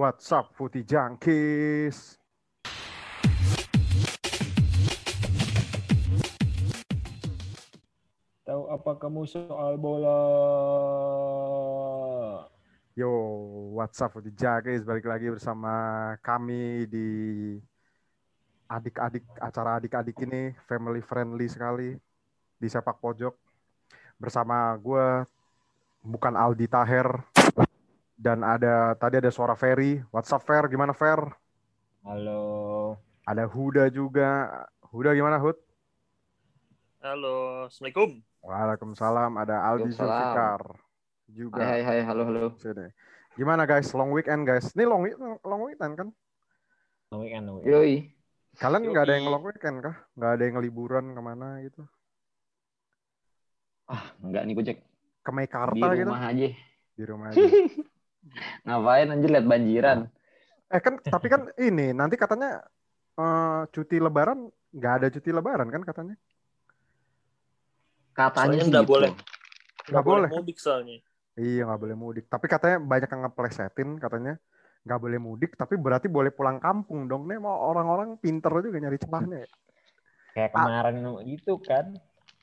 What's 0.00 0.32
up, 0.32 0.56
Footy 0.56 0.80
Junkies? 0.80 2.16
Tahu 8.48 8.62
apa 8.72 8.96
kamu 8.96 9.28
soal 9.28 9.76
bola? 9.76 10.16
Yo, 12.96 13.12
what's 13.76 14.00
up, 14.00 14.16
Footy 14.16 14.32
Junkies? 14.32 14.88
Balik 14.88 15.04
lagi 15.04 15.28
bersama 15.28 16.16
kami 16.24 16.88
di 16.88 17.08
adik-adik 18.72 19.28
acara 19.36 19.84
adik-adik 19.84 20.16
ini 20.24 20.56
family 20.64 21.04
friendly 21.04 21.44
sekali 21.44 21.92
di 22.56 22.68
sepak 22.72 23.04
pojok 23.04 23.36
bersama 24.16 24.72
gue 24.80 25.28
bukan 26.00 26.32
Aldi 26.40 26.72
Taher 26.72 27.20
dan 28.20 28.44
ada 28.44 28.92
tadi 29.00 29.16
ada 29.16 29.32
suara 29.32 29.56
Ferry. 29.56 30.04
What's 30.12 30.28
up 30.28 30.44
Fer? 30.44 30.68
Gimana 30.68 30.92
Fer? 30.92 31.16
Halo. 32.04 33.00
Ada 33.24 33.48
Huda 33.48 33.88
juga. 33.88 34.52
Huda 34.92 35.16
gimana 35.16 35.40
Hud? 35.40 35.56
Halo, 37.00 37.64
Assalamualaikum. 37.64 38.20
Waalaikumsalam. 38.44 39.32
Ada 39.40 39.56
Aldi. 39.64 39.96
Zulfikar 39.96 40.60
juga. 41.32 41.64
Hai, 41.64 41.80
hai, 41.80 42.04
hai, 42.04 42.04
halo, 42.04 42.28
halo. 42.28 42.52
Sini. 42.60 42.92
Gimana 43.40 43.64
guys? 43.64 43.88
Long 43.96 44.12
weekend 44.12 44.44
guys. 44.44 44.68
Ini 44.76 44.84
long 44.84 45.08
long 45.40 45.62
weekend 45.64 45.96
kan? 45.96 46.08
Long 47.08 47.24
weekend, 47.24 47.44
long 47.48 47.56
weekend. 47.64 47.72
Yoi. 47.72 47.94
Kalian 48.60 48.82
nggak 48.92 49.04
ada 49.08 49.14
yang 49.16 49.26
long 49.32 49.44
weekend 49.48 49.80
kah? 49.80 49.96
Nggak 50.12 50.30
ada 50.36 50.42
yang 50.44 50.56
liburan 50.60 51.04
ke 51.16 51.20
mana 51.24 51.64
gitu? 51.64 51.88
Ah, 53.88 54.12
enggak 54.20 54.44
nih 54.44 54.54
Gojek. 54.60 54.78
Ke 55.24 55.30
Di 55.32 55.36
Meikarta 55.40 55.86
gitu? 55.96 56.10
rumah 56.12 56.22
aja. 56.28 56.48
Di 56.98 57.04
rumah 57.08 57.26
aja. 57.32 57.40
Ngapain 58.64 59.08
anjir 59.10 59.30
lihat 59.30 59.46
banjiran. 59.46 59.98
Eh 60.70 60.80
kan, 60.80 60.94
tapi 61.02 61.26
kan 61.26 61.50
ini 61.58 61.90
nanti 61.90 62.14
katanya 62.14 62.62
eh, 63.18 63.62
cuti 63.74 63.96
Lebaran 63.98 64.46
nggak 64.70 64.94
ada 65.02 65.06
cuti 65.10 65.30
Lebaran 65.34 65.68
kan 65.68 65.82
katanya? 65.82 66.16
Katanya 68.14 68.62
nggak 68.66 68.84
gitu. 68.86 68.92
boleh. 68.92 69.10
Nggak 69.90 70.04
boleh. 70.06 70.28
mudik 70.30 70.58
soalnya. 70.60 70.98
Iya 71.38 71.66
nggak 71.66 71.80
boleh 71.80 71.96
mudik. 71.96 72.24
Tapi 72.30 72.46
katanya 72.46 72.78
banyak 72.82 73.08
yang 73.10 73.22
ngeplesetin 73.26 73.90
katanya 73.98 74.34
nggak 74.80 75.00
boleh 75.00 75.18
mudik, 75.20 75.50
tapi 75.56 75.74
berarti 75.76 76.06
boleh 76.06 76.30
pulang 76.32 76.62
kampung 76.62 77.10
dong. 77.10 77.26
Nih 77.26 77.40
mau 77.40 77.56
orang-orang 77.70 78.16
pinter 78.20 78.50
juga 78.62 78.78
nyari 78.78 78.98
celahnya. 79.00 79.38
ya. 79.44 79.50
Kayak 80.30 80.50
kemarin 80.54 80.94
gitu 81.26 81.54
kan. 81.58 81.86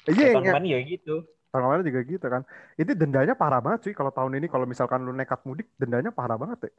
Iya, 0.07 0.35
yang 0.35 0.44
kemarin 0.44 0.67
juga 0.67 0.83
gitu. 0.88 1.16
Tahun 1.58 1.66
kemarin 1.66 1.86
juga 1.89 2.02
gitu 2.05 2.27
kan. 2.30 2.41
Itu 2.77 2.91
dendanya 2.94 3.33
parah 3.33 3.58
banget 3.58 3.89
sih 3.89 3.94
kalau 3.97 4.13
tahun 4.13 4.38
ini 4.38 4.45
kalau 4.45 4.69
misalkan 4.69 5.02
lu 5.02 5.09
nekat 5.11 5.41
mudik, 5.41 5.73
dendanya 5.81 6.13
parah 6.13 6.38
banget 6.38 6.69
ya. 6.69 6.73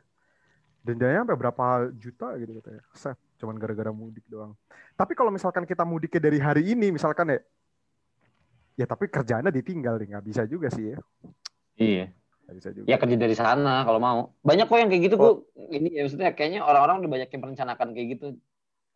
Dendanya 0.87 1.27
sampai 1.27 1.37
berapa 1.37 1.67
juta 1.99 2.39
gitu 2.39 2.63
katanya. 2.63 2.83
Set, 2.95 3.19
cuman 3.43 3.59
gara-gara 3.59 3.91
mudik 3.91 4.23
doang. 4.31 4.55
Tapi 4.95 5.19
kalau 5.19 5.35
misalkan 5.35 5.67
kita 5.67 5.83
mudiknya 5.83 6.23
dari 6.23 6.39
hari 6.39 6.63
ini 6.71 6.95
misalkan 6.95 7.35
ya, 7.35 7.39
ya 8.79 8.87
tapi 8.87 9.11
kerjaannya 9.11 9.51
ditinggal 9.51 9.99
nih, 9.99 10.15
nggak 10.15 10.25
bisa 10.25 10.47
juga 10.47 10.71
sih 10.71 10.95
ya. 10.95 10.99
Iya. 11.77 12.07
Nggak 12.47 12.57
bisa 12.57 12.69
juga. 12.73 12.87
Ya 12.89 12.97
kerja 12.97 13.17
dari 13.21 13.37
sana 13.37 13.85
kalau 13.85 14.01
mau. 14.01 14.19
Banyak 14.41 14.65
kok 14.71 14.79
yang 14.79 14.89
kayak 14.89 15.03
gitu, 15.11 15.17
Bu. 15.21 15.45
Ini 15.69 15.89
ya 15.93 16.03
maksudnya 16.07 16.31
kayaknya 16.33 16.61
orang-orang 16.65 17.05
udah 17.05 17.11
banyak 17.11 17.29
yang 17.29 17.43
merencanakan 17.45 17.89
kayak 17.93 18.09
gitu. 18.17 18.27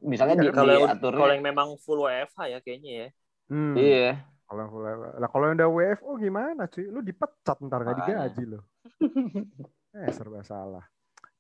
Misalnya 0.03 0.34
di, 0.41 0.48
Kalau 0.50 0.72
yang, 0.72 0.88
diaturnya. 0.88 1.19
kalau 1.20 1.33
yang 1.36 1.44
memang 1.44 1.69
full 1.78 2.03
WFH 2.08 2.41
ya 2.48 2.58
kayaknya 2.64 2.92
ya. 2.92 3.08
Hmm. 3.53 3.75
Iya. 3.77 4.31
Kalau. 4.53 4.69
Lah 5.17 5.28
kalau 5.33 5.45
yang 5.48 5.56
udah 5.56 5.70
WFO 5.72 6.11
gimana 6.20 6.69
cuy? 6.69 6.84
Lu 6.92 7.00
dipecat 7.00 7.56
ntar 7.64 7.81
nggak 7.89 7.98
digaji 8.05 8.45
lo. 8.53 8.61
eh 9.97 10.12
serba 10.12 10.44
salah. 10.44 10.84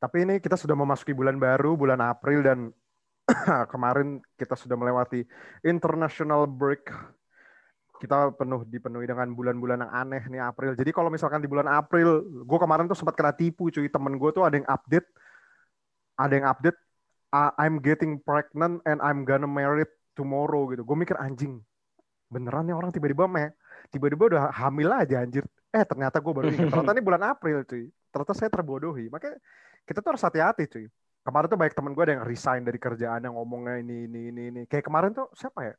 Tapi 0.00 0.24
ini 0.24 0.34
kita 0.40 0.56
sudah 0.56 0.72
memasuki 0.72 1.12
bulan 1.12 1.36
baru, 1.36 1.76
bulan 1.76 2.00
April 2.00 2.40
dan 2.40 2.58
kemarin 3.72 4.24
kita 4.40 4.56
sudah 4.56 4.80
melewati 4.80 5.28
international 5.60 6.48
break. 6.48 6.88
Kita 8.00 8.34
penuh 8.34 8.66
dipenuhi 8.66 9.06
dengan 9.06 9.30
bulan-bulan 9.30 9.86
yang 9.86 9.92
aneh 9.92 10.22
nih 10.26 10.42
April. 10.42 10.74
Jadi 10.74 10.90
kalau 10.90 11.06
misalkan 11.06 11.38
di 11.38 11.46
bulan 11.46 11.70
April, 11.70 12.26
gue 12.42 12.58
kemarin 12.58 12.90
tuh 12.90 12.98
sempat 12.98 13.14
kena 13.14 13.30
tipu 13.30 13.70
cuy. 13.70 13.86
Temen 13.86 14.18
gue 14.18 14.30
tuh 14.34 14.42
ada 14.42 14.58
yang 14.58 14.66
update, 14.66 15.06
ada 16.18 16.32
yang 16.34 16.46
update, 16.50 16.74
"I- 17.30 17.54
I'm 17.62 17.78
getting 17.78 18.18
pregnant 18.18 18.82
and 18.90 18.98
I'm 18.98 19.22
gonna 19.22 19.46
marry 19.46 19.86
tomorrow 20.18 20.66
gitu. 20.74 20.82
Gue 20.82 20.98
mikir 20.98 21.14
anjing, 21.14 21.62
beneran 22.32 22.64
nih 22.64 22.72
orang 22.72 22.88
tiba-tiba 22.88 23.28
me 23.28 23.52
tiba-tiba 23.92 24.24
udah 24.32 24.42
hamil 24.56 24.88
aja 24.88 25.20
anjir. 25.20 25.44
Eh 25.68 25.84
ternyata 25.84 26.16
gue 26.16 26.32
baru 26.32 26.48
ingat. 26.48 26.72
Ternyata 26.72 26.92
ini 26.96 27.04
bulan 27.04 27.22
April 27.28 27.60
cuy. 27.68 27.92
Ternyata 28.08 28.32
saya 28.32 28.48
terbodohi. 28.48 29.12
Makanya 29.12 29.36
kita 29.84 30.00
tuh 30.00 30.16
harus 30.16 30.24
hati-hati 30.24 30.64
cuy. 30.64 30.86
Kemarin 31.22 31.46
tuh 31.52 31.58
banyak 31.60 31.74
temen 31.76 31.92
gue 31.92 32.02
ada 32.02 32.12
yang 32.18 32.24
resign 32.24 32.64
dari 32.64 32.80
kerjaan 32.80 33.20
yang 33.22 33.36
ngomongnya 33.36 33.78
ini 33.84 34.08
ini 34.08 34.20
ini 34.32 34.42
ini. 34.48 34.60
Kayak 34.64 34.88
kemarin 34.88 35.12
tuh 35.12 35.28
siapa 35.36 35.60
ya? 35.68 35.74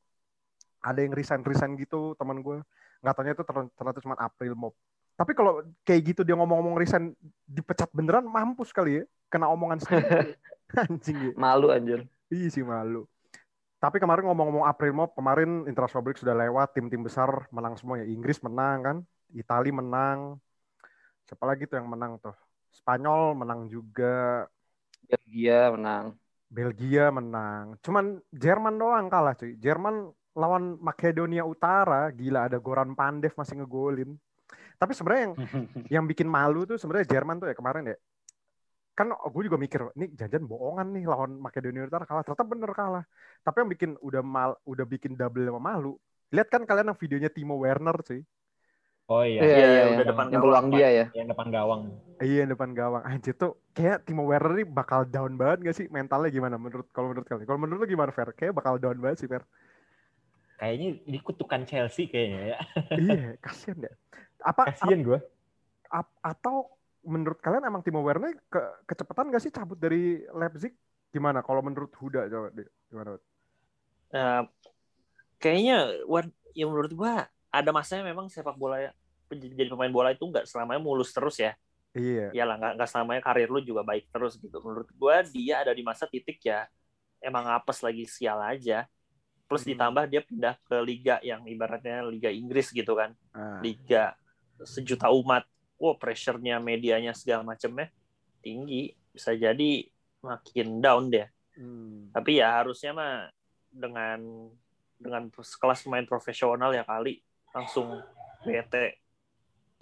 Ada 0.85 0.99
yang 1.01 1.13
resign 1.17 1.41
resign 1.41 1.73
gitu 1.79 2.13
teman 2.15 2.39
gue 2.45 2.61
nggak 3.03 3.15
tanya 3.19 3.31
itu 3.35 3.43
ter- 3.43 3.71
ternyata 3.75 3.99
cuma 3.99 4.15
April 4.15 4.53
mob. 4.55 4.73
Tapi 5.13 5.31
kalau 5.37 5.61
kayak 5.85 6.01
gitu 6.15 6.21
dia 6.25 6.33
ngomong-ngomong 6.37 6.79
resign 6.79 7.13
dipecat 7.45 7.89
beneran 7.91 8.25
mampus 8.25 8.69
kali 8.71 9.01
ya. 9.01 9.03
Kena 9.29 9.49
omongan 9.49 9.81
sendiri 9.81 10.37
anjing 10.85 11.17
ya. 11.17 11.31
Malu 11.33 11.69
anjir. 11.73 12.05
Iya 12.29 12.47
sih 12.49 12.65
malu. 12.65 13.05
Tapi 13.83 13.99
kemarin 13.99 14.23
ngomong-ngomong 14.31 14.63
April 14.63 14.95
Mop, 14.95 15.11
kemarin 15.11 15.67
International 15.67 16.07
Break 16.07 16.15
sudah 16.15 16.31
lewat, 16.31 16.71
tim-tim 16.71 17.03
besar 17.03 17.27
menang 17.51 17.75
semua 17.75 17.99
ya. 17.99 18.07
Inggris 18.07 18.39
menang 18.39 18.79
kan, 18.79 18.97
Itali 19.35 19.75
menang. 19.75 20.39
Siapa 21.27 21.43
lagi 21.43 21.67
tuh 21.67 21.83
yang 21.83 21.91
menang 21.91 22.15
tuh? 22.15 22.31
Spanyol 22.71 23.35
menang 23.35 23.67
juga, 23.67 24.47
Belgia 25.03 25.67
menang. 25.75 26.15
Belgia 26.47 27.11
menang. 27.11 27.75
Cuman 27.83 28.23
Jerman 28.31 28.79
doang 28.79 29.11
kalah 29.11 29.35
cuy. 29.35 29.59
Jerman 29.59 30.15
lawan 30.31 30.79
Makedonia 30.79 31.43
Utara, 31.43 32.07
gila 32.15 32.47
ada 32.47 32.63
Goran 32.63 32.95
Pandev 32.95 33.35
masih 33.35 33.59
ngegolin. 33.59 34.15
Tapi 34.79 34.95
sebenarnya 34.95 35.23
yang 35.27 35.35
yang 35.99 36.05
bikin 36.07 36.31
malu 36.31 36.63
tuh 36.63 36.79
sebenarnya 36.79 37.19
Jerman 37.19 37.43
tuh 37.43 37.51
ya 37.51 37.55
kemarin 37.57 37.91
ya. 37.91 37.97
Kan 38.93 39.07
gue 39.09 39.43
juga 39.49 39.57
mikir, 39.57 39.81
ini 39.97 40.05
jajan 40.13 40.45
bohongan 40.45 40.87
nih 40.93 41.03
lawan 41.09 41.31
Makedonia 41.41 41.89
Utara 41.89 42.05
kalah. 42.05 42.21
Ternyata 42.25 42.45
bener 42.45 42.71
kalah. 42.77 43.03
Tapi 43.41 43.55
yang 43.65 43.69
bikin 43.73 43.91
udah 44.07 44.21
mal, 44.21 44.51
udah 44.69 44.85
bikin 44.85 45.17
double 45.17 45.43
sama 45.49 45.61
malu. 45.61 45.97
Lihat 46.33 46.47
kan 46.53 46.61
kalian 46.69 46.93
yang 46.93 46.99
videonya 47.01 47.29
Timo 47.33 47.55
Werner 47.57 47.97
sih. 48.05 48.21
Oh 49.11 49.23
iya. 49.25 49.41
Iya, 49.43 49.45
Iya, 49.45 49.57
iya, 49.57 49.67
iya, 49.67 49.81
iya. 49.81 49.93
udah 49.97 50.05
depan 50.13 50.25
Yang 50.25 50.33
gawang, 50.33 50.45
peluang 50.45 50.67
dia 50.77 50.89
ya. 50.99 51.05
Yang 51.17 51.27
depan 51.33 51.47
gawang. 51.51 51.81
Iya 52.23 52.35
yang 52.45 52.51
depan 52.53 52.69
gawang. 52.77 53.03
Anjir 53.09 53.33
tuh 53.35 53.51
kayak 53.75 53.97
Timo 54.05 54.23
Werner 54.29 54.53
nih 54.61 54.67
bakal 54.69 55.01
down 55.09 55.33
banget 55.41 55.57
gak 55.67 55.75
sih? 55.75 55.85
Mentalnya 55.91 56.29
gimana 56.29 56.55
menurut 56.55 56.87
kalau 56.95 57.07
menurut 57.11 57.27
kalian? 57.27 57.45
Kalau 57.49 57.59
menurut 57.59 57.79
lu 57.83 57.87
gimana 57.89 58.11
Fer? 58.15 58.29
Kayak 58.37 58.53
bakal 58.57 58.73
down 58.79 58.97
banget 59.03 59.17
sih 59.25 59.29
Fer. 59.29 59.43
Kayaknya 60.57 60.89
ini 61.09 61.17
kutukan 61.19 61.61
Chelsea 61.67 62.07
kayaknya 62.07 62.55
ya. 62.55 62.57
iya, 62.95 63.35
kasihan 63.43 63.77
deh. 63.83 63.93
Apa, 64.43 64.63
Kasian 64.71 65.01
gue. 65.03 65.19
ap- 65.91 66.17
atau 66.23 66.71
menurut 67.03 67.39
kalian 67.43 67.67
emang 67.67 67.83
Timo 67.83 68.01
Werner 68.03 68.35
ke, 68.47 68.59
kecepatan 68.87 69.29
gak 69.29 69.43
sih 69.43 69.51
cabut 69.51 69.75
dari 69.77 70.23
Leipzig? 70.31 70.73
Gimana 71.13 71.45
kalau 71.45 71.61
menurut 71.61 71.93
Huda 71.93 72.25
coba. 72.31 72.49
Gimana? 72.89 73.19
Nah, 74.13 74.47
kayaknya 75.37 76.01
yang 76.57 76.69
menurut 76.73 76.93
gua 76.95 77.27
ada 77.53 77.69
masanya 77.69 78.07
memang 78.09 78.31
sepak 78.31 78.57
bola 78.57 78.81
ya 78.81 78.91
jadi 79.33 79.69
pemain 79.69 79.89
bola 79.89 80.13
itu 80.13 80.25
nggak 80.25 80.45
selamanya 80.45 80.81
mulus 80.81 81.09
terus 81.09 81.41
ya. 81.41 81.57
Iya. 81.93 82.33
Iyalah 82.33 82.55
nggak 82.57 82.73
nggak 82.77 82.89
selamanya 82.89 83.21
karir 83.21 83.49
lu 83.49 83.61
juga 83.61 83.81
baik 83.85 84.09
terus 84.09 84.37
gitu. 84.37 84.57
Menurut 84.61 84.89
gua 84.97 85.21
dia 85.25 85.61
ada 85.61 85.73
di 85.73 85.81
masa 85.85 86.05
titik 86.09 86.41
ya 86.41 86.65
emang 87.21 87.45
apes 87.49 87.81
lagi 87.81 88.05
sial 88.05 88.41
aja. 88.41 88.85
Plus 89.45 89.65
Hmm. 89.65 89.73
ditambah 89.75 90.03
dia 90.09 90.21
pindah 90.25 90.55
ke 90.65 90.77
liga 90.81 91.15
yang 91.21 91.45
ibaratnya 91.45 92.05
liga 92.05 92.29
Inggris 92.29 92.69
gitu 92.73 92.93
kan. 92.97 93.13
Ah. 93.33 93.61
liga 93.61 94.13
sejuta 94.63 95.09
umat, 95.09 95.43
wow 95.83 95.99
pressure-nya 95.99 96.63
medianya 96.63 97.11
segala 97.11 97.43
macamnya 97.43 97.91
tinggi, 98.39 98.95
bisa 99.11 99.35
jadi 99.35 99.83
makin 100.23 100.79
down 100.79 101.11
deh. 101.11 101.27
Hmm. 101.59 102.07
Tapi 102.15 102.39
ya 102.39 102.63
harusnya 102.63 102.95
mah 102.95 103.27
dengan 103.67 104.47
dengan 104.95 105.27
kelas 105.31 105.83
pemain 105.83 106.07
profesional 106.07 106.71
ya 106.71 106.87
kali 106.87 107.19
langsung 107.51 107.99
bete. 108.47 109.03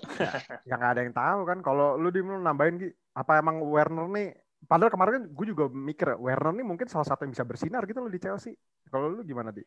Ya 0.66 0.82
nggak 0.82 0.92
ada 0.98 1.02
yang 1.06 1.14
tahu 1.14 1.42
kan. 1.46 1.60
Kalau 1.62 1.94
lu 1.94 2.10
di 2.10 2.26
nambahin 2.26 2.82
Gi, 2.82 2.90
apa 3.14 3.38
emang 3.38 3.62
Werner 3.62 4.10
nih? 4.10 4.34
Padahal 4.66 4.90
kemarin 4.90 5.14
kan 5.14 5.26
gue 5.30 5.46
juga 5.54 5.70
mikir 5.70 6.18
Werner 6.18 6.58
nih 6.58 6.66
mungkin 6.66 6.90
salah 6.90 7.06
satu 7.06 7.26
yang 7.26 7.38
bisa 7.38 7.46
bersinar 7.46 7.86
gitu 7.86 8.02
loh 8.02 8.10
di 8.10 8.18
Chelsea. 8.18 8.58
Kalau 8.90 9.14
lu 9.14 9.22
gimana 9.22 9.54
di? 9.54 9.62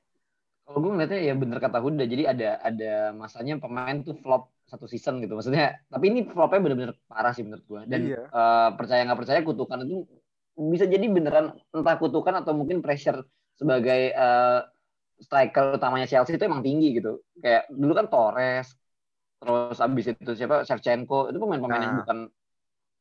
Kalau 0.67 0.83
gue 0.83 0.91
ngeliatnya 0.91 1.21
ya 1.23 1.35
bener 1.39 1.59
kata 1.63 1.79
Huda. 1.79 2.03
Jadi 2.03 2.27
ada 2.27 2.59
ada 2.67 3.15
masanya 3.15 3.63
pemain 3.63 3.95
tuh 4.03 4.19
flop 4.19 4.51
satu 4.65 4.87
season 4.89 5.21
gitu. 5.23 5.33
Maksudnya, 5.37 5.79
tapi 5.93 6.05
ini 6.11 6.21
flopnya 6.29 6.61
bener-bener 6.65 6.93
parah 7.07 7.33
sih 7.37 7.45
menurut 7.47 7.65
gue. 7.69 7.81
Dan 7.91 8.01
Iya. 8.11 8.21
eh, 8.29 8.69
percaya 8.79 9.01
nggak 9.07 9.19
percaya 9.21 9.41
kutukan 9.45 9.79
itu 9.85 9.97
bisa 10.55 10.85
jadi 10.87 11.07
beneran 11.11 11.47
entah 11.75 11.97
kutukan 11.99 12.35
atau 12.41 12.53
mungkin 12.55 12.79
pressure 12.85 13.21
sebagai 13.59 14.01
eh, 14.15 14.59
striker 15.21 15.79
utamanya 15.79 16.07
Chelsea 16.11 16.35
itu 16.37 16.45
emang 16.47 16.63
tinggi 16.65 16.99
gitu. 16.99 17.23
Kayak 17.39 17.71
dulu 17.71 17.93
kan 17.95 18.07
Torres, 18.11 18.69
terus 19.41 19.77
abis 19.79 20.05
itu 20.17 20.33
siapa 20.35 20.65
Shevchenko 20.65 21.31
itu 21.31 21.39
pemain-pemain 21.39 21.83
yang 21.85 21.95
Nah. 21.95 22.01
bukan 22.03 22.19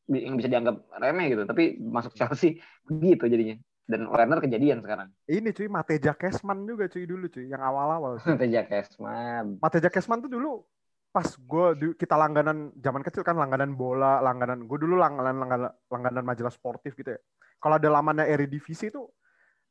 bi- 0.04 0.24
yang 0.27 0.36
bisa 0.36 0.51
dianggap 0.51 0.83
remeh 1.00 1.31
gitu 1.31 1.44
tapi 1.48 1.80
masuk 1.80 2.12
Chelsea 2.19 2.60
begitu 2.83 3.24
jadinya 3.31 3.56
dan 3.88 4.07
Werner 4.12 4.39
kejadian 4.44 4.83
sekarang 4.83 5.07
Ini 5.27 5.50
cuy 5.56 5.68
Mateja 5.71 6.12
Kesman 6.15 6.68
juga 6.68 6.92
cuy 6.92 7.07
dulu 7.07 7.27
cuy 7.31 7.48
yang 7.48 7.63
awal-awal. 7.63 8.19
cuy. 8.19 8.36
Teja 8.44 8.68
Kesman 8.68 9.63
Mateja 9.63 9.88
Kesman 9.88 10.19
tuh 10.19 10.31
dulu 10.31 10.68
pas 11.13 11.30
gue 11.30 11.94
kita 11.94 12.18
langganan 12.18 12.74
zaman 12.81 13.06
kecil 13.06 13.21
kan 13.21 13.38
langganan 13.38 13.77
bola, 13.77 14.18
langganan 14.18 14.65
gue 14.65 14.77
dulu 14.81 14.98
langganan 14.98 15.38
langganan, 15.38 15.71
langganan 15.86 16.24
majalah 16.25 16.50
sportif 16.50 16.98
gitu 16.98 17.13
ya. 17.13 17.21
Kalau 17.62 17.77
ada 17.77 17.86
lamannya 17.86 18.25
Eredivisie 18.25 18.89
itu 18.89 19.06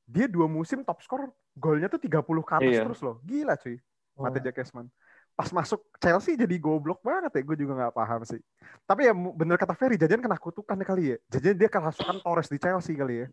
dia 0.07 0.31
dua 0.31 0.47
musim 0.47 0.87
top 0.87 1.03
skor 1.03 1.35
golnya 1.59 1.91
tuh 1.91 1.99
30 1.99 2.47
ke 2.47 2.53
atas 2.55 2.73
Iya. 2.79 2.87
terus 2.87 3.03
loh. 3.03 3.19
Gila 3.27 3.59
cuy. 3.59 3.77
Oh. 4.15 4.31
Mateja 4.31 4.55
Kesman. 4.55 4.87
Pas 5.35 5.51
masuk 5.51 5.83
Chelsea 5.99 6.39
jadi 6.39 6.57
goblok 6.63 7.03
banget 7.03 7.35
ya, 7.35 7.43
gue 7.43 7.57
juga 7.59 7.73
nggak 7.75 7.95
paham 7.97 8.23
sih. 8.23 8.39
Tapi 8.87 9.11
ya 9.11 9.13
bener 9.17 9.59
kata 9.59 9.75
Ferry, 9.75 9.99
jajan 9.99 10.23
kena 10.23 10.39
kutukan 10.39 10.79
kali 10.79 11.17
ya. 11.17 11.17
Jajan 11.27 11.59
dia 11.59 11.67
kerasukan 11.73 12.23
Torres 12.23 12.53
di 12.53 12.59
Chelsea 12.63 12.95
kali 12.95 13.25
ya. 13.25 13.27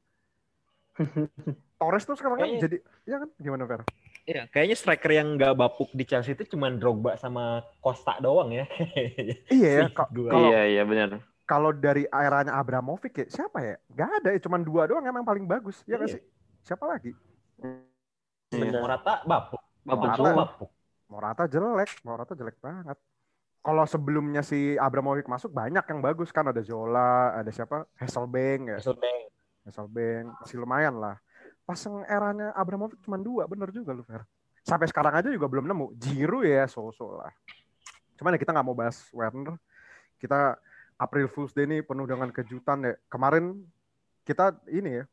Torres 1.79 2.03
tuh 2.09 2.15
sekarang 2.17 2.41
kan 2.41 2.49
jadi, 2.57 2.77
ya 3.05 3.21
kan 3.21 3.29
gimana 3.37 3.69
Fer? 3.69 3.85
Iya, 4.27 4.47
kayaknya 4.51 4.75
striker 4.75 5.11
yang 5.11 5.37
nggak 5.39 5.53
bapuk 5.55 5.89
di 5.95 6.03
Chelsea 6.03 6.33
itu 6.35 6.43
cuma 6.55 6.67
Drogba 6.73 7.15
sama 7.15 7.63
Costa 7.79 8.17
doang 8.19 8.51
ya. 8.51 8.65
Iya 9.55 9.69
ya, 9.83 9.85
kalau 9.93 10.49
iya 10.49 10.61
iya 10.69 10.83
benar 10.85 11.19
kalau 11.49 11.73
dari 11.73 12.05
eranya 12.05 12.53
Abramovich 12.61 13.17
ya 13.17 13.25
siapa 13.25 13.57
ya? 13.65 13.75
Gak 13.89 14.09
ada 14.21 14.29
ya, 14.37 14.39
cuman 14.45 14.61
dua 14.61 14.85
doang 14.85 15.01
emang 15.01 15.25
paling 15.25 15.49
bagus. 15.49 15.81
Ya 15.89 15.97
nggak 15.97 16.13
Iya. 16.13 16.15
sih? 16.21 16.23
Siapa 16.61 16.85
lagi? 16.85 17.09
Bener. 18.53 18.81
Morata 18.85 19.25
bapuk. 19.25 19.57
Bapuk 19.81 20.05
Morata 20.05 20.17
semua. 20.21 20.33
bapuk. 20.45 20.69
Morata 21.09 21.43
jelek, 21.49 21.89
Morata 22.05 22.33
jelek 22.37 22.57
banget. 22.61 22.97
Kalau 23.65 23.83
sebelumnya 23.89 24.45
si 24.45 24.77
Abramovich 24.77 25.25
masuk 25.25 25.49
banyak 25.49 25.81
yang 25.89 25.99
bagus 26.05 26.29
kan 26.29 26.45
ada 26.45 26.61
Zola, 26.61 27.33
ada 27.33 27.49
siapa? 27.49 27.89
Hasselbank 27.97 28.61
ya. 28.69 28.77
Hasselbank. 28.77 29.23
Hasselbank 29.65 30.25
masih 30.45 30.57
lumayan 30.61 30.95
lah. 31.01 31.17
Pas 31.69 31.77
yang 31.85 32.01
eranya 32.09 32.49
Abramovich 32.57 32.97
cuma 33.05 33.21
dua, 33.21 33.45
bener 33.45 33.69
juga 33.69 33.93
lu 33.93 34.01
Fer. 34.01 34.25
Sampai 34.65 34.89
sekarang 34.89 35.13
aja 35.13 35.29
juga 35.29 35.45
belum 35.45 35.69
nemu. 35.69 35.93
Giroud 36.01 36.49
ya 36.49 36.65
so-so 36.65 37.21
lah. 37.21 37.29
Cuman 38.17 38.33
ya 38.33 38.41
kita 38.41 38.57
nggak 38.57 38.65
mau 38.65 38.73
bahas 38.73 39.05
Werner. 39.13 39.53
Kita 40.17 40.57
April 40.97 41.29
Fool's 41.29 41.53
Day 41.53 41.69
ini 41.69 41.85
penuh 41.85 42.09
dengan 42.09 42.33
kejutan 42.33 42.89
ya. 42.89 42.97
Kemarin 43.05 43.61
kita 44.25 44.57
ini 44.65 44.97
ya. 44.97 45.03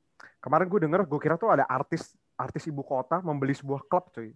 Kemarin 0.40 0.64
gue 0.64 0.80
denger, 0.80 1.04
gue 1.04 1.20
kira 1.20 1.36
tuh 1.36 1.52
ada 1.52 1.68
artis 1.68 2.16
artis 2.40 2.64
ibu 2.64 2.80
kota 2.80 3.20
membeli 3.20 3.52
sebuah 3.52 3.84
klub 3.84 4.08
cuy. 4.16 4.32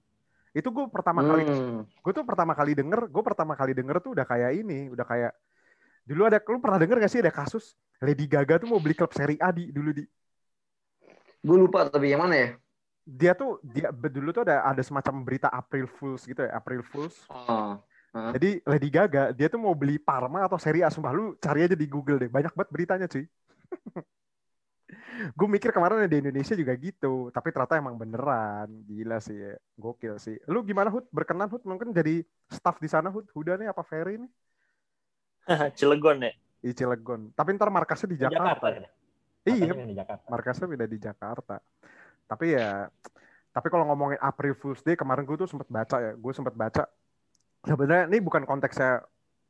Itu 0.52 0.68
gue 0.68 0.92
pertama 0.92 1.24
kali 1.24 1.48
Hmm. 1.48 1.88
gue 1.88 2.12
tuh 2.12 2.24
pertama 2.28 2.52
kali 2.52 2.76
denger, 2.76 3.08
gue 3.08 3.22
pertama 3.24 3.56
kali 3.56 3.72
denger 3.72 3.96
tuh 4.04 4.12
udah 4.12 4.28
kayak 4.28 4.60
ini, 4.60 4.92
udah 4.92 5.08
kayak 5.08 5.32
dulu 6.04 6.28
ada, 6.28 6.36
lu 6.36 6.60
pernah 6.60 6.76
denger 6.76 7.00
gak 7.00 7.12
sih 7.12 7.22
ada 7.22 7.30
kasus 7.32 7.78
Lady 8.02 8.26
Gaga 8.26 8.58
tuh 8.58 8.68
mau 8.68 8.82
beli 8.82 8.98
klub 8.98 9.14
Serie 9.14 9.38
A 9.38 9.54
di 9.54 9.70
dulu 9.70 9.94
di 9.94 10.02
gue 11.40 11.56
lupa 11.56 11.88
tapi 11.88 12.12
yang 12.12 12.22
mana 12.24 12.34
ya 12.36 12.48
dia 13.10 13.32
tuh 13.34 13.58
dia 13.64 13.90
dulu 13.90 14.30
tuh 14.30 14.46
ada 14.46 14.62
ada 14.62 14.82
semacam 14.84 15.24
berita 15.24 15.48
April 15.50 15.90
Fools 15.90 16.22
gitu 16.28 16.46
ya, 16.46 16.54
April 16.54 16.84
Fools. 16.86 17.26
oh 17.32 17.80
Hah? 18.10 18.34
Jadi 18.34 18.58
Lady 18.66 18.90
Gaga 18.90 19.30
dia 19.30 19.46
tuh 19.46 19.62
mau 19.62 19.70
beli 19.70 19.94
Parma 19.94 20.42
atau 20.42 20.58
Serie 20.58 20.82
A, 20.82 20.90
sumpah 20.90 21.14
lu 21.14 21.38
cari 21.38 21.62
aja 21.62 21.78
di 21.78 21.86
Google 21.86 22.18
deh, 22.18 22.26
banyak 22.26 22.50
banget 22.58 22.70
beritanya 22.74 23.06
cuy. 23.06 23.22
gue 25.38 25.46
mikir 25.46 25.70
kemarin 25.70 26.10
di 26.10 26.18
Indonesia 26.18 26.58
juga 26.58 26.74
gitu, 26.74 27.30
tapi 27.30 27.54
ternyata 27.54 27.78
emang 27.78 27.94
beneran, 27.94 28.66
gila 28.82 29.22
sih, 29.22 29.38
ya. 29.38 29.54
gokil 29.78 30.18
sih. 30.18 30.34
Lu 30.50 30.66
gimana 30.66 30.90
Hud? 30.90 31.06
Berkenan 31.14 31.46
Hud 31.46 31.62
mungkin 31.62 31.94
jadi 31.94 32.26
staff 32.50 32.82
di 32.82 32.90
sana 32.90 33.14
Hud? 33.14 33.30
Huda 33.30 33.54
nih 33.54 33.70
apa 33.70 33.86
Ferry 33.86 34.18
nih? 34.18 34.30
Cilegon 35.78 36.26
ya. 36.26 36.34
Di 36.58 36.74
Cilegon. 36.74 37.30
Tapi 37.30 37.54
ntar 37.54 37.70
markasnya 37.70 38.10
di 38.10 38.18
Di 38.18 38.22
Jakarta. 38.26 38.74
kan? 38.74 38.84
Iya, 39.48 39.72
di 39.72 39.96
Jakarta. 39.96 40.26
markasnya 40.28 40.66
beda 40.68 40.86
di 40.86 40.98
Jakarta. 41.00 41.56
Tapi 42.28 42.46
ya, 42.52 42.86
tapi 43.50 43.66
kalau 43.72 43.88
ngomongin 43.88 44.20
April 44.20 44.52
Fool's 44.52 44.84
Day 44.84 44.94
kemarin 44.94 45.24
gue 45.24 45.36
tuh 45.40 45.48
sempat 45.48 45.66
baca 45.66 45.96
ya, 45.96 46.12
gue 46.12 46.32
sempat 46.36 46.54
baca. 46.54 46.84
Sebenarnya 47.64 48.04
ini 48.12 48.18
bukan 48.20 48.44
konteksnya 48.44 49.00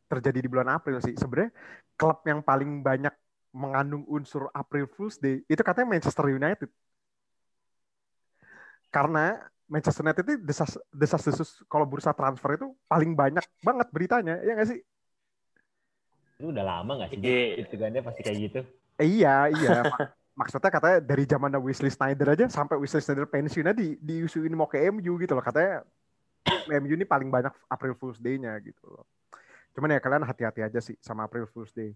terjadi 0.06 0.38
di 0.42 0.48
bulan 0.50 0.70
April 0.70 1.02
sih. 1.02 1.14
Sebenarnya 1.18 1.50
klub 1.98 2.22
yang 2.26 2.40
paling 2.42 2.82
banyak 2.82 3.14
mengandung 3.50 4.06
unsur 4.06 4.46
April 4.54 4.86
Fool's 4.86 5.18
Day 5.18 5.42
itu 5.50 5.62
katanya 5.62 5.90
Manchester 5.90 6.26
United. 6.30 6.70
Karena 8.90 9.38
Manchester 9.70 10.02
United 10.02 10.22
itu 10.26 10.34
desas 10.42 10.74
desas 10.90 11.22
desus 11.22 11.62
kalau 11.70 11.86
bursa 11.86 12.10
transfer 12.10 12.58
itu 12.58 12.74
paling 12.90 13.14
banyak 13.14 13.42
banget 13.62 13.86
beritanya, 13.94 14.42
ya 14.42 14.58
nggak 14.58 14.70
sih? 14.70 14.80
Itu 16.42 16.50
udah 16.50 16.64
lama 16.66 16.92
nggak 16.98 17.10
sih? 17.14 17.18
Iya. 17.22 17.62
Itu 17.62 17.74
kan 17.78 17.94
dia 17.94 18.02
pasti 18.02 18.20
kayak 18.26 18.38
gitu. 18.50 18.60
Iya, 19.00 19.48
iya. 19.50 19.72
Mak- 19.88 20.12
Maksudnya 20.40 20.72
katanya 20.72 20.98
dari 21.04 21.24
zaman 21.28 21.52
Wesley 21.60 21.92
Snyder 21.92 22.32
aja 22.32 22.48
sampai 22.48 22.80
Wesley 22.80 23.04
Snyder 23.04 23.28
pensiunnya 23.28 23.76
di 23.76 24.00
diusuin 24.00 24.56
mau 24.56 24.64
ke 24.64 24.80
MU 24.88 25.20
gitu 25.20 25.36
loh. 25.36 25.44
Katanya 25.44 25.84
MU 26.80 26.96
ini 26.96 27.04
paling 27.04 27.28
banyak 27.28 27.52
April 27.68 27.92
Fool's 27.92 28.16
Day-nya 28.16 28.56
gitu 28.64 28.88
loh. 28.88 29.04
Cuman 29.76 29.92
ya 29.92 30.00
kalian 30.00 30.24
hati-hati 30.24 30.64
aja 30.64 30.80
sih 30.80 30.96
sama 31.04 31.28
April 31.28 31.44
Fool's 31.44 31.76
Day. 31.76 31.92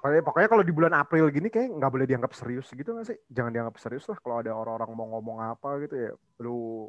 Pokoknya, 0.00 0.48
kalau 0.48 0.64
di 0.64 0.72
bulan 0.72 0.96
April 0.96 1.28
gini 1.28 1.52
kayak 1.52 1.76
nggak 1.76 1.92
boleh 1.92 2.06
dianggap 2.08 2.32
serius 2.32 2.66
gitu 2.72 2.96
nggak 2.96 3.06
sih? 3.14 3.18
Jangan 3.30 3.52
dianggap 3.52 3.76
serius 3.78 4.08
lah 4.08 4.16
kalau 4.18 4.40
ada 4.40 4.50
orang-orang 4.56 4.90
mau 4.96 5.06
ngomong 5.14 5.38
apa 5.44 5.86
gitu 5.86 5.94
ya. 5.94 6.12
Lu 6.40 6.88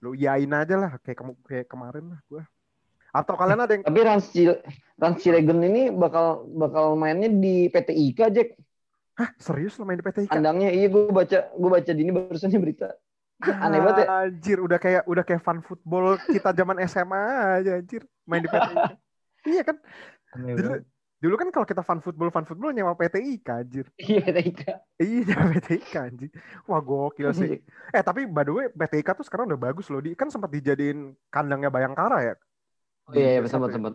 lu 0.00 0.16
iyain 0.16 0.48
aja 0.50 0.74
lah 0.80 0.96
kayak 1.04 1.20
kamu 1.20 1.32
kayak 1.44 1.66
kemarin 1.68 2.16
lah 2.16 2.20
gua. 2.26 2.42
Atau 3.10 3.34
kalian 3.34 3.60
ada 3.66 3.72
yang 3.74 3.82
tapi 3.82 4.00
Rans 4.06 4.30
Rans 5.00 5.18
Cilegon 5.18 5.60
ini 5.66 5.90
bakal 5.90 6.46
bakal 6.54 6.94
mainnya 6.94 7.26
di 7.26 7.66
PT 7.66 7.90
IKA 7.90 8.26
Jack 8.30 8.48
Hah, 9.18 9.30
serius 9.36 9.76
lo 9.76 9.84
main 9.84 9.98
di 9.98 10.04
PT 10.06 10.30
IKA? 10.30 10.38
kandangnya 10.38 10.70
iya 10.70 10.86
gue 10.88 11.10
baca 11.10 11.50
gue 11.52 11.70
baca 11.70 11.90
di 11.90 12.00
ini 12.06 12.12
barusan 12.14 12.54
berita 12.56 12.94
aneh 13.40 13.80
banget 13.80 14.04
ya 14.04 14.06
Anjir, 14.28 14.58
udah 14.60 14.78
kayak 14.78 15.02
udah 15.08 15.24
kayak 15.24 15.42
fun 15.42 15.64
football 15.64 16.20
kita 16.28 16.52
zaman 16.52 16.76
SMA 16.84 17.24
aja 17.60 17.80
anjir 17.80 18.04
main 18.28 18.44
di 18.44 18.48
PT 18.52 18.68
IKA. 18.68 18.92
iya 19.56 19.62
kan? 19.64 19.76
Dulu, 20.36 20.70
dulu 21.24 21.34
kan 21.40 21.48
kalau 21.48 21.66
kita 21.66 21.80
fun 21.80 22.04
football 22.04 22.28
fun 22.28 22.44
football 22.44 22.76
nyewa 22.76 22.92
PT 23.00 23.16
IKA 23.40 23.64
anjir. 23.64 23.86
iya 23.96 24.20
PT 24.20 24.38
IKA 24.54 24.72
Iya 25.00 25.20
nyewa 25.24 25.44
PT 25.56 25.68
IKA 25.80 26.00
anjir. 26.12 26.30
Wah 26.68 26.80
gokil 26.84 27.32
sih. 27.32 27.64
Eh 27.96 28.02
tapi 28.04 28.28
by 28.28 28.44
the 28.44 28.52
way 28.52 28.66
PT 28.68 29.00
IKA 29.00 29.16
tuh 29.16 29.24
sekarang 29.24 29.48
udah 29.48 29.60
bagus 29.72 29.88
loh. 29.88 30.04
Di 30.04 30.12
kan 30.12 30.28
sempat 30.28 30.52
dijadiin 30.52 31.16
kandangnya 31.32 31.72
Bayangkara 31.72 32.20
ya. 32.20 32.34
Oh 33.10 33.14
iya 33.18 33.42
iya 33.42 33.48
sempat 33.50 33.74
SMP. 33.74 33.76
sempat 33.76 33.94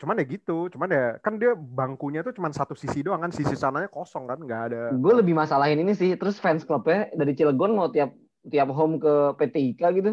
Cuman 0.00 0.16
ya 0.16 0.24
gitu, 0.24 0.72
cuman 0.72 0.88
ya 0.88 1.06
kan 1.20 1.36
dia 1.36 1.52
bangkunya 1.52 2.24
tuh 2.24 2.32
cuman 2.32 2.56
satu 2.56 2.72
sisi 2.72 3.04
doang 3.04 3.20
kan, 3.20 3.28
sisi 3.28 3.52
sananya 3.52 3.92
kosong 3.92 4.24
kan, 4.24 4.40
nggak 4.40 4.62
ada. 4.72 4.82
gue 4.96 5.12
lebih 5.12 5.36
masalahin 5.36 5.76
ini 5.76 5.92
sih 5.92 6.16
terus 6.16 6.40
fans 6.40 6.64
klubnya 6.64 7.12
dari 7.12 7.36
Cilegon 7.36 7.76
mau 7.76 7.92
tiap 7.92 8.16
tiap 8.48 8.72
home 8.72 8.96
ke 8.96 9.36
PT 9.36 9.76
IKA 9.76 9.88
gitu 10.00 10.12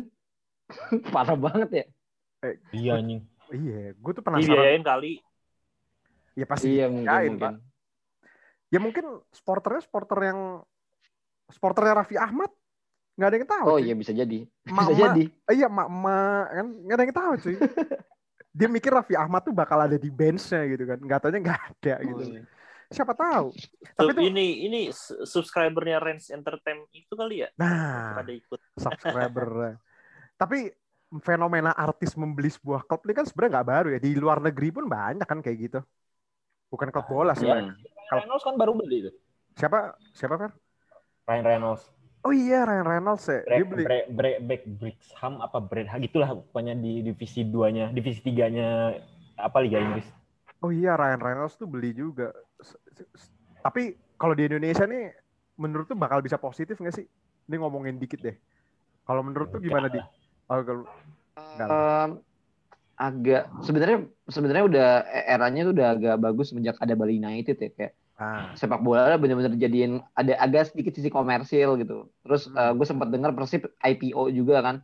parah 1.15 1.39
banget 1.39 1.69
ya 1.71 1.85
Iya 2.69 3.01
anjing. 3.01 3.21
Iya, 3.49 3.97
gue 3.97 4.11
tuh 4.13 4.23
penasaran. 4.23 4.45
Dibiayain 4.45 4.83
kali. 4.85 5.13
Ya 6.37 6.45
pasti 6.45 6.67
iya 6.69 6.85
mungkin, 6.85 7.07
dibiayain, 7.09 7.31
mungkin. 7.33 7.41
Pak. 7.41 7.53
Ya 8.67 8.79
mungkin 8.83 9.05
sporternya 9.33 9.81
sporter 9.81 10.19
yang 10.21 10.39
sporternya 11.49 11.93
Raffi 12.03 12.15
Ahmad 12.19 12.51
nggak 13.17 13.27
ada 13.33 13.37
yang 13.41 13.49
tahu. 13.49 13.65
oh 13.65 13.77
cuy. 13.81 13.85
iya 13.89 13.95
bisa 13.97 14.13
jadi 14.13 14.39
bisa 14.67 14.71
Emak-emak- 14.77 15.01
jadi 15.17 15.23
Iya, 15.49 15.67
mak-mak 15.67 16.45
kan 16.53 16.67
nggak 16.85 16.95
ada 16.95 17.03
yang 17.03 17.17
tahu 17.17 17.33
cuy. 17.41 17.55
Dia 18.57 18.65
mikir 18.65 18.89
Raffi 18.89 19.13
Ahmad 19.13 19.45
tuh 19.45 19.53
bakal 19.53 19.77
ada 19.85 19.97
di 20.01 20.09
benchnya 20.09 20.65
gitu 20.65 20.83
kan. 20.89 20.97
Nggak 20.97 21.19
taunya 21.21 21.39
nggak 21.45 21.61
ada 21.61 21.95
gitu. 22.01 22.23
Oh, 22.25 22.29
iya. 22.33 22.41
Siapa 22.89 23.13
tahu. 23.13 23.53
Tapi 23.93 24.09
Sub- 24.09 24.17
tuh, 24.17 24.23
ini 24.25 24.45
ini 24.65 24.81
subscribernya 25.27 26.01
Range 26.01 26.25
Entertainment 26.33 26.89
itu 26.95 27.13
kali 27.13 27.45
ya 27.45 27.49
nah, 27.59 28.17
pada 28.17 28.31
ikut. 28.33 28.59
subscriber. 28.83 29.77
Tapi 30.37 30.73
fenomena 31.21 31.69
artis 31.77 32.17
membeli 32.17 32.49
sebuah 32.49 32.81
klub 32.89 33.05
ini 33.05 33.13
kan 33.13 33.25
sebenarnya 33.29 33.61
nggak 33.61 33.69
baru 33.69 33.87
ya. 33.93 33.99
Di 34.01 34.11
luar 34.17 34.41
negeri 34.41 34.69
pun 34.73 34.89
banyak 34.89 35.27
kan 35.27 35.39
kayak 35.45 35.57
gitu. 35.69 35.79
Bukan 36.73 36.89
klub 36.89 37.05
bola 37.05 37.37
sih. 37.37 37.45
Ryan 37.45 37.77
Reynolds 38.09 38.41
kan 38.41 38.55
baru 38.57 38.73
beli 38.73 39.05
itu. 39.05 39.11
Siapa? 39.53 39.93
Siapa 40.17 40.35
kan? 40.39 40.51
Ryan 41.29 41.45
Reynolds. 41.45 41.83
Oh 42.27 42.35
iya, 42.35 42.67
Ryan 42.67 42.83
Reynolds 42.83 43.23
ya. 43.31 43.39
Dia 43.47 43.63
Bre, 43.63 43.71
beli. 43.71 43.83
bre, 43.87 43.99
bre, 44.11 44.31
back 44.43 44.63
Brixham 44.67 45.39
apa 45.39 45.63
Brad 45.63 45.87
gitulah 46.03 46.35
pokoknya 46.35 46.75
di 46.75 46.99
divisi 46.99 47.47
2-nya, 47.47 47.95
divisi 47.95 48.19
3-nya 48.19 48.99
apa 49.39 49.57
Liga 49.63 49.79
Inggris. 49.79 50.03
Oh 50.59 50.75
iya, 50.75 50.99
Ryan 50.99 51.23
Reynolds 51.23 51.55
tuh 51.55 51.71
beli 51.71 51.95
juga. 51.95 52.35
Tapi 53.63 53.95
kalau 54.19 54.35
di 54.35 54.43
Indonesia 54.43 54.83
nih, 54.83 55.15
menurut 55.55 55.87
tuh 55.87 55.95
bakal 55.95 56.19
bisa 56.19 56.35
positif 56.35 56.75
nggak 56.75 56.99
sih? 56.99 57.07
Ini 57.47 57.55
ngomongin 57.63 57.95
dikit 57.95 58.19
deh. 58.19 58.35
Kalau 59.07 59.23
menurut 59.23 59.47
tuh 59.47 59.63
gimana 59.63 59.87
di? 59.87 60.03
Oh, 60.51 60.59
kalau. 60.67 60.83
Em, 61.37 62.11
agak 62.97 63.45
sebenarnya 63.61 64.09
sebenarnya 64.25 64.63
udah 64.65 64.89
eranya 65.29 65.69
tuh 65.69 65.73
udah 65.77 65.87
agak 65.93 66.15
bagus 66.17 66.49
semenjak 66.49 66.75
ada 66.81 66.97
Bali 66.97 67.21
United 67.21 67.55
ya 67.55 67.69
kayak 67.69 67.93
ah, 68.17 68.51
sepak 68.57 68.81
bola 68.81 69.15
bener-bener 69.21 69.53
jadiin 69.55 70.01
ada 70.17 70.33
agak 70.41 70.73
sedikit 70.73 70.97
sisi 70.97 71.09
komersil 71.09 71.77
gitu. 71.81 72.09
Terus 72.25 72.49
Hmm. 72.49 72.77
gue 72.77 72.85
sempat 72.85 73.07
dengar 73.13 73.33
Persib 73.37 73.69
IPO 73.81 74.33
juga 74.33 74.61
kan. 74.61 74.75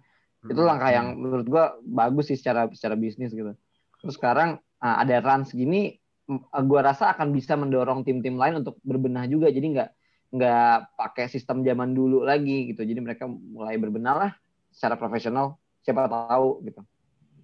Itu 0.43 0.59
hmm, 0.59 0.69
langkah 0.69 0.91
yang 0.91 1.15
menurut 1.17 1.47
gue 1.47 1.63
bagus 1.87 2.29
sih 2.29 2.37
secara 2.37 2.67
secara 2.71 2.93
bisnis 2.99 3.31
gitu. 3.31 3.55
Terus 4.03 4.15
sekarang 4.19 4.59
ah, 4.83 4.99
ada 5.01 5.19
Rans 5.23 5.55
gini 5.55 5.95
m- 6.27 6.43
gua 6.67 6.93
rasa 6.93 7.11
akan 7.15 7.31
bisa 7.31 7.55
mendorong 7.55 8.03
tim-tim 8.03 8.35
lain 8.35 8.59
untuk 8.63 8.77
berbenah 8.83 9.27
juga. 9.27 9.47
Jadi 9.51 9.75
nggak 9.75 9.89
nggak 10.33 10.97
pakai 10.97 11.25
sistem 11.29 11.61
zaman 11.63 11.93
dulu 11.95 12.25
lagi 12.25 12.73
gitu. 12.73 12.83
Jadi 12.83 12.99
mereka 12.99 13.29
mulai 13.29 13.79
berbenah 13.79 14.15
lah 14.17 14.31
secara 14.73 14.99
profesional. 14.99 15.57
Siapa 15.83 16.07
tahu 16.07 16.63
gitu. 16.67 16.81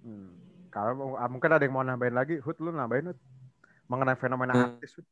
Hmm. 0.04 0.32
Kalau 0.70 1.16
ah, 1.18 1.26
mungkin 1.26 1.50
ada 1.50 1.64
yang 1.64 1.74
mau 1.74 1.84
nambahin 1.84 2.14
lagi, 2.14 2.38
Hud 2.38 2.56
lu 2.60 2.70
nambahin 2.70 3.10
Hud. 3.10 3.18
Mengenai 3.90 4.16
fenomena 4.20 4.52
Hmm. 4.54 4.64
artis. 4.76 4.94
Hud. 5.00 5.06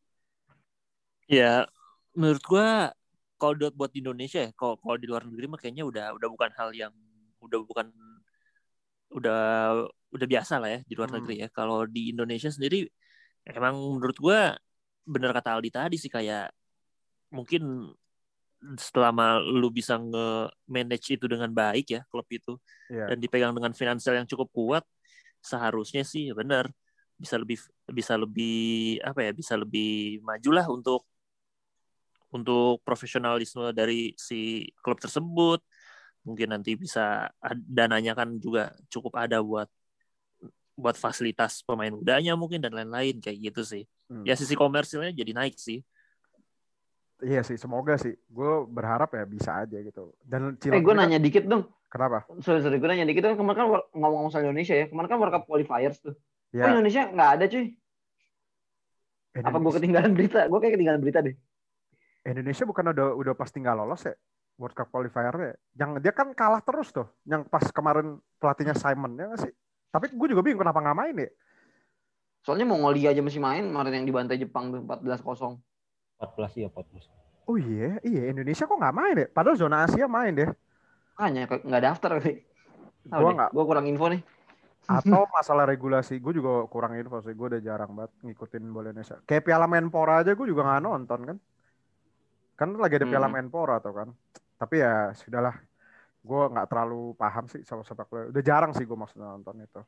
Ya, 1.29 1.69
menurut 2.17 2.41
gua 2.49 2.97
kalau 3.39 3.55
buat 3.55 3.75
buat 3.77 3.91
di 3.93 4.01
Indonesia 4.01 4.41
ya, 4.49 4.51
kalau 4.57 4.81
kalau 4.81 4.97
di 4.97 5.07
luar 5.07 5.23
negeri 5.29 5.47
mah 5.47 5.61
kayaknya 5.61 5.85
udah 5.85 6.07
udah 6.17 6.29
bukan 6.33 6.51
hal 6.57 6.71
yang 6.75 6.93
udah 7.45 7.59
bukan 7.69 7.87
udah 9.13 9.41
udah 10.09 10.27
biasa 10.29 10.57
lah 10.61 10.69
ya 10.73 10.81
di 10.89 10.95
luar 10.97 11.13
Hmm. 11.13 11.21
negeri 11.21 11.45
ya. 11.45 11.49
Kalau 11.53 11.85
di 11.85 12.13
Indonesia 12.13 12.49
sendiri 12.49 12.89
emang 13.45 13.77
menurut 14.01 14.17
gua 14.19 14.57
bener 15.09 15.31
kata 15.37 15.57
Aldi 15.57 15.71
tadi 15.73 15.97
sih 16.01 16.13
kayak 16.13 16.53
mungkin 17.33 17.93
selama 18.59 19.39
lu 19.41 19.71
bisa 19.71 19.95
nge-manage 20.01 21.15
itu 21.15 21.25
dengan 21.31 21.49
baik 21.55 21.87
ya 21.95 22.01
klub 22.11 22.27
itu 22.33 22.59
Iya. 22.91 23.13
dan 23.13 23.17
dipegang 23.23 23.53
dengan 23.55 23.71
finansial 23.77 24.19
yang 24.19 24.27
cukup 24.27 24.49
kuat 24.51 24.85
seharusnya 25.45 26.03
sih 26.03 26.35
benar 26.35 26.67
bisa 27.15 27.39
lebih 27.39 27.59
bisa 27.87 28.19
lebih 28.19 28.99
apa 29.07 29.21
ya 29.29 29.31
bisa 29.31 29.55
lebih 29.55 30.19
majulah 30.27 30.67
untuk 30.67 31.07
untuk 32.29 32.85
profesionalisme 32.85 33.73
dari 33.73 34.13
si 34.15 34.69
klub 34.81 35.01
tersebut 35.01 35.65
mungkin 36.23 36.53
nanti 36.53 36.77
bisa 36.77 37.33
dananya 37.55 38.13
kan 38.13 38.37
juga 38.37 38.75
cukup 38.89 39.17
ada 39.17 39.41
buat 39.41 39.69
buat 40.77 40.95
fasilitas 40.95 41.65
pemain 41.65 41.91
mudanya 41.91 42.37
mungkin 42.37 42.61
dan 42.61 42.71
lain-lain 42.71 43.19
kayak 43.19 43.53
gitu 43.53 43.63
sih 43.65 43.85
Hmm. 44.09 44.25
ya 44.25 44.33
sisi 44.33 44.57
komersilnya 44.57 45.13
jadi 45.13 45.37
naik 45.37 45.57
sih 45.61 45.85
Iya 47.19 47.43
sih, 47.43 47.59
semoga 47.59 47.99
sih. 47.99 48.15
Gue 48.31 48.63
berharap 48.71 49.11
ya 49.11 49.27
bisa 49.27 49.51
aja 49.67 49.75
gitu. 49.83 50.15
Dan 50.23 50.55
Eh, 50.55 50.79
gue 50.79 50.95
kan- 50.95 51.03
nanya 51.03 51.19
dikit 51.19 51.51
dong. 51.51 51.67
kenapa? 51.91 52.23
Sorry, 52.39 52.63
sorry, 52.63 52.79
gue 52.79 52.87
nanya 52.87 53.11
dikit 53.11 53.27
dong. 53.27 53.35
Kemarin 53.35 53.59
kan 53.59 53.67
wor- 53.67 53.89
ngomong 53.91 54.31
soal 54.31 54.47
Indonesia 54.47 54.79
ya. 54.79 54.87
Kemarin 54.87 55.11
kan 55.11 55.19
World 55.19 55.35
Cup 55.35 55.45
qualifiers 55.51 55.99
tuh. 55.99 56.15
Oh, 56.15 56.55
Ya, 56.55 56.71
Indonesia 56.71 57.11
nggak 57.11 57.31
ada 57.35 57.45
cuy. 57.51 57.67
Apa 59.35 59.35
gue 59.35 59.43
Indonesia, 59.51 59.77
ketinggalan 59.83 60.13
berita? 60.15 60.41
Gue 60.47 60.59
kayak 60.63 60.75
ketinggalan 60.79 61.01
berita 61.03 61.19
deh. 61.19 61.35
Indonesia 62.29 62.65
bukan 62.69 62.93
udah 62.93 63.17
udah 63.17 63.35
pasti 63.35 63.65
nggak 63.65 63.77
lolos 63.77 64.05
ya 64.05 64.13
World 64.59 64.75
Cup 64.75 64.91
qualifier 64.91 65.35
ya. 65.39 65.55
Yang 65.79 65.91
dia 66.03 66.13
kan 66.13 66.35
kalah 66.35 66.61
terus 66.61 66.91
tuh. 66.91 67.07
Yang 67.23 67.47
pas 67.47 67.63
kemarin 67.71 68.19
pelatihnya 68.43 68.75
Simon 68.75 69.15
ya 69.15 69.31
nggak 69.31 69.41
sih. 69.47 69.53
Tapi 69.89 70.13
gue 70.13 70.27
juga 70.35 70.43
bingung 70.43 70.61
kenapa 70.61 70.83
nggak 70.83 70.99
main 70.99 71.15
ya. 71.15 71.31
Soalnya 72.43 72.67
Mongolia 72.67 73.15
aja 73.15 73.23
masih 73.23 73.41
main 73.41 73.65
kemarin 73.71 74.03
yang 74.03 74.07
dibantai 74.07 74.37
Jepang 74.37 74.75
tuh 74.75 74.83
14-0. 74.83 75.63
14 76.19 76.59
ya 76.59 76.69
14. 76.75 77.49
Oh 77.49 77.57
iya, 77.57 77.97
iya 78.05 78.23
Indonesia 78.29 78.67
kok 78.67 78.77
nggak 78.77 78.97
main 78.99 79.17
ya? 79.17 79.27
Padahal 79.31 79.57
zona 79.57 79.87
Asia 79.87 80.11
main 80.11 80.35
deh. 80.35 80.51
Makanya 81.17 81.43
kok 81.49 81.63
nggak 81.65 81.83
daftar 81.87 82.11
kali. 82.19 82.35
Gua 83.09 83.31
nggak. 83.33 83.51
Gue 83.55 83.65
kurang 83.65 83.87
info 83.87 84.11
nih. 84.11 84.21
Atau 84.91 85.23
masalah 85.39 85.65
regulasi, 85.71 86.19
gue 86.19 86.33
juga 86.35 86.67
kurang 86.67 86.99
info 86.99 87.23
sih. 87.23 87.33
Gue 87.33 87.47
udah 87.57 87.63
jarang 87.63 87.95
banget 87.95 88.13
ngikutin 88.27 88.65
bola 88.75 88.91
Indonesia. 88.91 89.23
Kayak 89.23 89.47
Piala 89.47 89.71
Menpora 89.71 90.21
aja 90.27 90.35
gue 90.35 90.47
juga 90.51 90.67
nggak 90.67 90.83
nonton 90.83 91.21
kan. 91.25 91.37
Kan 92.59 92.75
lagi 92.75 92.99
ada 92.99 93.07
Piala 93.07 93.31
Hmm. 93.31 93.39
Menpora 93.39 93.79
tuh 93.79 93.95
kan. 93.95 94.09
Tapi 94.59 94.83
ya 94.83 95.15
sudahlah. 95.15 95.55
Gue 96.19 96.43
nggak 96.51 96.67
terlalu 96.67 97.15
paham 97.15 97.47
sih 97.47 97.63
sama 97.63 97.87
sepak 97.87 98.11
bola. 98.11 98.35
Udah 98.35 98.43
jarang 98.43 98.75
sih 98.75 98.83
gue 98.83 98.99
maksudnya 98.99 99.31
nonton 99.31 99.63
itu. 99.63 99.81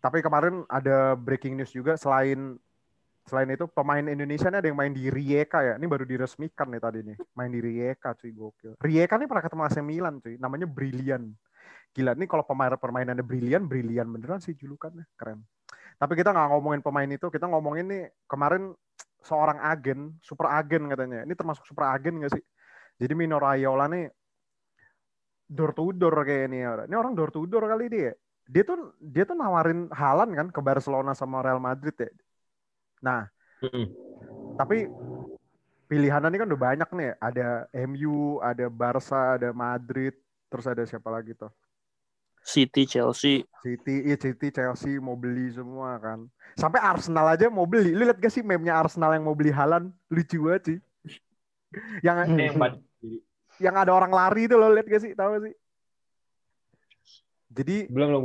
Tapi 0.00 0.20
kemarin 0.20 0.68
ada 0.68 1.16
breaking 1.16 1.56
news 1.56 1.72
juga 1.72 1.96
selain 1.96 2.60
selain 3.24 3.48
itu 3.52 3.68
pemain 3.68 4.04
Indonesia 4.04 4.48
nih 4.48 4.60
ada 4.60 4.68
yang 4.68 4.78
main 4.78 4.92
di 4.92 5.08
Rijeka 5.08 5.64
ya. 5.64 5.74
Ini 5.80 5.86
baru 5.88 6.04
diresmikan 6.04 6.68
nih 6.68 6.80
tadi 6.84 7.00
nih. 7.00 7.16
Main 7.32 7.50
di 7.50 7.60
Rijeka 7.64 8.12
cuy 8.12 8.32
gokil. 8.36 8.72
Rijeka 8.76 9.16
nih 9.16 9.26
pernah 9.28 9.44
ketemu 9.44 9.62
AC 9.64 9.76
Milan 9.80 10.14
cuy. 10.20 10.36
Namanya 10.36 10.68
Brilliant. 10.68 11.32
Gila 11.90 12.14
nih 12.14 12.28
kalau 12.30 12.46
pemain 12.46 12.70
permainannya 12.78 13.24
brilian, 13.26 13.66
brilian 13.66 14.06
beneran 14.06 14.38
sih 14.38 14.54
julukannya 14.54 15.10
keren. 15.18 15.42
Tapi 15.98 16.12
kita 16.14 16.30
nggak 16.30 16.48
ngomongin 16.54 16.80
pemain 16.80 17.10
itu, 17.10 17.26
kita 17.28 17.50
ngomongin 17.50 17.86
nih 17.90 18.02
kemarin 18.30 18.72
seorang 19.24 19.58
agen, 19.60 20.16
super 20.24 20.48
agen 20.48 20.88
katanya. 20.88 21.24
Ini 21.24 21.34
termasuk 21.36 21.64
super 21.68 21.88
agen 21.92 22.20
nggak 22.20 22.32
sih? 22.36 22.44
Jadi 23.00 23.12
Mino 23.16 23.40
Raiola 23.40 23.88
nih 23.88 24.08
door 25.50 25.74
to 25.74 25.90
door 25.96 26.14
kayak 26.22 26.52
ini 26.52 26.62
orang. 26.62 26.86
Ini 26.86 26.96
orang 26.96 27.12
door 27.18 27.30
to 27.34 27.42
door 27.44 27.66
kali 27.66 27.90
dia. 27.90 28.12
Dia 28.50 28.62
tuh 28.66 28.94
dia 28.98 29.22
tuh 29.26 29.34
nawarin 29.38 29.90
Halan 29.90 30.30
kan 30.34 30.46
ke 30.50 30.60
Barcelona 30.62 31.14
sama 31.14 31.42
Real 31.42 31.62
Madrid 31.62 31.94
ya. 31.98 32.10
Nah, 33.02 33.26
Mm-mm. 33.62 33.86
tapi 34.58 34.86
pilihannya 35.90 36.30
ini 36.30 36.38
kan 36.38 36.48
udah 36.50 36.62
banyak 36.62 36.88
nih. 36.94 37.10
Ada 37.18 37.48
MU, 37.74 38.38
ada 38.42 38.66
Barca, 38.70 39.36
ada 39.38 39.50
Madrid, 39.50 40.14
terus 40.50 40.66
ada 40.70 40.82
siapa 40.86 41.10
lagi 41.10 41.34
tuh? 41.34 41.50
City 42.40 42.88
Chelsea 42.88 43.44
City, 43.60 44.08
iya 44.08 44.16
City, 44.16 44.48
Chelsea 44.48 44.96
mau 44.96 45.14
beli 45.14 45.52
semua 45.52 46.00
kan. 46.00 46.24
Sampai 46.56 46.80
Arsenal 46.80 47.36
aja 47.36 47.52
mau 47.52 47.68
beli. 47.68 47.92
Lu 47.92 48.08
lihat 48.08 48.16
gak 48.16 48.32
sih 48.32 48.40
meme-nya 48.40 48.80
Arsenal 48.80 49.12
yang 49.12 49.28
mau 49.28 49.36
beli 49.36 49.52
Halan? 49.52 49.92
Lucu 50.08 50.40
banget 50.48 50.62
sih. 50.64 50.78
yang 52.06 52.24
yang 53.60 53.76
ada 53.76 53.92
orang 53.92 54.10
lari 54.10 54.48
itu 54.48 54.56
lo 54.56 54.72
lihat 54.72 54.88
gak 54.88 55.02
sih? 55.04 55.12
Tahu 55.12 55.28
gak 55.36 55.42
sih? 55.44 55.54
Jadi 57.50 57.76
belum 57.92 58.08
belum. 58.16 58.24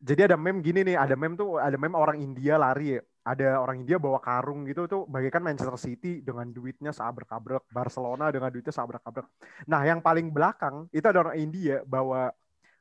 jadi 0.00 0.32
ada 0.32 0.36
meme 0.40 0.64
gini 0.64 0.80
nih, 0.80 0.96
ada 0.96 1.12
meme 1.12 1.36
tuh 1.36 1.60
ada 1.60 1.76
meme 1.76 1.92
orang 1.92 2.16
India 2.24 2.56
lari 2.56 2.96
ya. 2.96 3.02
Ada 3.20 3.60
orang 3.60 3.84
India 3.84 4.00
bawa 4.00 4.16
karung 4.16 4.64
gitu 4.64 4.88
tuh 4.88 5.04
bagaikan 5.04 5.44
Manchester 5.44 5.76
City 5.76 6.24
dengan 6.24 6.48
duitnya 6.48 6.88
seabrek-abrek, 6.88 7.68
Barcelona 7.68 8.32
dengan 8.32 8.48
duitnya 8.48 8.72
seabrek-abrek. 8.72 9.28
Nah, 9.68 9.84
yang 9.84 10.00
paling 10.00 10.32
belakang 10.32 10.88
itu 10.88 11.04
ada 11.04 11.28
orang 11.28 11.36
India 11.36 11.84
bawa 11.84 12.32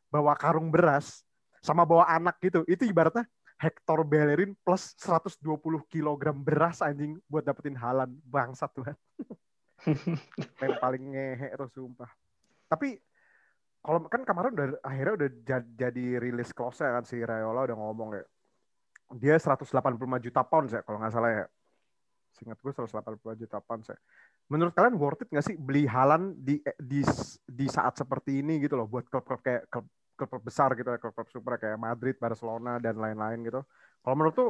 bawa 0.09 0.33
karung 0.35 0.73
beras 0.73 1.21
sama 1.61 1.85
bawa 1.85 2.09
anak 2.09 2.41
gitu. 2.41 2.65
Itu 2.65 2.83
ibaratnya 2.85 3.23
Hector 3.59 4.07
Bellerin 4.07 4.55
plus 4.63 4.95
120 4.95 5.39
kg 5.91 6.23
beras 6.33 6.79
anjing 6.79 7.19
buat 7.27 7.43
dapetin 7.43 7.75
halan 7.75 8.15
bangsat 8.25 8.71
tuh. 8.71 8.87
yang 10.63 10.75
paling 10.79 11.03
ngehe 11.15 11.55
tuh 11.55 11.69
sumpah. 11.71 12.09
Tapi 12.71 12.99
kalau 13.79 14.07
kan 14.11 14.23
kemarin 14.27 14.51
udah 14.55 14.67
akhirnya 14.83 15.13
udah 15.15 15.29
ja- 15.47 15.71
jadi 15.75 16.19
rilis 16.19 16.51
close 16.51 16.83
kan 16.83 17.03
si 17.07 17.19
Rayola 17.19 17.67
udah 17.67 17.77
ngomong 17.79 18.09
ya. 18.15 18.25
Dia 19.15 19.35
185 19.39 20.19
juta 20.19 20.41
pounds 20.43 20.71
ya 20.75 20.81
kalau 20.83 20.99
nggak 20.99 21.13
salah 21.15 21.31
ya. 21.31 21.45
Seingat 22.35 22.59
gue 22.63 22.71
185 22.71 23.39
juta 23.39 23.57
pounds 23.59 23.87
ya. 23.91 23.97
Menurut 24.47 24.71
kalian 24.71 24.95
worth 24.95 25.23
it 25.23 25.29
nggak 25.31 25.45
sih 25.45 25.55
beli 25.59 25.83
Halan 25.83 26.35
di 26.39 26.63
di 26.79 27.03
di 27.43 27.67
saat 27.67 27.99
seperti 27.99 28.39
ini 28.39 28.63
gitu 28.63 28.79
loh 28.79 28.87
buat 28.87 29.03
klub-klub 29.07 29.43
kayak 29.43 29.67
klub 29.67 29.87
klub 30.19 30.41
besar 30.41 30.73
gitu 30.73 30.89
ya, 30.89 30.97
klub-klub 30.97 31.29
super 31.29 31.55
kayak 31.55 31.77
Madrid, 31.77 32.15
Barcelona 32.15 32.75
dan 32.77 32.95
lain-lain 32.95 33.39
gitu. 33.41 33.61
Kalau 33.99 34.15
menurut 34.15 34.35
tuh 34.35 34.49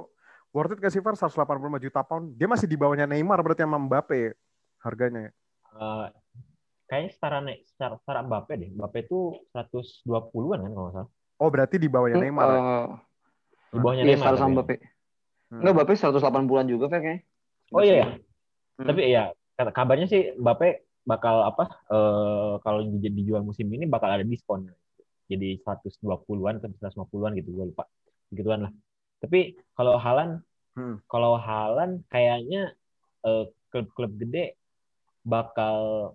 worth 0.50 0.74
it 0.74 0.80
nggak 0.80 0.90
sih 0.90 1.02
Far 1.02 1.14
185 1.14 1.38
juta 1.78 2.02
pound? 2.02 2.34
Dia 2.34 2.48
masih 2.48 2.66
di 2.66 2.74
bawahnya 2.74 3.06
Neymar 3.06 3.38
berarti 3.40 3.62
sama 3.62 3.78
Mbappe 3.78 4.34
harganya 4.82 5.30
ya. 5.30 5.32
Eh, 5.70 6.06
kayaknya 6.86 7.10
setara 7.14 7.38
nek 7.40 7.58
setara, 7.66 7.96
setara 8.00 8.20
Mbappe 8.24 8.54
deh. 8.56 8.70
Mbappe 8.72 8.98
itu 9.04 9.20
120-an 9.52 10.60
kan 10.64 10.72
kalau 10.72 10.86
nggak 10.88 10.96
salah. 10.96 11.10
Oh 11.38 11.50
berarti 11.50 11.76
di 11.78 11.88
bawahnya 11.88 12.18
Neymar 12.18 12.48
ya? 12.48 12.58
Eh, 12.58 12.88
Di 13.70 13.78
bawahnya 13.78 14.04
Iya, 14.04 14.10
Neymar. 14.10 14.26
setara 14.26 14.38
sama. 14.38 14.54
Mbappe. 14.58 14.76
Hmm. 15.50 15.60
Enggak, 15.62 15.74
Mbappe 15.76 15.94
180-an 15.94 16.66
juga 16.66 16.86
Fer, 16.88 17.00
kayaknya. 17.00 17.22
Oh 17.70 17.82
iya, 17.82 17.96
ya. 17.96 18.08
Hmm. 18.78 18.88
Tapi 18.90 19.02
iya, 19.06 19.24
kata- 19.54 19.74
kabarnya 19.74 20.08
sih 20.08 20.22
Mbappe 20.38 20.68
bakal 21.06 21.42
apa? 21.42 21.66
eh 21.90 22.54
kalau 22.62 22.86
di- 22.86 23.14
dijual 23.14 23.42
musim 23.42 23.66
ini 23.66 23.86
bakal 23.86 24.10
ada 24.10 24.22
diskon. 24.22 24.70
Jadi 25.30 25.62
120-an 25.62 26.58
ke 26.58 26.68
150-an 26.74 27.38
gitu, 27.38 27.54
gue 27.54 27.66
lupa. 27.70 27.86
Gituan 28.34 28.66
lah. 28.66 28.74
Tapi 29.22 29.54
kalau 29.72 29.96
Halan, 29.96 30.42
Hmm. 30.74 30.98
kalau 31.06 31.36
Halan 31.36 32.02
kayaknya 32.08 32.74
eh, 33.20 33.46
klub-klub 33.68 34.16
gede 34.16 34.56
bakal 35.22 36.12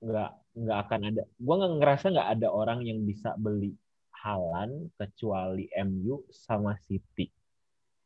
nggak 0.00 0.30
nggak 0.56 0.78
akan 0.88 1.00
ada. 1.12 1.22
Gue 1.36 1.54
nggak 1.54 1.72
ngerasa 1.76 2.06
nggak 2.08 2.30
ada 2.40 2.48
orang 2.48 2.80
yang 2.82 3.04
bisa 3.04 3.36
beli 3.36 3.76
Halan 4.16 4.88
kecuali 4.96 5.68
MU 5.76 6.24
sama 6.32 6.74
City. 6.82 7.28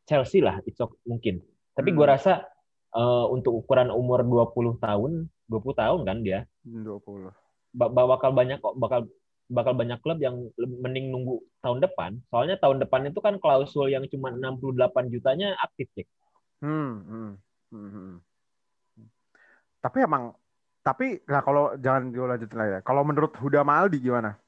Chelsea 0.05 0.43
lah, 0.43 0.59
okay, 0.59 0.75
mungkin. 1.07 1.39
Tapi 1.71 1.95
gue 1.95 2.03
Hmm. 2.03 2.15
rasa 2.19 2.45
eh, 2.91 3.27
untuk 3.31 3.55
ukuran 3.55 3.95
umur 3.95 4.27
20 4.27 4.75
tahun, 4.77 5.31
20 5.47 5.79
tahun 5.79 6.00
kan 6.03 6.19
dia, 6.27 6.43
20. 6.67 7.31
ba- 7.71 7.87
ba- 7.87 8.11
bakal 8.11 8.35
banyak 8.35 8.59
kok 8.59 8.75
bakal 8.75 9.07
bakal 9.50 9.75
banyak 9.75 9.99
klub 9.99 10.23
yang 10.23 10.49
mending 10.57 11.11
nunggu 11.11 11.42
tahun 11.59 11.83
depan. 11.83 12.23
Soalnya 12.30 12.57
tahun 12.57 12.78
depan 12.80 13.11
itu 13.11 13.19
kan 13.19 13.42
klausul 13.42 13.90
yang 13.90 14.07
cuma 14.07 14.30
68 14.30 15.11
jutanya 15.11 15.59
aktif, 15.59 15.90
cek. 15.92 16.07
Hmm, 16.62 17.02
hmm, 17.02 17.33
hmm, 17.75 17.90
hmm. 17.90 18.14
Tapi 19.83 19.99
emang, 20.07 20.33
tapi 20.80 21.19
nah 21.26 21.42
kalau 21.42 21.75
jangan 21.76 22.14
gue 22.14 22.25
lanjutin 22.25 22.57
lagi 22.57 22.73
ya. 22.78 22.80
Kalau 22.87 23.02
menurut 23.02 23.35
Huda 23.35 23.66
Maldi 23.66 23.99
gimana? 23.99 24.38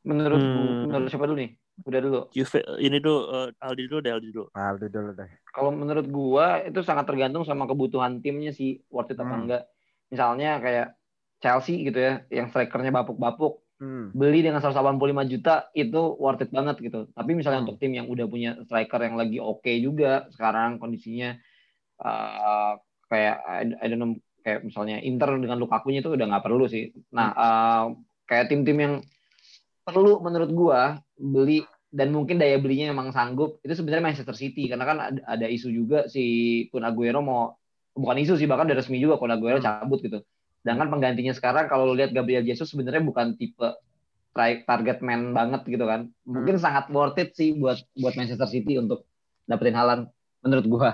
Menurut 0.00 0.40
Hmm. 0.40 0.88
menurut 0.88 1.06
siapa 1.12 1.28
dulu 1.28 1.38
nih? 1.44 1.52
Udah 1.84 2.00
dulu. 2.00 2.20
Juve 2.32 2.60
ini 2.80 2.96
dulu 3.00 3.18
eh, 3.32 3.48
Aldi 3.56 3.82
dulu 3.84 4.00
deh 4.00 4.12
Aldi 4.16 4.28
dulu. 4.32 4.46
Aldi 4.52 4.86
dulu 4.88 5.10
deh. 5.12 5.30
Kalau 5.52 5.70
menurut 5.72 6.06
gua 6.08 6.60
itu 6.64 6.80
sangat 6.80 7.04
tergantung 7.04 7.44
sama 7.44 7.68
kebutuhan 7.68 8.20
timnya 8.24 8.52
sih 8.52 8.80
worth 8.88 9.12
it 9.12 9.20
apa 9.20 9.28
Hmm. 9.28 9.42
enggak. 9.44 9.62
Misalnya 10.08 10.56
kayak 10.60 10.88
Chelsea 11.40 11.82
gitu 11.88 11.96
ya, 11.96 12.22
yang 12.28 12.52
strikernya 12.52 12.92
bapuk-bapuk, 12.92 13.64
Hmm. 13.80 14.12
beli 14.12 14.44
dengan 14.44 14.60
185 14.60 15.24
juta 15.24 15.72
itu 15.72 16.12
worth 16.20 16.44
it 16.44 16.52
banget 16.52 16.76
gitu. 16.84 17.08
Tapi 17.16 17.32
misalnya 17.32 17.64
Hmm. 17.64 17.72
untuk 17.72 17.80
tim 17.80 17.96
yang 17.96 18.12
udah 18.12 18.28
punya 18.28 18.60
striker 18.68 19.00
yang 19.00 19.16
lagi 19.16 19.40
oke 19.40 19.72
juga 19.80 20.28
sekarang 20.36 20.76
kondisinya 20.76 21.40
uh, 21.98 22.76
kayak 23.08 23.36
I, 23.40 23.64
I 23.80 23.86
don't 23.88 24.00
know 24.00 24.12
kayak 24.44 24.68
misalnya 24.68 25.00
Inter 25.00 25.32
dengan 25.36 25.56
Lukaku-nya 25.56 26.04
itu 26.04 26.12
udah 26.12 26.26
nggak 26.28 26.44
perlu 26.44 26.64
sih. 26.68 26.92
Nah, 27.12 27.28
uh, 27.32 27.84
kayak 28.28 28.52
tim-tim 28.52 28.76
yang 28.76 28.94
perlu 29.80 30.20
menurut 30.20 30.52
gua 30.52 31.00
beli 31.16 31.64
dan 31.88 32.12
mungkin 32.14 32.36
daya 32.38 32.60
belinya 32.60 32.92
emang 32.92 33.10
sanggup 33.10 33.58
itu 33.64 33.74
sebenarnya 33.74 34.12
Manchester 34.12 34.36
City 34.36 34.70
karena 34.70 34.84
kan 34.84 34.98
ada, 35.00 35.20
ada 35.26 35.46
isu 35.50 35.72
juga 35.72 36.06
si 36.06 36.22
Kun 36.68 36.86
Aguero 36.86 37.24
mau 37.24 37.56
bukan 37.96 38.16
isu 38.22 38.38
sih 38.38 38.46
bahkan 38.46 38.70
udah 38.70 38.78
resmi 38.78 39.00
juga 39.02 39.16
Kun 39.16 39.32
Aguero 39.32 39.58
Hmm. 39.58 39.66
cabut 39.66 40.04
gitu. 40.04 40.20
Sedangkan 40.60 40.88
penggantinya 40.88 41.32
sekarang 41.32 41.66
kalau 41.66 41.88
lu 41.88 41.96
lihat 41.96 42.12
Gabriel 42.12 42.44
Jesus 42.44 42.68
sebenarnya 42.68 43.00
bukan 43.00 43.32
tipe 43.34 43.68
target 44.34 45.00
man 45.00 45.32
banget 45.32 45.66
gitu 45.66 45.84
kan. 45.84 46.08
Mungkin 46.22 46.56
sangat 46.56 46.88
worth 46.88 47.18
it 47.18 47.34
sih 47.34 47.52
buat 47.52 47.80
buat 47.94 48.14
Manchester 48.14 48.46
City 48.46 48.76
untuk 48.76 49.04
dapetin 49.44 49.74
Haaland 49.74 50.02
menurut 50.40 50.66
gua. 50.66 50.90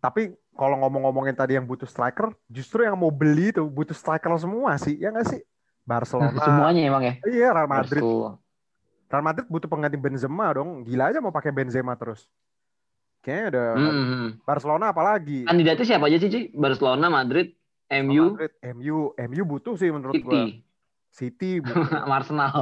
Tapi 0.00 0.32
kalau 0.52 0.76
ngomong-ngomongin 0.80 1.32
tadi 1.32 1.54
yang 1.54 1.64
butuh 1.64 1.86
striker, 1.86 2.32
justru 2.46 2.84
yang 2.84 2.96
mau 2.96 3.08
beli 3.08 3.48
itu 3.48 3.64
butuh 3.64 3.94
striker 3.94 4.32
semua 4.36 4.76
sih, 4.76 4.96
ya 4.96 5.08
nggak 5.08 5.28
sih? 5.28 5.40
Barcelona, 5.84 6.36
Semuanya 6.46 6.82
emang 6.84 7.02
ya. 7.04 7.14
iya 7.24 7.48
Real 7.52 7.68
Madrid. 7.70 8.02
Betul. 8.02 8.36
Real 9.08 9.24
Madrid 9.24 9.46
butuh 9.48 9.68
pengganti 9.68 9.96
Benzema 9.96 10.52
dong. 10.52 10.84
Gila 10.84 11.12
aja 11.12 11.18
mau 11.20 11.32
pakai 11.32 11.52
Benzema 11.52 11.94
terus. 11.96 12.28
Kayaknya 13.20 13.46
ada 13.46 13.64
Hmm. 13.76 14.28
Barcelona 14.42 14.90
apalagi. 14.90 15.44
Kandidatnya 15.44 15.84
siapa 15.86 16.08
aja 16.08 16.16
sih, 16.16 16.28
Ci? 16.28 16.40
Barcelona, 16.56 17.12
Madrid, 17.12 17.52
MU, 17.90 18.38
Madrid, 18.38 18.52
MU, 18.78 18.98
MU 19.18 19.42
butuh 19.42 19.74
sih 19.74 19.90
menurut 19.90 20.14
gua. 20.22 20.46
City, 20.46 20.62
City 21.10 21.50
butuh. 21.58 21.84
sama 22.06 22.14
Arsenal. 22.22 22.56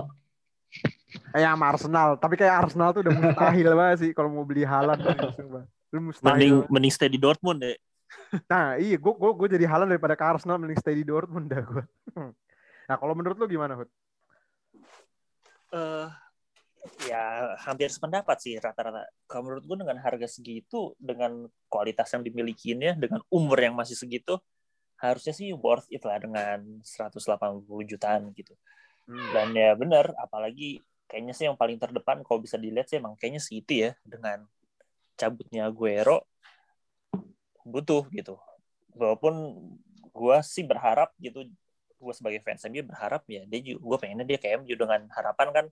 eh 1.32 1.44
sama 1.44 1.64
Arsenal, 1.72 2.08
tapi 2.20 2.34
kayak 2.36 2.68
Arsenal 2.68 2.92
tuh 2.92 3.00
udah 3.04 3.14
mustahil 3.16 3.68
banget 3.72 3.96
sih 4.00 4.10
kalau 4.16 4.28
mau 4.32 4.44
beli 4.44 4.64
Haaland. 4.64 5.00
Lu 5.92 6.00
mustahil. 6.12 6.32
Mending 6.32 6.54
mending 6.68 6.92
stay 6.92 7.08
di 7.12 7.20
Dortmund 7.20 7.60
deh. 7.64 7.76
Nah, 8.48 8.80
iya 8.80 8.96
gua 8.96 9.12
gua, 9.16 9.36
gua 9.36 9.48
jadi 9.52 9.68
Haaland 9.68 9.92
daripada 9.92 10.16
ke 10.16 10.24
Arsenal 10.24 10.56
mending 10.56 10.80
stay 10.80 10.96
di 10.96 11.04
Dortmund 11.04 11.48
dah 11.52 11.60
gua. 11.60 11.84
Nah, 12.88 12.96
kalau 12.96 13.12
menurut 13.12 13.36
lu 13.36 13.44
gimana, 13.44 13.76
Hud? 13.76 13.88
eh 15.68 16.08
ya 17.04 17.52
hampir 17.60 17.92
sependapat 17.92 18.36
sih 18.40 18.56
rata-rata. 18.56 19.04
Kalau 19.28 19.50
menurut 19.50 19.64
gue 19.68 19.76
dengan 19.84 19.98
harga 20.00 20.24
segitu, 20.24 20.96
dengan 20.96 21.44
kualitas 21.68 22.08
yang 22.16 22.24
dimilikinya, 22.24 22.96
dengan 22.96 23.20
umur 23.28 23.60
yang 23.60 23.76
masih 23.76 23.98
segitu, 23.98 24.40
harusnya 24.98 25.34
sih 25.34 25.54
worth 25.54 25.86
it 25.94 26.02
lah 26.02 26.18
dengan 26.18 26.82
180 26.82 27.64
jutaan 27.86 28.34
gitu. 28.34 28.54
Dan 29.08 29.54
ya 29.56 29.72
benar, 29.78 30.12
apalagi 30.20 30.84
kayaknya 31.08 31.32
sih 31.32 31.48
yang 31.48 31.56
paling 31.56 31.80
terdepan 31.80 32.20
kalau 32.20 32.44
bisa 32.44 32.60
dilihat 32.60 32.90
sih 32.90 33.00
emang 33.00 33.16
kayaknya 33.16 33.40
City 33.40 33.76
ya 33.88 33.92
dengan 34.04 34.44
cabutnya 35.16 35.70
Aguero 35.72 36.28
butuh 37.64 38.04
gitu. 38.12 38.36
Walaupun 38.92 39.34
gue 40.12 40.36
sih 40.44 40.66
berharap 40.66 41.14
gitu, 41.22 41.48
gue 41.98 42.14
sebagai 42.14 42.40
fans 42.44 42.62
MU 42.70 42.82
berharap 42.86 43.26
ya 43.26 43.42
dia 43.46 43.60
juga 43.62 43.78
gue 43.82 43.96
pengennya 44.06 44.26
dia 44.26 44.38
kayak 44.38 44.62
MU 44.62 44.74
dengan 44.78 45.06
harapan 45.10 45.48
kan 45.50 45.66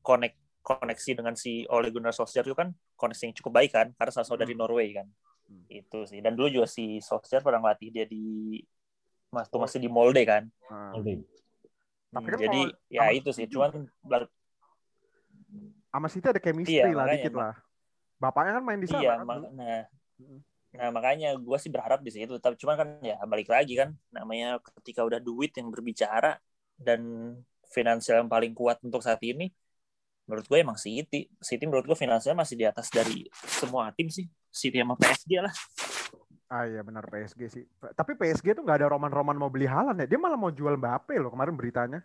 connect 0.00 0.36
koneksi 0.66 1.10
dengan 1.22 1.34
si 1.38 1.62
Ole 1.70 1.94
Gunnar 1.94 2.10
Solskjaer 2.10 2.48
itu 2.48 2.56
kan 2.56 2.74
koneksi 2.98 3.22
yang 3.30 3.34
cukup 3.38 3.52
baik 3.62 3.70
kan 3.70 3.86
karena 3.94 4.10
sama-sama 4.10 4.42
dari 4.42 4.56
Hmm. 4.56 4.66
Norway 4.66 4.88
kan 4.96 5.06
Hmm. 5.46 5.62
itu 5.70 5.98
sih 6.10 6.18
dan 6.18 6.34
dulu 6.34 6.50
juga 6.50 6.66
si 6.66 6.98
Solskjaer 6.98 7.42
pernah 7.42 7.62
ngelatih 7.62 7.88
dia 7.94 8.04
di 8.06 8.58
mas 9.30 9.46
tuh 9.46 9.62
masih 9.62 9.78
di 9.78 9.86
Molde 9.86 10.22
kan 10.26 10.42
Nah, 10.66 10.98
Oke. 10.98 11.22
Tapi 12.06 12.26
Hmm, 12.26 12.32
kan 12.32 12.40
jadi 12.48 12.60
ya 12.90 13.00
sama 13.06 13.12
itu 13.14 13.30
sih 13.34 13.46
cuman 13.50 13.70
sama 15.90 16.06
City 16.10 16.26
ada 16.28 16.40
chemistry 16.42 16.76
Iya, 16.76 16.84
lah 16.92 17.06
makanya, 17.06 17.14
dikit 17.18 17.34
lah. 17.34 17.54
Bapaknya 18.16 18.52
kan 18.58 18.62
main 18.64 18.80
di 18.80 18.88
sana 18.88 19.00
iya 19.02 19.12
kan. 19.14 19.26
mak- 19.26 19.52
nah 19.54 19.80
Hmm. 20.16 20.40
nah 20.72 20.88
makanya 20.92 21.28
gue 21.36 21.58
sih 21.60 21.68
berharap 21.68 22.00
di 22.00 22.08
situ 22.08 22.40
tapi 22.40 22.56
cuman 22.56 22.74
kan 22.80 22.88
ya 23.04 23.16
balik 23.28 23.48
lagi 23.52 23.76
kan 23.76 23.92
namanya 24.08 24.56
ketika 24.80 25.04
udah 25.04 25.20
duit 25.20 25.52
yang 25.56 25.68
berbicara 25.68 26.40
dan 26.80 27.32
finansial 27.68 28.24
yang 28.24 28.28
paling 28.32 28.52
kuat 28.56 28.80
untuk 28.80 29.00
saat 29.04 29.20
ini 29.24 29.52
menurut 30.26 30.46
gue 30.46 30.58
emang 30.58 30.78
City 30.78 31.30
City 31.38 31.64
menurut 31.64 31.86
gue 31.86 31.98
finansialnya 31.98 32.42
masih 32.42 32.58
di 32.58 32.66
atas 32.66 32.90
dari 32.90 33.30
semua 33.46 33.94
tim 33.94 34.10
sih 34.10 34.26
City 34.50 34.82
sama 34.82 34.98
PSG 34.98 35.32
lah 35.40 35.54
Ah 36.46 36.62
iya 36.62 36.78
benar 36.86 37.02
PSG 37.10 37.40
sih. 37.50 37.64
Tapi 37.74 38.14
PSG 38.14 38.54
tuh 38.54 38.62
nggak 38.62 38.78
ada 38.78 38.88
roman-roman 38.94 39.34
mau 39.34 39.50
beli 39.50 39.66
Haaland 39.66 39.98
ya. 39.98 40.06
Dia 40.06 40.18
malah 40.18 40.38
mau 40.38 40.54
jual 40.54 40.78
Mbappe 40.78 41.18
loh 41.18 41.34
kemarin 41.34 41.58
beritanya. 41.58 42.00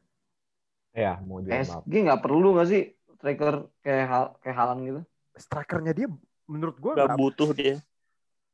Ya, 0.97 1.21
mau 1.21 1.45
jual. 1.45 1.61
PSG 1.61 1.93
nggak 2.09 2.21
perlu 2.25 2.57
nggak 2.57 2.67
sih 2.67 2.89
striker 3.21 3.69
kayak 3.85 4.05
hal 4.09 4.23
kayak 4.41 4.55
Haaland 4.57 4.81
gitu? 4.81 5.01
Strikernya 5.37 5.93
dia 5.93 6.07
menurut 6.49 6.75
gak 6.81 6.97
nggak. 6.97 7.17
butuh 7.21 7.49
dia 7.53 7.77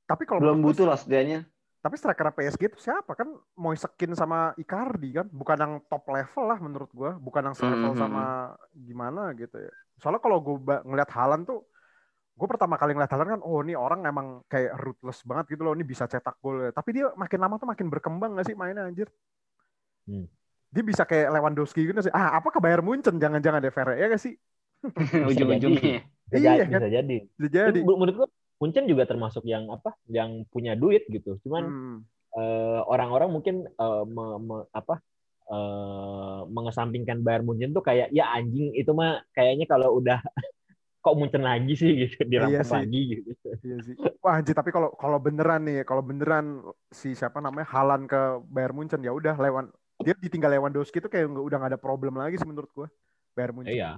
Tapi 0.04 0.24
kalau 0.28 0.40
Belum 0.44 0.60
butuh 0.60 0.86
lah 0.88 1.00
setidaknya. 1.00 1.48
Tapi 1.88 1.96
striker 1.96 2.28
PSG 2.36 2.62
itu 2.68 2.80
siapa 2.84 3.16
kan? 3.16 3.32
Moisekin 3.56 4.12
sama 4.12 4.52
Icardi 4.60 5.16
kan? 5.16 5.32
Bukan 5.32 5.56
yang 5.56 5.74
top 5.88 6.04
level 6.12 6.44
lah 6.52 6.60
menurut 6.60 6.92
gua. 6.92 7.16
Bukan 7.16 7.48
yang 7.48 7.56
selevel 7.56 7.96
Mhm. 7.96 8.02
sama 8.04 8.52
gimana 8.76 9.32
gitu 9.40 9.56
ya. 9.56 9.72
Soalnya 10.04 10.20
kalau 10.20 10.44
gue 10.44 10.60
ngeliat 10.84 11.08
Haaland 11.16 11.48
tuh, 11.48 11.64
gue 12.36 12.48
pertama 12.52 12.76
kali 12.76 12.92
ngeliat 12.92 13.08
Haaland 13.08 13.40
kan, 13.40 13.42
oh 13.48 13.64
ini 13.64 13.72
orang 13.80 14.04
emang 14.04 14.44
kayak 14.52 14.76
ruthless 14.84 15.24
banget 15.24 15.56
gitu 15.56 15.64
loh. 15.64 15.72
Ini 15.80 15.88
bisa 15.88 16.12
cetak 16.12 16.36
gol. 16.44 16.68
ya. 16.68 16.72
Tapi 16.76 16.90
dia 16.92 17.08
makin 17.16 17.40
lama 17.40 17.56
tuh 17.56 17.70
makin 17.72 17.88
berkembang 17.88 18.36
gak 18.36 18.52
sih 18.52 18.56
mainnya 18.60 18.84
anjir? 18.84 19.08
Hmm. 20.12 20.28
Dia 20.76 20.84
bisa 20.84 21.08
kayak 21.08 21.32
Lewandowski 21.32 21.88
gitu 21.88 22.00
sih. 22.04 22.12
Ah, 22.12 22.36
apa 22.36 22.52
ke 22.52 22.60
Bayern 22.60 22.84
Munchen? 22.84 23.16
Jangan-jangan 23.16 23.64
deh, 23.64 23.72
Ferre. 23.72 23.96
Ya 23.96 24.12
gak 24.12 24.20
sih? 24.20 24.36
Ujung-ujungnya. 25.32 26.04
Bisa, 26.28 26.36
Iya, 26.36 26.52
jadi, 26.60 26.68
kan? 26.68 26.82
bisa 26.84 26.90
jadi. 26.92 27.16
Bisa 27.40 27.50
jadi. 27.56 27.80
Menurut 27.88 28.16
gua 28.20 28.28
Munchen 28.58 28.86
juga 28.90 29.04
termasuk 29.06 29.44
yang 29.46 29.70
apa? 29.70 29.94
Yang 30.10 30.50
punya 30.54 30.74
duit 30.74 31.06
gitu. 31.10 31.38
Cuman 31.46 31.70
Hmm. 31.70 31.98
eh, 32.38 32.82
orang-orang 32.92 33.30
mungkin 33.34 33.56
eh, 33.68 34.04
me- 34.08 34.40
me- 34.42 34.68
apa? 34.74 34.96
eh, 35.48 36.40
mengesampingkan 36.52 37.24
Bayern 37.26 37.48
Munchen 37.48 37.72
tuh 37.72 37.84
kayak 37.86 38.12
ya 38.12 38.28
anjing 38.36 38.76
itu 38.76 38.92
mah 38.92 39.24
kayaknya 39.32 39.66
kalau 39.70 39.96
udah 40.00 40.20
kok 41.04 41.16
Munchen 41.20 41.44
lagi 41.46 41.74
sih 41.80 41.92
gitu 42.04 42.26
Iya 42.28 42.28
dirampok 42.28 42.68
sih. 42.68 42.84
lagi 42.84 43.00
gitu. 43.16 43.32
Iya 43.66 43.78
sih. 43.86 43.96
Wah 44.24 44.34
anjir 44.40 44.54
tapi 44.54 44.70
kalau 44.76 44.90
kalau 45.00 45.18
beneran 45.18 45.62
nih, 45.64 45.88
kalau 45.88 46.04
beneran 46.04 46.46
si 46.92 47.16
siapa 47.16 47.40
namanya 47.40 47.68
Halan 47.74 48.06
ke 48.12 48.20
Bayern 48.52 48.76
Munchen 48.76 49.02
ya 49.08 49.12
udah 49.16 49.36
Lewan 49.40 49.72
dia 50.04 50.14
ditinggal 50.14 50.52
Lewandowski 50.54 51.02
itu 51.02 51.10
kayak 51.10 51.26
udah 51.32 51.58
nggak 51.58 51.72
ada 51.74 51.82
problem 51.82 52.14
lagi 52.22 52.38
sih 52.38 52.48
menurut 52.48 52.70
gua. 52.76 52.88
Bayern 53.34 53.54
Munchen. 53.56 53.74
Iya. 53.78 53.90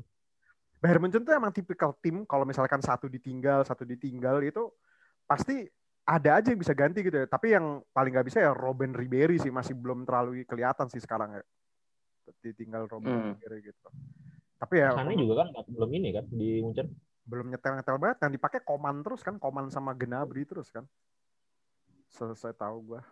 Bayern 0.80 1.04
Munchen 1.04 1.28
tuh 1.28 1.36
emang 1.36 1.52
tipikal 1.52 1.92
tim 2.00 2.24
kalau 2.24 2.48
misalkan 2.48 2.80
satu 2.80 3.12
ditinggal, 3.12 3.68
satu 3.68 3.84
ditinggal 3.84 4.40
itu 4.42 4.72
pasti 5.28 5.68
ada 6.08 6.40
aja 6.40 6.50
yang 6.50 6.60
bisa 6.60 6.72
ganti 6.72 7.04
gitu 7.04 7.20
ya. 7.20 7.28
Tapi 7.28 7.52
yang 7.52 7.84
paling 7.92 8.16
nggak 8.16 8.28
bisa 8.32 8.40
ya 8.40 8.52
Robin 8.56 8.96
Ribery 8.96 9.38
sih 9.38 9.52
masih 9.52 9.76
belum 9.76 10.08
terlalu 10.08 10.48
kelihatan 10.48 10.88
sih 10.88 11.04
sekarang 11.04 11.36
ya. 11.36 11.44
Ditinggal 12.40 12.88
Robin 12.88 13.12
Hmm. 13.12 13.26
Ribery 13.36 13.70
gitu. 13.70 13.88
Tapi 14.56 14.80
ya 14.80 14.92
Sana 14.96 15.12
juga 15.14 15.44
kan 15.44 15.52
belum 15.68 15.90
ini 15.94 16.10
kan 16.12 16.26
di 16.28 16.60
Munchen. 16.60 16.88
belum 17.24 17.54
nyetel-nyetel 17.54 18.02
banget 18.02 18.18
yang 18.26 18.34
dipakai 18.34 18.60
Koman 18.66 19.06
terus 19.06 19.22
kan 19.22 19.38
Koman 19.38 19.70
sama 19.70 19.94
Gnabry 19.94 20.50
terus 20.50 20.74
kan 20.74 20.82
selesai 22.10 22.58
tahu 22.58 22.82
gua 22.90 23.06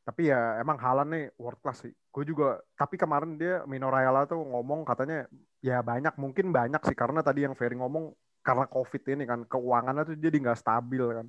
tapi 0.00 0.32
ya 0.32 0.56
emang 0.56 0.80
Halan 0.80 1.12
nih 1.12 1.24
world 1.36 1.60
class 1.60 1.84
sih 1.84 1.92
gue 1.92 2.24
juga 2.24 2.64
tapi 2.72 2.96
kemarin 2.96 3.36
dia 3.36 3.60
Mino 3.68 3.92
Raiola 3.92 4.24
tuh 4.24 4.40
ngomong 4.40 4.88
katanya 4.88 5.28
ya 5.58 5.82
banyak 5.82 6.14
mungkin 6.16 6.54
banyak 6.54 6.82
sih 6.86 6.96
karena 6.96 7.20
tadi 7.20 7.42
yang 7.44 7.54
Ferry 7.58 7.74
ngomong 7.74 8.14
karena 8.42 8.64
covid 8.70 9.02
ini 9.12 9.24
kan 9.26 9.44
keuangannya 9.44 10.02
tuh 10.08 10.16
jadi 10.16 10.36
nggak 10.38 10.58
stabil 10.58 11.04
kan. 11.04 11.26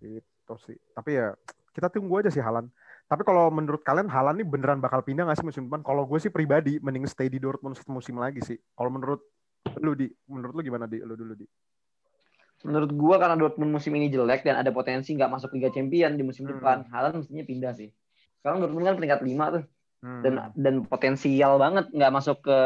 Gitu 0.00 0.54
sih. 0.64 0.76
Tapi 0.96 1.10
ya 1.20 1.36
kita 1.74 1.92
tunggu 1.92 2.24
aja 2.24 2.30
sih 2.32 2.42
Halan. 2.42 2.70
Tapi 3.04 3.20
kalau 3.22 3.52
menurut 3.52 3.84
kalian 3.84 4.08
Halan 4.08 4.40
nih 4.40 4.48
beneran 4.48 4.80
bakal 4.80 5.04
pindah 5.04 5.28
nggak 5.28 5.38
sih 5.38 5.46
musim 5.46 5.68
depan? 5.68 5.84
Kalau 5.84 6.08
gue 6.08 6.18
sih 6.18 6.32
pribadi 6.32 6.80
mending 6.80 7.04
stay 7.04 7.28
di 7.28 7.36
Dortmund 7.36 7.76
satu 7.76 7.92
musim 7.92 8.16
lagi 8.16 8.40
sih. 8.40 8.56
Kalau 8.56 8.88
menurut 8.88 9.20
lu 9.80 9.92
di 9.92 10.08
menurut 10.28 10.54
lu 10.56 10.62
gimana 10.64 10.88
di? 10.88 11.00
Lu 11.04 11.14
dulu 11.14 11.36
di. 11.36 11.46
Menurut 12.64 12.90
gua 12.96 13.20
karena 13.20 13.36
Dortmund 13.36 13.76
musim 13.76 13.92
ini 13.92 14.08
jelek 14.08 14.40
dan 14.40 14.56
ada 14.56 14.72
potensi 14.72 15.12
nggak 15.12 15.28
masuk 15.28 15.52
Liga 15.52 15.68
Champion 15.68 16.16
di 16.16 16.24
musim 16.24 16.48
Hmm. 16.48 16.56
depan, 16.56 16.78
Haaland 16.88 17.20
mestinya 17.20 17.44
pindah 17.44 17.72
sih. 17.76 17.92
Sekarang 18.40 18.64
Dortmund 18.64 18.88
kan 18.88 18.94
peringkat 18.96 19.20
5 19.20 19.44
tuh 19.52 19.62
Hmm. 20.04 20.20
dan 20.20 20.34
dan 20.52 20.74
potensial 20.84 21.56
banget 21.56 21.88
nggak 21.88 22.12
masuk 22.12 22.44
ke 22.44 22.58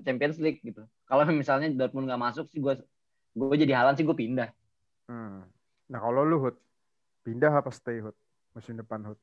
Champions 0.00 0.40
League 0.40 0.64
gitu. 0.64 0.80
Kalau 1.04 1.22
misalnya 1.44 1.68
Dortmund 1.68 2.08
nggak 2.08 2.22
masuk 2.24 2.48
sih 2.48 2.60
gua 2.64 2.80
gue 3.36 3.56
jadi 3.60 3.76
Haaland 3.76 4.00
sih 4.00 4.04
gue 4.08 4.16
pindah. 4.16 4.48
Hmm. 5.12 5.44
Nah 5.92 5.98
kalau 6.00 6.24
lu 6.24 6.40
Hud, 6.40 6.56
pindah 7.20 7.52
apa 7.52 7.68
stay 7.68 8.00
Hud? 8.00 8.16
Musim 8.56 8.80
depan 8.80 9.04
Hud. 9.12 9.20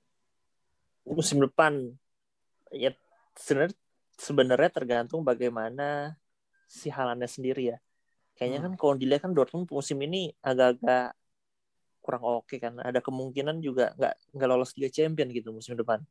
musim 1.04 1.44
depan 1.44 1.92
ya 2.72 2.96
sebenarnya 3.36 3.76
sebenarnya 4.16 4.72
tergantung 4.72 5.20
bagaimana 5.20 6.16
si 6.64 6.88
Halannya 6.88 7.28
sendiri 7.28 7.76
ya 7.76 7.78
Kayaknya 8.34 8.60
Hmm. 8.60 8.66
kan 8.66 8.74
kalau 8.82 8.94
dilihat 8.98 9.22
kan 9.24 9.32
Dortmund 9.38 9.70
musim 9.70 9.98
ini 10.02 10.34
agak-agak 10.42 11.14
kurang 12.02 12.24
oke 12.26 12.56
kan. 12.58 12.82
Ada 12.82 13.00
kemungkinan 13.00 13.62
juga 13.62 13.94
nggak 13.96 14.14
nggak 14.36 14.48
lolos 14.50 14.74
Liga 14.76 14.90
Champion 14.90 15.30
gitu 15.30 15.54
musim 15.54 15.78
depan. 15.78 16.02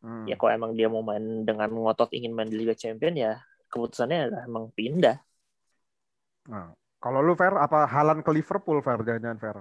Hmm. 0.00 0.24
Ya 0.28 0.36
kalau 0.36 0.52
emang 0.52 0.72
dia 0.72 0.86
mau 0.86 1.00
main 1.00 1.42
dengan 1.42 1.72
ngotot 1.72 2.12
ingin 2.12 2.32
main 2.32 2.46
di 2.46 2.56
Liga 2.56 2.72
Champion 2.72 3.16
ya 3.16 3.40
keputusannya 3.66 4.30
adalah 4.30 4.42
emang 4.44 4.64
pindah. 4.70 5.16
Nah, 6.46 6.70
kalau 6.96 7.20
lu 7.20 7.34
Fer 7.34 7.52
apa 7.52 7.84
Halan 7.84 8.22
ke 8.22 8.30
Liverpool 8.30 8.78
Fer 8.80 9.00
jangan-jangan 9.02 9.38
Fer. 9.38 9.56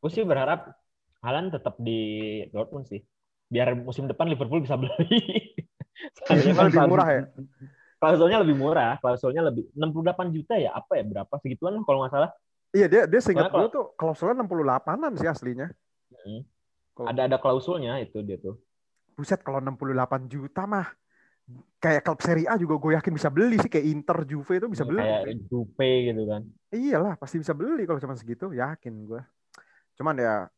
Gue 0.00 0.10
sih 0.10 0.24
berharap 0.24 0.72
Halan 1.20 1.52
tetap 1.52 1.76
di 1.76 2.00
Dortmund 2.48 2.88
sih. 2.88 3.04
Biar 3.50 3.76
musim 3.76 4.08
depan 4.08 4.30
Liverpool 4.30 4.64
bisa 4.64 4.78
beli. 4.80 5.52
Soalnya 6.24 6.54
kan 6.56 6.64
lebih 6.70 6.88
murah 6.88 7.08
ya. 7.12 7.22
Klausulnya 8.00 8.38
lebih 8.40 8.56
murah. 8.56 8.92
Klausulnya 8.96 9.42
lebih 9.44 9.68
68 9.76 10.32
juta 10.32 10.56
ya 10.56 10.72
apa 10.72 10.96
ya 10.96 11.04
berapa 11.04 11.34
segituan 11.36 11.76
kalau 11.84 12.00
nggak 12.00 12.14
salah. 12.16 12.30
Iya 12.72 12.86
dia 12.86 13.02
dia 13.04 13.20
seingat 13.20 13.50
gue 13.50 13.68
tuh 13.68 13.92
klausulnya 13.98 14.40
68-an 14.40 15.12
sih 15.20 15.28
aslinya. 15.28 15.68
Hmm. 16.24 16.46
Kalau- 16.96 17.08
Ada 17.12 17.20
ada 17.28 17.36
klausulnya 17.36 18.00
itu 18.00 18.24
dia 18.24 18.40
tuh. 18.40 18.56
Buset 19.20 19.44
kalau 19.44 19.60
68 19.60 20.32
juta 20.32 20.64
mah 20.64 20.88
kayak 21.76 22.06
klub 22.06 22.20
Serie 22.24 22.48
A 22.48 22.56
juga 22.56 22.80
gue 22.80 22.96
yakin 22.96 23.12
bisa 23.12 23.28
beli 23.28 23.60
sih 23.60 23.68
kayak 23.68 23.84
Inter, 23.84 24.24
Juve 24.24 24.56
itu 24.56 24.64
bisa 24.72 24.88
beli. 24.88 25.04
Kayak 25.04 25.44
Jupe 25.44 25.90
gitu 26.08 26.22
kan. 26.24 26.42
Iyalah 26.72 27.20
pasti 27.20 27.36
bisa 27.36 27.52
beli 27.52 27.84
kalau 27.84 28.00
cuma 28.00 28.16
segitu 28.16 28.48
yakin 28.56 28.94
gue. 29.04 29.20
Cuman 30.00 30.16
ya 30.16 30.48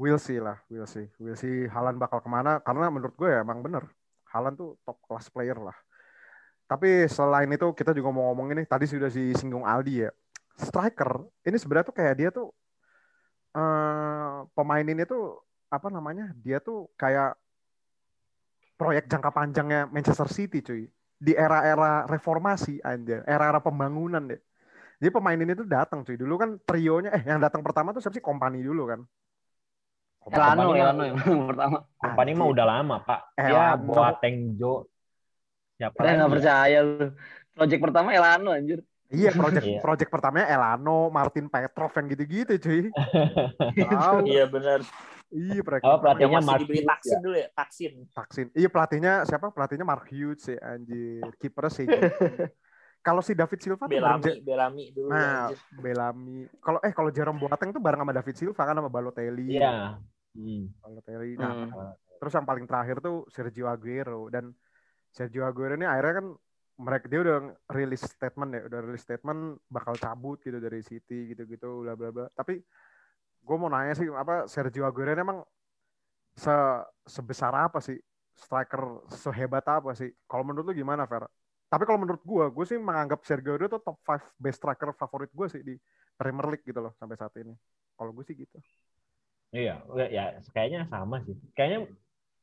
we'll 0.00 0.16
see 0.16 0.40
lah, 0.40 0.56
we'll 0.72 0.88
see. 0.88 1.12
We'll 1.20 1.36
see 1.36 1.68
Halan 1.68 2.00
bakal 2.00 2.24
ke 2.24 2.28
mana 2.32 2.64
karena 2.64 2.88
menurut 2.88 3.12
gue 3.20 3.28
ya 3.28 3.44
emang 3.44 3.60
bener. 3.60 3.84
Halan 4.32 4.56
tuh 4.56 4.80
top 4.88 4.96
class 5.04 5.28
player 5.28 5.60
lah. 5.60 5.76
Tapi 6.64 7.04
selain 7.10 7.52
itu 7.52 7.68
kita 7.76 7.92
juga 7.92 8.08
mau 8.14 8.32
ngomong 8.32 8.56
ini 8.56 8.64
tadi 8.64 8.88
sudah 8.88 9.12
disinggung 9.12 9.68
Aldi 9.68 10.08
ya. 10.08 10.10
Striker 10.56 11.28
ini 11.44 11.60
sebenarnya 11.60 11.86
tuh 11.92 11.96
kayak 12.00 12.14
dia 12.16 12.30
tuh 12.32 12.48
eh 13.52 14.46
pemain 14.56 14.86
ini 14.86 15.02
tuh 15.04 15.42
apa 15.68 15.90
namanya? 15.90 16.30
Dia 16.38 16.62
tuh 16.62 16.88
kayak 16.94 17.34
proyek 18.76 19.08
jangka 19.08 19.30
panjangnya 19.32 19.88
Manchester 19.88 20.28
City 20.28 20.60
cuy. 20.60 20.84
Di 21.16 21.32
era-era 21.32 22.04
reformasi 22.04 22.76
aja, 22.84 23.24
era-era 23.24 23.56
pembangunan 23.58 24.20
deh. 24.20 24.36
Jadi 25.00 25.10
pemain 25.12 25.36
ini 25.36 25.52
tuh 25.52 25.64
datang 25.64 26.04
cuy. 26.04 26.16
Dulu 26.16 26.34
kan 26.36 26.50
trionya 26.60 27.12
eh 27.12 27.24
yang 27.24 27.40
datang 27.40 27.64
pertama 27.64 27.92
tuh 27.92 28.04
siapa 28.04 28.16
sih? 28.16 28.24
Kompani 28.24 28.60
dulu 28.60 28.84
kan. 28.88 29.00
Elano, 30.26 30.60
mah- 30.68 30.76
Elano 30.76 31.02
yang 31.04 31.16
pertama. 31.48 31.76
Kompani 31.96 32.30
mah 32.36 32.48
udah 32.52 32.64
lama, 32.68 32.96
Pak. 33.00 33.20
Ya, 33.36 33.48
Elano. 33.48 33.92
Boateng 33.92 34.36
Jo. 34.60 34.84
Siapa 35.76 35.96
Saya 36.00 36.12
nggak 36.16 36.28
lagi? 36.28 36.34
percaya 36.40 36.78
lu. 36.84 37.06
Project 37.56 37.80
pertama 37.80 38.08
Elano 38.12 38.50
anjir. 38.52 38.80
Iya, 39.06 39.30
project 39.32 39.64
Iya. 39.64 39.80
project 39.80 40.10
pertamanya 40.10 40.50
Elano, 40.50 41.08
Martin 41.08 41.46
Petrov 41.46 41.94
yang 41.94 42.06
gitu-gitu 42.10 42.52
cuy. 42.58 42.90
Tahu. 43.86 44.26
Iya 44.26 44.44
benar. 44.50 44.80
Iya, 45.26 45.58
Oh, 45.58 45.64
pertama. 45.66 45.86
Yang 45.86 46.00
pelatihnya 46.02 46.40
Mark 46.40 46.60
dibeli 46.62 46.78
Hughes 46.78 46.90
taksin 46.90 47.18
dulu 47.18 47.36
ya, 47.36 47.48
taksin. 47.50 47.92
vaksin. 48.14 48.46
Iya, 48.54 48.68
pelatihnya 48.70 49.12
siapa? 49.26 49.46
Pelatihnya 49.50 49.86
Mark 49.86 50.06
Hughes 50.06 50.40
sih 50.46 50.58
anjir. 50.58 51.26
Kipernya 51.36 51.70
sih. 51.72 51.86
Kalau 53.06 53.22
si 53.22 53.38
David 53.38 53.58
Silva 53.62 53.86
tuh 53.86 53.86
bareng 53.86 54.18
Belami, 54.18 54.26
Ja- 54.26 54.42
Belami 54.42 54.84
dulu. 54.90 55.08
Nah, 55.14 55.46
anjir. 55.46 55.58
Bellamy. 55.78 56.38
Kalau 56.58 56.78
eh 56.82 56.90
kalau 56.90 57.10
Jerome 57.14 57.38
Boateng 57.38 57.70
tuh 57.70 57.78
bareng 57.78 58.02
sama 58.02 58.10
David 58.10 58.34
Silva 58.34 58.62
kan 58.66 58.74
sama 58.74 58.90
Balotelli. 58.90 59.46
Iya. 59.54 59.94
Hmm. 60.34 60.74
Balotelli. 60.82 61.38
Nah, 61.38 61.52
Hmm. 61.54 61.94
Terus 62.16 62.32
yang 62.32 62.48
paling 62.48 62.64
terakhir 62.66 62.98
tuh 62.98 63.28
Sergio 63.30 63.68
Aguero 63.68 64.26
dan 64.32 64.50
Sergio 65.12 65.44
Aguero 65.46 65.76
ini 65.76 65.84
akhirnya 65.86 66.24
kan 66.24 66.26
mereka 66.76 67.04
dia 67.06 67.20
udah 67.22 67.38
rilis 67.70 68.02
statement 68.02 68.50
ya, 68.56 68.62
udah 68.66 68.80
rilis 68.84 69.04
statement 69.04 69.40
bakal 69.68 69.94
cabut 69.96 70.40
gitu 70.40 70.56
dari 70.58 70.80
City 70.80 71.30
gitu-gitu 71.30 71.84
bla 71.84 71.94
bla 71.94 72.10
bla. 72.10 72.26
Tapi 72.32 72.58
gue 73.46 73.56
mau 73.56 73.70
nanya 73.70 73.94
sih 73.94 74.10
apa 74.10 74.50
Sergio 74.50 74.82
Aguero 74.82 75.14
ini 75.14 75.22
emang 75.22 75.38
se 76.34 76.52
sebesar 77.06 77.54
apa 77.54 77.78
sih 77.78 77.96
striker 78.34 79.06
sehebat 79.14 79.64
apa 79.70 79.94
sih? 79.94 80.10
Kalau 80.26 80.42
menurut 80.42 80.66
lu 80.68 80.74
gimana, 80.74 81.06
Fer? 81.06 81.24
Tapi 81.66 81.82
kalau 81.86 82.02
menurut 82.02 82.20
gue, 82.20 82.44
gue 82.52 82.64
sih 82.66 82.78
menganggap 82.78 83.22
Sergio 83.22 83.54
Aguero 83.54 83.78
tuh 83.78 83.82
top 83.86 83.98
5 84.02 84.42
best 84.42 84.58
striker 84.60 84.90
favorit 84.98 85.30
gue 85.30 85.46
sih 85.46 85.62
di 85.62 85.74
Premier 86.18 86.46
League 86.50 86.66
gitu 86.66 86.82
loh 86.82 86.92
sampai 86.98 87.16
saat 87.16 87.32
ini. 87.38 87.54
Kalau 87.96 88.10
gue 88.12 88.24
sih 88.26 88.36
gitu. 88.36 88.58
Iya, 89.54 89.80
ya, 89.94 90.06
ya 90.10 90.24
kayaknya 90.50 90.90
sama 90.90 91.22
sih. 91.22 91.32
Kayaknya 91.54 91.88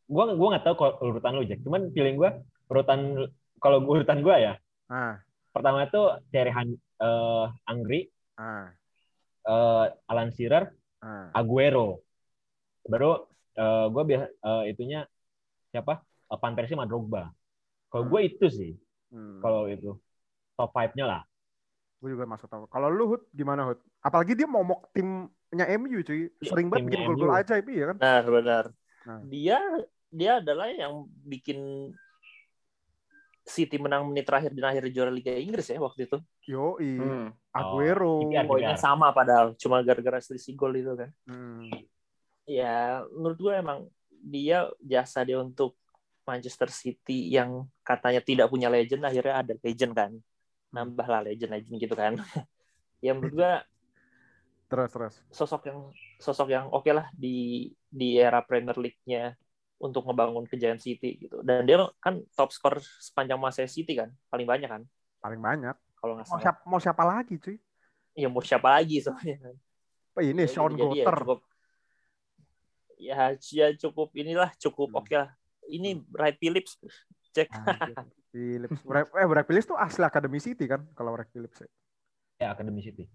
gua 0.07 0.33
gua 0.33 0.47
nggak 0.55 0.65
tahu 0.65 0.75
kalau 0.79 0.93
urutan 1.13 1.35
lu 1.35 1.43
Jack. 1.45 1.61
Cuman 1.61 1.91
feeling 1.91 2.15
gua 2.15 2.39
urutan 2.71 3.29
kalau 3.59 3.83
urutan 3.83 4.23
gua 4.23 4.39
ya. 4.39 4.53
Ah, 4.87 5.19
Pertama 5.53 5.85
itu 5.85 6.01
Thierry 6.33 6.49
Han, 6.49 6.73
eh, 6.73 7.45
Angri, 7.69 8.09
ah, 8.41 8.73
eh, 9.45 9.85
Alan 10.09 10.33
Shearer, 10.33 10.73
ah. 11.03 11.27
Aguero. 11.35 11.99
Baru 12.87 13.27
eh, 13.53 13.85
gua 13.91 14.03
biasa 14.07 14.25
eh, 14.31 14.63
itunya 14.71 15.03
siapa? 15.69 15.99
Eh, 16.31 16.37
Van 16.39 16.55
Persie 16.55 16.73
sama 16.73 16.87
Drogba. 16.87 17.27
Kalau 17.91 18.09
gue 18.09 18.21
itu 18.25 18.47
sih, 18.49 18.73
Hmm. 19.13 19.37
kalau 19.37 19.69
itu 19.69 19.93
top 20.57 20.73
5-nya 20.73 21.05
lah. 21.05 21.21
Gue 22.01 22.17
juga 22.17 22.25
masuk 22.25 22.49
tahu. 22.49 22.65
Kalau 22.65 22.89
lu 22.89 23.13
Hud 23.13 23.21
gimana 23.29 23.69
Hud? 23.69 23.77
Apalagi 24.01 24.33
dia 24.33 24.49
momok 24.49 24.89
timnya 24.89 25.69
MU 25.77 26.01
cuy. 26.01 26.33
Sering 26.41 26.73
banget 26.73 26.89
bikin 26.89 27.05
gol-gol 27.05 27.29
MU. 27.29 27.37
ajaib 27.37 27.65
iya 27.69 27.93
kan? 27.93 27.97
Benar, 28.01 28.23
benar. 28.25 28.63
Nah. 29.05 29.19
Dia 29.29 29.59
dia 30.09 30.31
adalah 30.41 30.73
yang 30.73 31.05
bikin 31.21 31.93
City 33.43 33.75
menang 33.75 34.07
menit 34.07 34.23
terakhir 34.23 34.55
dan 34.55 34.71
akhir 34.71 34.87
juara 34.89 35.11
Liga 35.11 35.35
Inggris 35.35 35.67
ya 35.67 35.75
waktu 35.77 36.07
itu. 36.07 36.17
Yo, 36.47 36.79
Hmm. 36.79 37.35
Aguero. 37.51 38.23
Kipiar, 38.23 38.47
Poinnya 38.47 38.73
kipiar. 38.73 38.81
sama 38.81 39.11
padahal, 39.11 39.51
cuma 39.59 39.83
gara-gara 39.83 40.17
selisih 40.17 40.55
gol 40.55 40.71
itu 40.73 40.95
kan. 40.95 41.11
Hmm. 41.27 41.67
Ya, 42.43 43.03
menurut 43.11 43.37
gue 43.37 43.53
emang 43.53 43.79
dia 44.09 44.71
jasa 44.79 45.23
dia 45.23 45.37
untuk 45.37 45.75
Manchester 46.23 46.71
City 46.71 47.27
yang 47.29 47.67
katanya 47.83 48.23
tidak 48.23 48.47
punya 48.47 48.71
legend 48.71 49.03
akhirnya 49.03 49.43
ada 49.43 49.53
legend 49.59 49.91
kan. 49.91 50.11
Nambahlah 50.71 51.27
legend-legend 51.27 51.75
gitu 51.77 51.93
kan. 51.93 52.15
ya 53.03 53.11
menurut 53.11 53.35
gue 53.35 53.53
Terus 54.65 54.89
terus. 54.89 55.15
sosok 55.29 55.69
yang 55.69 55.79
sosok 56.17 56.47
yang 56.49 56.65
oke 56.71 56.89
lah 56.89 57.05
di 57.13 57.69
di 57.85 58.17
era 58.17 58.41
Premier 58.41 58.73
League-nya 58.73 59.35
untuk 59.83 60.07
ngebangun 60.07 60.47
kejayaan 60.47 60.79
City 60.79 61.19
gitu. 61.19 61.43
Dan 61.43 61.67
dia 61.67 61.75
kan 61.99 62.23
top 62.31 62.55
skor 62.55 62.79
sepanjang 62.79 63.35
masa 63.35 63.67
City 63.67 63.99
kan, 63.99 64.07
paling 64.31 64.47
banyak 64.47 64.71
kan 64.71 64.83
Paling 65.19 65.39
banyak. 65.39 65.75
kalau 65.99 66.15
nggak 66.15 66.27
Mau 66.27 66.35
salah. 66.35 66.43
siapa, 66.43 66.59
mau 66.63 66.79
siapa 66.79 67.03
lagi 67.03 67.35
cuy? 67.35 67.59
Ya 68.15 68.27
mau 68.31 68.39
siapa 68.39 68.67
lagi 68.71 69.03
soalnya 69.03 69.37
kan. 69.43 69.55
Apa 70.13 70.19
ini 70.21 70.43
Ya, 70.43 70.47
Sean 70.47 70.71
jadi 70.71 70.97
ya 71.01 71.05
cukup 71.11 71.39
ya, 72.99 73.27
ya 73.43 73.67
cukup 73.75 74.07
inilah 74.15 74.49
cukup 74.55 74.87
Hmm. 74.91 74.99
oke 74.99 75.15
lah. 75.15 75.29
Ini 75.63 75.89
Wright 76.11 76.37
Phillips 76.37 76.75
cek 77.31 77.49
Anjir. 77.51 77.95
Phillips. 78.31 78.79
Brad, 78.83 79.07
eh 79.09 79.27
Brad 79.27 79.45
Phillips 79.47 79.67
tuh 79.67 79.79
asli 79.79 80.03
Akademi 80.03 80.39
City 80.39 80.67
kan 80.67 80.83
kalau 80.93 81.11
Brad 81.11 81.27
Phillips 81.31 81.59
ya. 81.59 81.69
Ya, 82.39 82.47
Academy 82.51 82.83
City. 82.83 83.07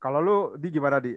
Kalau 0.00 0.18
lu 0.20 0.36
di 0.56 0.68
gimana 0.68 1.00
di? 1.00 1.12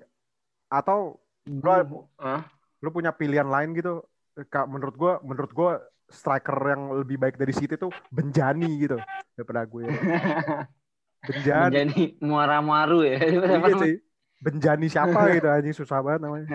Atau 0.68 1.24
lu, 1.48 2.04
Hah? 2.20 2.44
Lu 2.80 2.90
punya 2.90 3.12
pilihan 3.12 3.48
lain 3.48 3.74
gitu? 3.74 4.06
Kak, 4.50 4.70
menurut 4.70 4.96
gua 4.96 5.14
menurut 5.26 5.52
gua 5.52 5.72
striker 6.08 6.56
yang 6.72 6.84
lebih 7.04 7.20
baik 7.20 7.36
dari 7.36 7.52
City 7.52 7.76
tuh 7.76 7.92
Benjani 8.08 8.80
gitu 8.80 8.96
daripada 9.36 9.68
gue. 9.68 9.84
Benjani. 11.28 11.72
Menjadi 11.84 12.04
muara 12.24 12.58
maru 12.64 13.04
ya. 13.04 13.18
Iya 13.68 13.74
sih. 13.84 13.96
Benjani 14.38 14.86
siapa 14.88 15.18
gitu 15.36 15.48
anjing 15.50 15.76
susah 15.76 16.00
banget 16.00 16.22
namanya. 16.24 16.48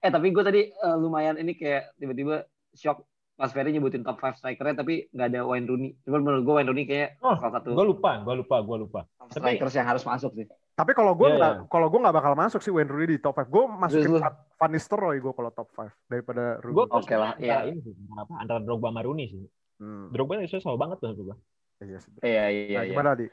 eh 0.00 0.10
tapi 0.10 0.32
gue 0.32 0.42
tadi 0.42 0.62
eh, 0.72 0.96
lumayan 0.96 1.36
ini 1.36 1.52
kayak 1.54 1.94
tiba-tiba 2.00 2.48
shock 2.72 3.04
pas 3.38 3.54
Ferry 3.54 3.70
nyebutin 3.70 4.02
top 4.02 4.18
5 4.18 4.42
strikernya 4.42 4.82
tapi 4.82 5.06
nggak 5.14 5.28
ada 5.30 5.40
Wayne 5.46 5.68
Rooney. 5.68 5.90
Cuman 6.02 6.20
menurut 6.26 6.42
gue 6.42 6.54
Wayne 6.58 6.68
Rooney 6.72 6.84
kayak 6.88 7.20
Oh, 7.22 7.38
salah 7.38 7.62
satu 7.62 7.76
Gue 7.76 7.86
lupa, 7.86 8.18
gue 8.18 8.34
lupa, 8.42 8.56
gue 8.58 8.76
lupa. 8.82 9.00
strikers 9.30 9.74
yang 9.78 9.86
harus 9.86 10.02
masuk 10.02 10.34
sih. 10.34 10.46
Tapi 10.78 10.94
kalau 10.94 11.10
gue 11.18 11.26
nggak 11.26 11.54
iya. 11.58 11.66
kalau 11.66 11.90
gue 11.90 11.98
nggak 11.98 12.14
bakal 12.14 12.32
masuk 12.38 12.62
sih 12.62 12.70
Wayne 12.70 12.86
Rooney 12.86 13.08
di 13.10 13.18
top 13.18 13.34
5. 13.42 13.50
Gue 13.50 13.64
masukin? 13.66 14.22
Van- 14.22 14.38
Van 14.54 14.70
Nistelrooy 14.70 15.18
gue 15.18 15.32
kalau 15.34 15.50
top 15.50 15.68
5 15.74 15.90
daripada 16.06 16.62
Rooney. 16.62 16.76
Gue 16.78 16.84
Oke 16.94 17.14
lah, 17.18 17.34
iya. 17.42 17.66
Ini 17.66 17.82
sih, 17.82 17.94
apa, 18.14 18.32
antara 18.38 18.62
Drogba 18.62 18.94
sama 18.94 19.02
Rooney 19.02 19.26
sih. 19.26 19.42
Hmm. 19.82 20.14
Drogba 20.14 20.38
itu 20.38 20.62
sama 20.62 20.78
banget 20.78 21.02
tuh 21.02 21.18
gue. 21.18 21.36
Iya 21.82 21.98
sih. 21.98 22.10
Iya 22.22 22.44
iya 22.54 22.78
Nah, 22.78 22.84
iya. 22.86 22.90
gimana 22.94 23.10
di? 23.18 23.26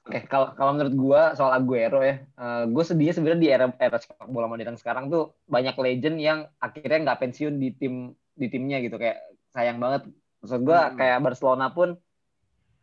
Oke, 0.00 0.24
kalau 0.28 0.56
kalau 0.56 0.72
menurut 0.76 0.94
gua 0.96 1.20
soal 1.36 1.52
Aguero 1.52 2.00
ya, 2.00 2.24
gue 2.64 2.84
sedih 2.84 3.12
sebenarnya 3.12 3.40
di 3.40 3.48
era 3.52 3.66
era 3.76 3.96
sepak 4.00 4.28
bola 4.28 4.48
modern 4.48 4.76
sekarang 4.76 5.12
tuh 5.12 5.36
banyak 5.44 5.76
legend 5.76 6.16
yang 6.16 6.38
akhirnya 6.56 7.04
nggak 7.04 7.20
pensiun 7.20 7.60
di 7.60 7.68
tim 7.76 8.12
di 8.32 8.48
timnya 8.48 8.80
gitu 8.80 8.96
kayak 8.96 9.20
sayang 9.52 9.76
banget. 9.76 10.08
Maksud 10.40 10.60
gua 10.64 10.88
Hmm. 10.88 10.96
kayak 10.96 11.18
Barcelona 11.20 11.68
pun 11.72 12.00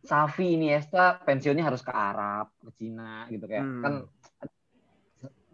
Xavi 0.06 0.54
Iniesta 0.54 1.18
pensiunnya 1.22 1.66
harus 1.66 1.82
ke 1.82 1.90
Arab, 1.90 2.54
ke 2.62 2.70
Cina 2.78 3.26
gitu 3.30 3.44
kayak 3.50 3.64
Hmm. 3.64 3.82
kan 3.82 3.94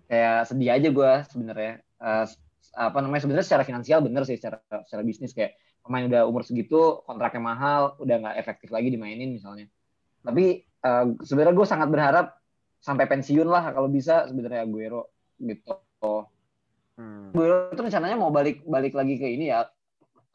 kayak 0.04 0.38
sedih 0.46 0.70
aja 0.72 0.88
gua 0.92 1.24
sebenarnya. 1.26 1.80
Eh, 1.80 2.26
apa 2.74 2.98
namanya 3.00 3.22
sebenarnya 3.22 3.46
secara 3.46 3.64
finansial 3.64 4.02
bener 4.02 4.26
sih 4.26 4.34
secara 4.34 4.58
secara 4.84 5.02
bisnis 5.06 5.30
kayak 5.30 5.54
pemain 5.84 6.10
udah 6.10 6.26
umur 6.26 6.42
segitu 6.42 7.04
kontraknya 7.06 7.42
mahal 7.44 7.94
udah 8.02 8.16
nggak 8.18 8.36
efektif 8.40 8.74
lagi 8.74 8.90
dimainin 8.90 9.30
misalnya 9.30 9.70
tapi 10.24 10.64
eh, 10.64 11.04
sebenarnya 11.22 11.54
gue 11.54 11.66
sangat 11.68 11.88
berharap 11.92 12.26
sampai 12.84 13.08
pensiun 13.08 13.48
lah 13.48 13.72
kalau 13.72 13.88
bisa 13.88 14.28
sebenarnya 14.28 14.68
Aguero 14.68 15.08
gitu. 15.40 15.72
Hmm. 17.00 17.32
Aguero 17.32 17.72
itu 17.72 17.80
rencananya 17.80 18.16
mau 18.20 18.28
balik 18.28 18.60
balik 18.68 18.92
lagi 18.92 19.16
ke 19.16 19.24
ini 19.24 19.48
ya 19.48 19.64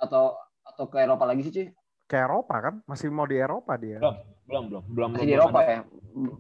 atau 0.02 0.34
atau 0.66 0.86
ke 0.90 0.98
Eropa 0.98 1.30
lagi 1.30 1.46
sih 1.46 1.54
cuy? 1.54 1.68
Ke 2.10 2.26
Eropa 2.26 2.56
kan? 2.58 2.76
Masih 2.90 3.14
mau 3.14 3.30
di 3.30 3.38
Eropa 3.38 3.78
dia. 3.78 4.02
Belum, 4.02 4.18
belum, 4.50 4.64
belum, 4.66 4.84
belum. 4.90 5.10
Masih 5.14 5.28
di 5.30 5.34
belum 5.38 5.46
Eropa 5.46 5.60
ada. 5.62 5.70
ya? 5.70 5.80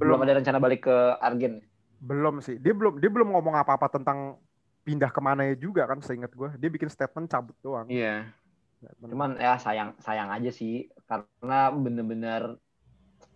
Belum 0.01 0.17
ada 0.25 0.33
rencana 0.41 0.57
balik 0.57 0.81
ke 0.89 0.95
Argen. 1.21 1.53
Belum 2.01 2.35
sih. 2.41 2.57
Dia 2.57 2.73
belum 2.73 2.97
dia 2.97 3.11
belum 3.13 3.29
ngomong 3.37 3.55
apa-apa 3.61 3.85
tentang 3.93 4.41
pindah 4.81 5.13
ke 5.13 5.21
mana 5.21 5.45
ya 5.45 5.53
juga 5.53 5.85
kan 5.85 6.01
seingat 6.01 6.33
gue. 6.33 6.49
Dia 6.57 6.69
bikin 6.73 6.89
statement 6.89 7.29
cabut 7.29 7.53
doang. 7.61 7.85
Iya. 7.85 8.33
Statement. 8.81 9.09
Cuman 9.13 9.29
ya 9.37 9.61
sayang 9.61 9.93
sayang 10.01 10.33
aja 10.33 10.49
sih 10.49 10.89
karena 11.05 11.69
bener-bener 11.69 12.57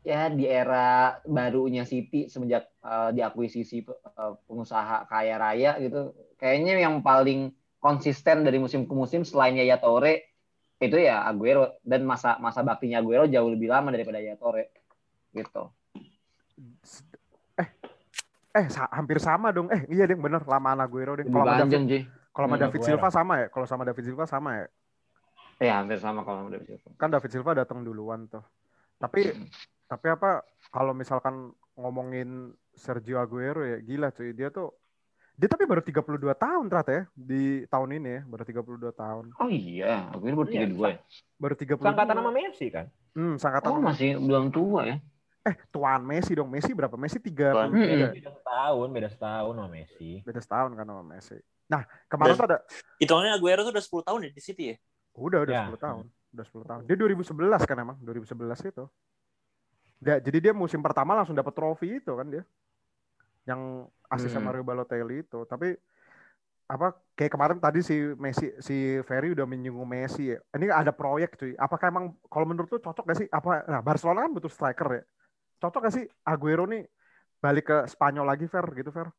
ya 0.02 0.28
di 0.34 0.50
era 0.50 1.22
barunya 1.24 1.86
City 1.86 2.28
semenjak 2.28 2.65
eh, 2.82 3.10
diakuisisi 3.13 3.86
eh, 3.86 4.34
pengusaha 4.50 5.06
kaya 5.06 5.38
raya 5.38 5.78
gitu 5.78 6.17
kayaknya 6.41 6.82
yang 6.82 7.00
paling 7.06 7.54
konsisten 7.80 8.48
dari 8.48 8.60
musim 8.60 8.88
ke 8.88 8.93
musim 8.96 9.28
selain 9.28 9.56
Yaya 9.60 9.80
Toure 9.80 10.33
itu 10.84 10.98
ya 11.00 11.24
Aguero 11.24 11.80
dan 11.82 12.04
masa 12.04 12.36
masa 12.38 12.60
baktinya 12.60 13.00
Aguero 13.00 13.24
jauh 13.26 13.48
lebih 13.48 13.72
lama 13.72 13.89
daripada 13.89 14.19
Yaya 14.19 14.36
Toure 14.36 14.69
gitu. 15.32 15.72
eh 17.58 17.69
eh 18.54 18.65
sa- 18.69 18.91
hampir 18.91 19.17
sama 19.17 19.50
dong. 19.50 19.72
Eh 19.72 19.88
iya 19.89 20.04
deh 20.06 20.17
bener 20.19 20.43
lamaan 20.43 20.84
Aguero 20.84 21.15
deh. 21.17 21.26
Kalau 21.26 21.48
sama 21.48 21.58
David, 21.65 21.82
kalau 22.34 22.46
sama 22.46 22.56
Hmm, 22.56 22.63
David 22.67 22.80
Aguero. 22.80 22.88
Silva 22.91 23.10
sama 23.10 23.34
ya? 23.39 23.48
Kalau 23.50 23.67
sama 23.69 23.84
David 23.88 24.04
Silva 24.06 24.26
sama 24.28 24.50
ya? 24.60 24.67
Ya 25.62 25.74
hampir 25.80 25.98
sama 26.02 26.22
kalau 26.28 26.52
udah 26.52 26.60
bisa. 26.60 26.89
Kan 27.00 27.10
David 27.10 27.32
Silva 27.32 27.52
datang 27.56 27.82
duluan 27.82 28.28
tuh. 28.28 28.43
Tapi 29.00 29.32
tapi 29.88 30.08
apa 30.12 30.43
kalau 30.74 30.91
misalkan 30.91 31.54
ngomongin 31.78 32.52
Sergio 32.74 33.22
Aguero 33.22 33.62
ya 33.65 33.78
gila 33.82 34.10
cuy 34.12 34.34
dia 34.34 34.50
tuh 34.50 34.74
dia 35.34 35.48
tapi 35.48 35.65
baru 35.65 35.82
32 35.82 36.06
tahun 36.36 36.63
ternyata 36.67 36.91
ya 36.93 37.04
di 37.12 37.43
tahun 37.65 37.89
ini 37.98 38.10
ya 38.12 38.22
baru 38.24 38.43
32 38.43 38.93
tahun 38.93 39.26
Oh 39.36 39.50
iya, 39.50 40.08
Aguero 40.10 40.36
baru 40.39 40.50
Iya, 40.50 40.69
32 40.69 40.88
ya. 40.88 40.98
baru 41.36 41.54
32 41.56 41.82
Sangkatan 41.82 42.15
sama 42.15 42.32
Messi 42.32 42.65
kan? 42.69 42.86
hmm 43.13 43.36
sangkatan 43.38 43.69
Oh 43.69 43.82
masih 43.82 44.10
belum 44.15 44.46
tua 44.50 44.82
ya. 44.86 44.98
eh 45.43 45.56
tuan 45.69 46.02
Messi 46.02 46.32
dong 46.34 46.48
Messi 46.48 46.72
berapa 46.72 46.93
Messi 46.96 47.17
30 47.17 47.34
Tuan. 47.52 47.67
Hmm. 47.67 47.82
Beda, 47.84 48.08
beda 48.12 48.30
setahun, 48.32 48.88
beda 48.89 49.10
setahun 49.10 49.54
sama 49.54 49.69
Messi. 49.69 50.10
beda 50.22 50.39
setahun 50.39 50.72
kan 50.72 50.86
sama 50.86 51.04
Messi 51.04 51.38
nah 51.63 51.82
kemarin 52.06 52.30
Dan- 52.30 52.39
tuh 52.39 52.48
ada 52.48 52.58
Hitungannya 52.98 53.34
Aguero 53.34 53.62
tuh 53.62 53.72
udah 53.72 53.84
10 53.84 54.04
tahun 54.04 54.19
ya 54.22 54.30
di 54.30 54.41
City 54.41 54.63
ya. 54.69 54.76
udah 55.13 55.39
udah 55.41 55.54
Ya. 55.54 55.63
10 55.67 55.78
tahun 55.80 56.04
udah 56.30 56.46
10 56.46 56.63
tahun 56.63 56.82
dia 56.84 56.96
2011 56.96 57.62
kan 57.65 57.78
emang 57.78 57.98
2011 58.00 58.30
itu 58.63 58.86
Ya, 60.00 60.19
jadi 60.19 60.38
dia 60.41 60.54
musim 60.54 60.78
pertama 60.78 61.15
langsung 61.15 61.32
dapat 61.32 61.56
trofi 61.56 61.96
itu 61.96 62.12
kan 62.12 62.28
dia 62.28 62.43
yang 63.43 63.86
asis 64.08 64.32
Hmm. 64.32 64.39
sama 64.39 64.51
Mario 64.51 64.63
Balotelli 64.63 65.25
itu 65.25 65.43
tapi 65.43 65.75
apa 66.63 66.95
kayak 67.13 67.32
kemarin 67.36 67.58
tadi 67.60 67.84
si 67.84 67.95
Messi 68.15 68.49
si 68.63 68.97
Ferry 69.03 69.36
udah 69.36 69.43
menyinggung 69.43 69.84
Messi 69.86 70.32
ya. 70.32 70.39
Ini 70.56 70.71
ada 70.71 70.95
proyek 70.95 71.36
cuy. 71.36 71.53
Apakah 71.60 71.91
emang 71.91 72.15
kalau 72.32 72.47
menurut 72.47 72.71
lu 72.71 72.79
cocok 72.79 73.03
gak 73.03 73.19
sih 73.19 73.27
apa 73.29 73.67
nah 73.67 73.84
Barcelona 73.84 74.25
kan 74.25 74.32
butuh 74.32 74.49
striker 74.49 74.89
ya. 74.89 75.03
Cocok 75.60 75.82
gak 75.86 75.93
sih 75.93 76.06
Aguero 76.23 76.63
nih 76.65 76.88
balik 77.43 77.67
ke 77.67 77.77
Spanyol 77.91 78.25
lagi 78.25 78.47
Fer 78.47 78.63
gitu 78.73 78.89
Fer. 78.89 79.12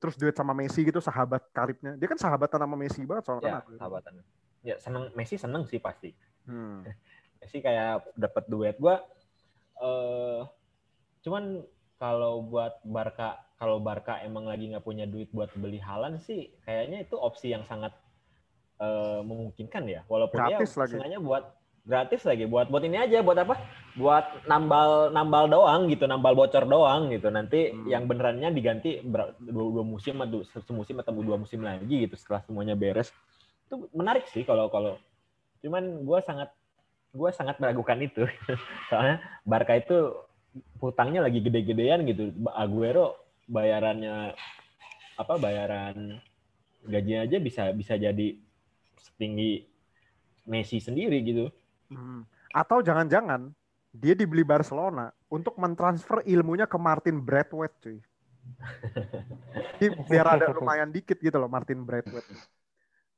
Terus 0.00 0.16
duet 0.16 0.34
sama 0.34 0.56
Messi 0.56 0.80
gitu 0.82 0.98
sahabat 0.98 1.44
karibnya. 1.52 1.94
Dia 1.94 2.08
kan 2.08 2.18
sahabatan 2.18 2.58
sama 2.66 2.74
Messi 2.74 3.04
banget 3.04 3.24
soalnya 3.28 3.46
Ya, 3.46 3.58
kan 3.60 3.74
sahabatan. 3.78 4.12
Ya, 4.64 4.76
seneng 4.80 5.04
Messi 5.12 5.36
seneng 5.36 5.62
sih 5.68 5.78
pasti. 5.78 6.16
Hmm. 6.48 6.82
Messi 7.38 7.60
kayak 7.60 8.16
dapat 8.16 8.44
duet 8.48 8.74
gua 8.80 9.04
eh 9.78 10.42
cuman 11.22 11.62
kalau 12.00 12.42
buat 12.42 12.80
Barca 12.82 13.38
kalau 13.58 13.82
Barca 13.82 14.22
emang 14.22 14.46
lagi 14.46 14.70
nggak 14.70 14.86
punya 14.86 15.04
duit 15.04 15.28
buat 15.34 15.50
beli 15.58 15.82
Halan 15.82 16.22
sih 16.22 16.46
kayaknya 16.62 17.02
itu 17.02 17.18
opsi 17.18 17.50
yang 17.50 17.66
sangat 17.66 17.90
eh, 18.78 19.20
memungkinkan 19.26 19.82
ya. 19.90 20.00
Walaupun 20.06 20.38
Gratis 20.38 20.70
ya 20.72 20.78
lagi. 20.78 20.92
sengaja 20.94 21.18
buat 21.18 21.44
gratis 21.82 22.22
lagi. 22.22 22.44
Buat 22.46 22.70
buat 22.70 22.84
ini 22.84 23.00
aja 23.00 23.24
buat 23.24 23.34
apa? 23.34 23.58
Buat 23.98 24.46
nambal 24.46 25.10
nambal 25.10 25.50
doang 25.50 25.90
gitu 25.90 26.06
nambal 26.06 26.36
bocor 26.38 26.68
doang 26.68 27.10
gitu. 27.10 27.32
Nanti 27.32 27.74
Hmm. 27.74 27.88
yang 27.88 28.04
benerannya 28.06 28.54
diganti 28.54 29.02
ber- 29.02 29.34
dua, 29.42 29.82
dua 29.82 29.84
musim 29.84 30.20
atau 30.22 30.44
semusim 30.62 31.00
atau 31.02 31.16
dua 31.18 31.34
musim 31.34 31.58
lagi 31.64 32.06
gitu 32.06 32.14
setelah 32.14 32.44
semuanya 32.46 32.78
beres. 32.78 33.10
Itu 33.66 33.90
menarik 33.90 34.30
sih 34.30 34.46
kalau 34.46 34.70
kalau 34.70 34.94
cuman 35.58 36.06
gue 36.06 36.18
sangat 36.22 36.54
gue 37.10 37.30
sangat 37.34 37.58
meragukan 37.58 37.98
itu. 37.98 38.22
Soalnya 38.92 39.18
Barca 39.42 39.74
itu 39.74 40.14
hutangnya 40.78 41.26
lagi 41.26 41.42
gede-gedean 41.42 42.06
gitu. 42.06 42.30
Aguero 42.54 43.16
bayarannya 43.48 44.36
apa 45.18 45.34
bayaran 45.40 46.20
gajinya 46.86 47.26
aja 47.26 47.36
bisa 47.42 47.72
bisa 47.74 47.98
jadi 47.98 48.38
setinggi 49.00 49.66
Messi 50.48 50.80
sendiri 50.80 51.20
gitu 51.24 51.50
Hmm. 51.88 52.28
Atau 52.52 52.84
jangan-jangan 52.84 53.52
dia 53.92 54.12
dibeli 54.12 54.44
Barcelona 54.44 55.12
untuk 55.32 55.56
mentransfer 55.56 56.24
ilmunya 56.28 56.68
ke 56.68 56.76
Martin 56.76 57.20
Braithwaite 57.20 57.76
cuy. 57.80 57.98
Jadi 59.76 59.86
biar 60.08 60.26
ada 60.40 60.52
lumayan 60.52 60.88
dikit 60.88 61.20
gitu 61.20 61.36
loh 61.36 61.48
Martin 61.48 61.84
Braithwaite. 61.84 62.28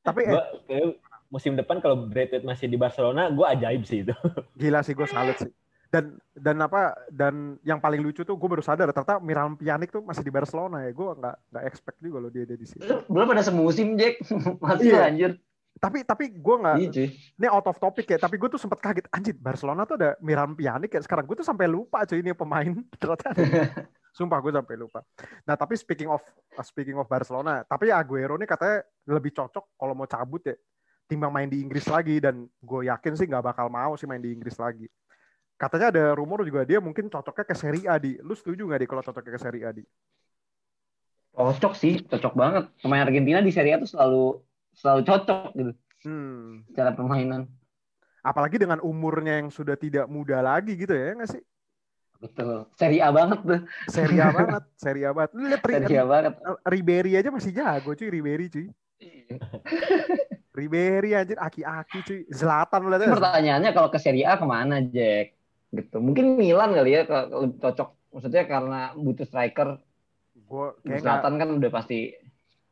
Tapi 0.02 0.20
eh, 0.26 0.32
Gua 0.34 0.44
kayak 0.66 0.88
musim 1.30 1.54
depan 1.54 1.78
kalau 1.78 2.06
Braithwaite 2.06 2.46
masih 2.46 2.66
di 2.66 2.78
Barcelona 2.78 3.30
gue 3.30 3.46
ajaib 3.46 3.82
sih 3.86 4.02
itu 4.02 4.14
gila 4.58 4.82
sih 4.82 4.94
gue 4.98 5.06
salut 5.06 5.38
sih. 5.38 5.52
Dan 5.90 6.14
dan 6.30 6.56
apa 6.62 6.94
dan 7.10 7.58
yang 7.66 7.82
paling 7.82 7.98
lucu 7.98 8.22
tuh 8.22 8.38
gue 8.38 8.48
baru 8.48 8.62
sadar 8.62 8.94
ternyata 8.94 9.18
Miran 9.18 9.58
Pjanic 9.58 9.90
tuh 9.90 10.06
masih 10.06 10.22
di 10.22 10.30
Barcelona 10.30 10.86
ya. 10.86 10.94
Gue 10.94 11.10
nggak 11.18 11.36
nggak 11.50 11.64
expect 11.66 11.98
juga 11.98 12.22
loh 12.22 12.30
dia 12.30 12.46
ada 12.46 12.54
di 12.54 12.62
sini. 12.62 12.86
Belum 13.12 13.26
ada 13.26 13.42
semusim 13.42 13.98
Jack. 13.98 14.22
Masih 14.62 14.94
Iya. 14.94 15.00
lanjut. 15.10 15.32
Tapi 15.80 15.98
tapi 16.04 16.24
gue 16.30 16.56
nggak 16.62 16.76
Iya 16.78 16.90
ini 17.10 17.46
out 17.50 17.66
of 17.66 17.82
topic 17.82 18.06
ya. 18.06 18.22
Tapi 18.22 18.38
gue 18.38 18.46
tuh 18.46 18.60
sempat 18.62 18.78
kaget 18.78 19.10
anjir 19.10 19.34
Barcelona 19.34 19.82
tuh 19.82 19.98
ada 19.98 20.14
Miran 20.22 20.54
Pjanic 20.54 20.94
ya. 20.94 21.02
Sekarang 21.02 21.26
gue 21.26 21.34
tuh 21.34 21.46
sampai 21.46 21.66
lupa 21.66 22.06
cuy 22.06 22.22
ini 22.22 22.30
pemain 22.38 22.70
ternyata. 23.00 23.34
ada. 23.34 23.90
Sumpah 24.14 24.38
gue 24.38 24.52
sampai 24.54 24.76
lupa. 24.78 25.02
Nah 25.42 25.58
tapi 25.58 25.74
speaking 25.74 26.06
of 26.06 26.22
speaking 26.62 26.94
of 26.94 27.06
Barcelona, 27.06 27.66
tapi 27.66 27.90
Aguero 27.90 28.38
nih 28.38 28.46
katanya 28.46 28.86
lebih 29.10 29.34
cocok 29.34 29.74
kalau 29.74 29.94
mau 29.94 30.06
cabut 30.06 30.42
ya 30.46 30.54
timbang 31.06 31.34
main 31.34 31.50
di 31.50 31.58
Inggris 31.58 31.90
lagi 31.90 32.22
dan 32.22 32.46
gue 32.62 32.80
yakin 32.86 33.18
sih 33.18 33.26
nggak 33.26 33.42
bakal 33.42 33.66
mau 33.66 33.98
sih 33.98 34.06
main 34.06 34.22
di 34.22 34.30
Inggris 34.30 34.54
lagi. 34.54 34.86
Katanya 35.60 35.92
ada 35.92 36.04
rumor 36.16 36.40
juga 36.40 36.64
dia 36.64 36.80
mungkin 36.80 37.12
cocoknya 37.12 37.44
ke 37.44 37.52
Serie 37.52 37.84
A 37.84 38.00
di. 38.00 38.16
Lu 38.24 38.32
setuju 38.32 38.64
nggak 38.64 38.80
di 38.80 38.86
kalau 38.88 39.04
cocoknya 39.04 39.32
ke 39.36 39.40
Serie 39.44 39.64
A 39.68 39.70
di? 39.76 39.84
Cocok 41.36 41.72
sih, 41.76 42.00
cocok 42.08 42.32
banget. 42.32 42.64
Pemain 42.80 43.04
Argentina 43.04 43.44
di 43.44 43.52
Serie 43.52 43.76
A 43.76 43.78
tuh 43.78 43.90
selalu 43.92 44.24
selalu 44.72 45.00
cocok 45.04 45.52
gitu 45.52 45.72
Hmm. 46.00 46.64
cara 46.72 46.96
permainan. 46.96 47.44
Apalagi 48.24 48.56
dengan 48.56 48.80
umurnya 48.80 49.36
yang 49.36 49.52
sudah 49.52 49.76
tidak 49.76 50.08
muda 50.08 50.40
lagi 50.40 50.72
gitu 50.72 50.96
ya 50.96 51.12
nggak 51.12 51.28
sih? 51.28 51.42
Betul. 52.24 52.68
Serie 52.76 53.04
A 53.04 53.12
banget 53.12 53.40
tuh. 53.44 53.60
Serie 53.88 54.20
A 54.24 54.28
banget, 54.40 54.62
Serie 54.80 55.04
A 55.04 55.12
banget. 55.12 55.30
Lu 55.36 55.44
lihat 55.44 55.60
Ri- 55.60 55.76
Serie 55.76 56.00
A 56.00 56.04
banget. 56.08 56.32
Ribery 56.64 57.12
aja 57.20 57.28
masih 57.28 57.52
jago 57.52 57.92
cuy, 57.92 58.08
Ribery 58.08 58.48
cuy. 58.48 58.66
Ribery 60.56 61.10
anjir 61.16 61.36
aki-aki 61.36 61.98
cuy. 62.00 62.20
Zlatan 62.32 62.80
lu 62.80 62.88
lihat 62.92 63.04
ya. 63.04 63.12
Pertanyaannya 63.12 63.70
kalau 63.76 63.88
ke 63.92 64.00
Serie 64.00 64.24
A 64.24 64.40
ke 64.40 64.44
mana 64.48 64.80
Jack? 64.80 65.39
Gitu. 65.70 65.96
Mungkin 66.02 66.34
Milan 66.34 66.74
kali 66.74 66.98
ya 66.98 67.02
lebih 67.06 67.58
cocok. 67.62 67.88
Maksudnya 68.10 68.42
karena 68.46 68.80
butuh 68.98 69.26
striker. 69.26 69.78
Nggak- 70.50 71.02
Selatan 71.02 71.34
kan 71.38 71.48
udah 71.54 71.70
pasti. 71.70 72.10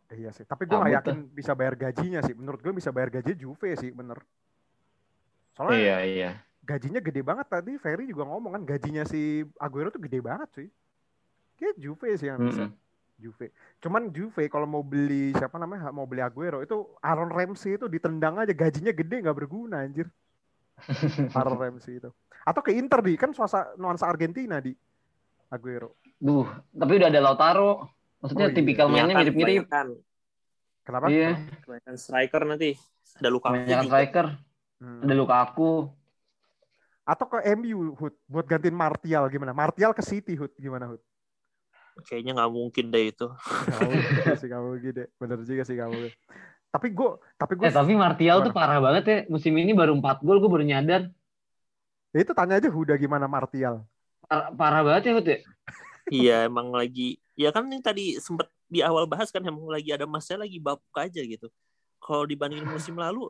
iya 0.09 0.33
sih. 0.33 0.43
Tapi 0.49 0.65
gue 0.65 0.75
nggak 0.75 0.95
yakin 1.05 1.19
bisa 1.31 1.53
bayar 1.55 1.79
gajinya 1.79 2.25
sih. 2.25 2.35
Menurut 2.35 2.59
gue 2.65 2.73
bisa 2.75 2.91
bayar 2.91 3.13
gaji 3.13 3.37
Juve 3.39 3.77
sih, 3.77 3.93
bener. 3.93 4.19
Soalnya 5.55 6.01
iya. 6.03 6.31
gajinya 6.65 6.99
gede 6.99 7.21
banget 7.23 7.47
tadi. 7.47 7.77
Ferry 7.77 8.09
juga 8.09 8.25
ngomong 8.27 8.57
kan 8.57 8.63
gajinya 8.65 9.05
si 9.05 9.45
Aguero 9.61 9.93
tuh 9.93 10.03
gede 10.03 10.19
banget 10.19 10.49
cuy. 10.55 10.69
Kayak 11.61 11.77
Juve 11.77 12.09
sih 12.19 12.27
yang 12.31 12.41
bisa. 12.41 12.67
Mm-mm. 12.67 12.87
Juve. 13.19 13.51
Cuman 13.83 14.15
Juve 14.15 14.47
kalau 14.47 14.65
mau 14.65 14.87
beli 14.87 15.35
siapa 15.35 15.59
namanya 15.59 15.91
mau 15.91 16.07
beli 16.07 16.23
Aguero 16.23 16.63
itu 16.63 16.87
Aaron 17.03 17.35
Ramsey 17.35 17.75
itu 17.75 17.91
ditendang 17.91 18.39
aja 18.39 18.55
gajinya 18.55 18.95
gede 18.95 19.27
nggak 19.27 19.37
berguna 19.37 19.83
anjir. 19.83 20.07
Aaron 21.37 21.57
Ramsey 21.57 21.99
itu. 21.99 22.11
Atau 22.43 22.61
ke 22.61 22.73
Inter 22.73 23.01
di 23.01 23.15
kan 23.15 23.31
suasana 23.31 23.75
nuansa 23.75 24.07
Argentina 24.07 24.59
di 24.59 24.73
Aguero. 25.49 25.97
Duh, 26.15 26.45
tapi 26.71 26.97
udah 26.97 27.09
ada 27.09 27.21
Lautaro. 27.21 27.71
Maksudnya 28.19 28.47
Oh, 28.47 28.51
iya. 28.51 28.57
tipikal 28.57 28.87
mainnya 28.87 29.05
Kebanyakan- 29.07 29.21
mirip-mirip. 29.23 29.63
kebanyakan. 29.65 29.87
Kenapa? 30.83 31.07
Iya, 31.07 31.31
Kebanyakan 31.61 31.95
striker 31.95 32.43
nanti. 32.45 32.71
Ada 33.15 33.29
luka 33.29 33.49
kebanyakan 33.51 33.87
striker. 33.87 34.27
Hmm. 34.79 35.01
Ada 35.03 35.15
Lukaku. 35.15 35.73
Atau 37.03 37.27
ke 37.27 37.39
MU 37.55 37.95
Hud 37.95 38.15
buat 38.25 38.45
gantiin 38.45 38.73
Martial 38.73 39.25
gimana? 39.27 39.53
Martial 39.53 39.93
ke 39.93 40.03
City 40.03 40.35
Hud 40.35 40.53
gimana 40.55 40.87
Hud? 40.87 41.01
Kayaknya 42.01 42.37
nggak 42.37 42.53
mungkin 42.53 42.85
deh 42.89 43.11
itu. 43.11 43.27
Gak 43.27 43.81
mungkin 43.83 44.35
sih 44.41 44.47
kamu 44.47 44.69
gede. 44.79 45.05
Bener 45.17 45.39
juga 45.41 45.63
sih 45.63 45.75
kamu. 45.75 45.99
Tapi 46.69 46.93
gue, 46.93 47.11
tapi 47.35 47.53
gue, 47.57 47.65
Eh 47.65 47.73
tapi 47.73 47.93
Martial 47.95 48.39
tuh 48.41 48.53
Gimana? 48.53 48.59
parah 48.61 48.79
banget 48.79 49.05
ya. 49.05 49.19
Musim 49.27 49.57
ini 49.57 49.73
baru 49.73 49.97
4 49.97 50.21
gol, 50.21 50.39
gue 50.39 50.51
baru 50.51 50.65
nyadar. 50.65 51.09
ya 52.09 52.25
itu 52.25 52.33
tanya 52.33 52.57
aja 52.57 52.69
Huda 52.69 52.97
gimana 52.97 53.29
Martial. 53.29 53.85
Par- 54.25 54.49
parah 54.53 54.81
banget 54.81 55.03
ya 55.05 55.13
Hud 55.13 55.27
ya. 55.27 55.39
Iya 56.09 56.37
emang 56.49 56.73
lagi 56.73 57.21
ya 57.37 57.53
kan 57.53 57.69
yang 57.69 57.85
tadi 57.85 58.17
sempet 58.17 58.49
di 58.65 58.81
awal 58.81 59.05
bahas 59.05 59.29
kan 59.29 59.45
emang 59.45 59.69
lagi 59.69 59.93
ada 59.93 60.09
masanya 60.09 60.49
lagi 60.49 60.57
bapuk 60.57 60.97
aja 60.97 61.21
gitu. 61.21 61.53
Kalau 62.01 62.25
dibandingin 62.25 62.65
musim 62.73 62.97
lalu 62.97 63.29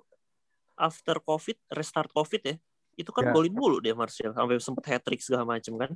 after 0.74 1.18
covid 1.18 1.58
restart 1.68 2.06
covid 2.08 2.38
ya 2.40 2.54
itu 2.94 3.10
kan 3.10 3.26
Ya. 3.26 3.34
golin 3.34 3.50
mulu 3.50 3.82
dia 3.82 3.98
Martial 3.98 4.30
sampai 4.30 4.62
sempet 4.62 4.84
hat 4.88 5.02
trick 5.02 5.18
segala 5.18 5.42
macem 5.44 5.74
kan. 5.74 5.90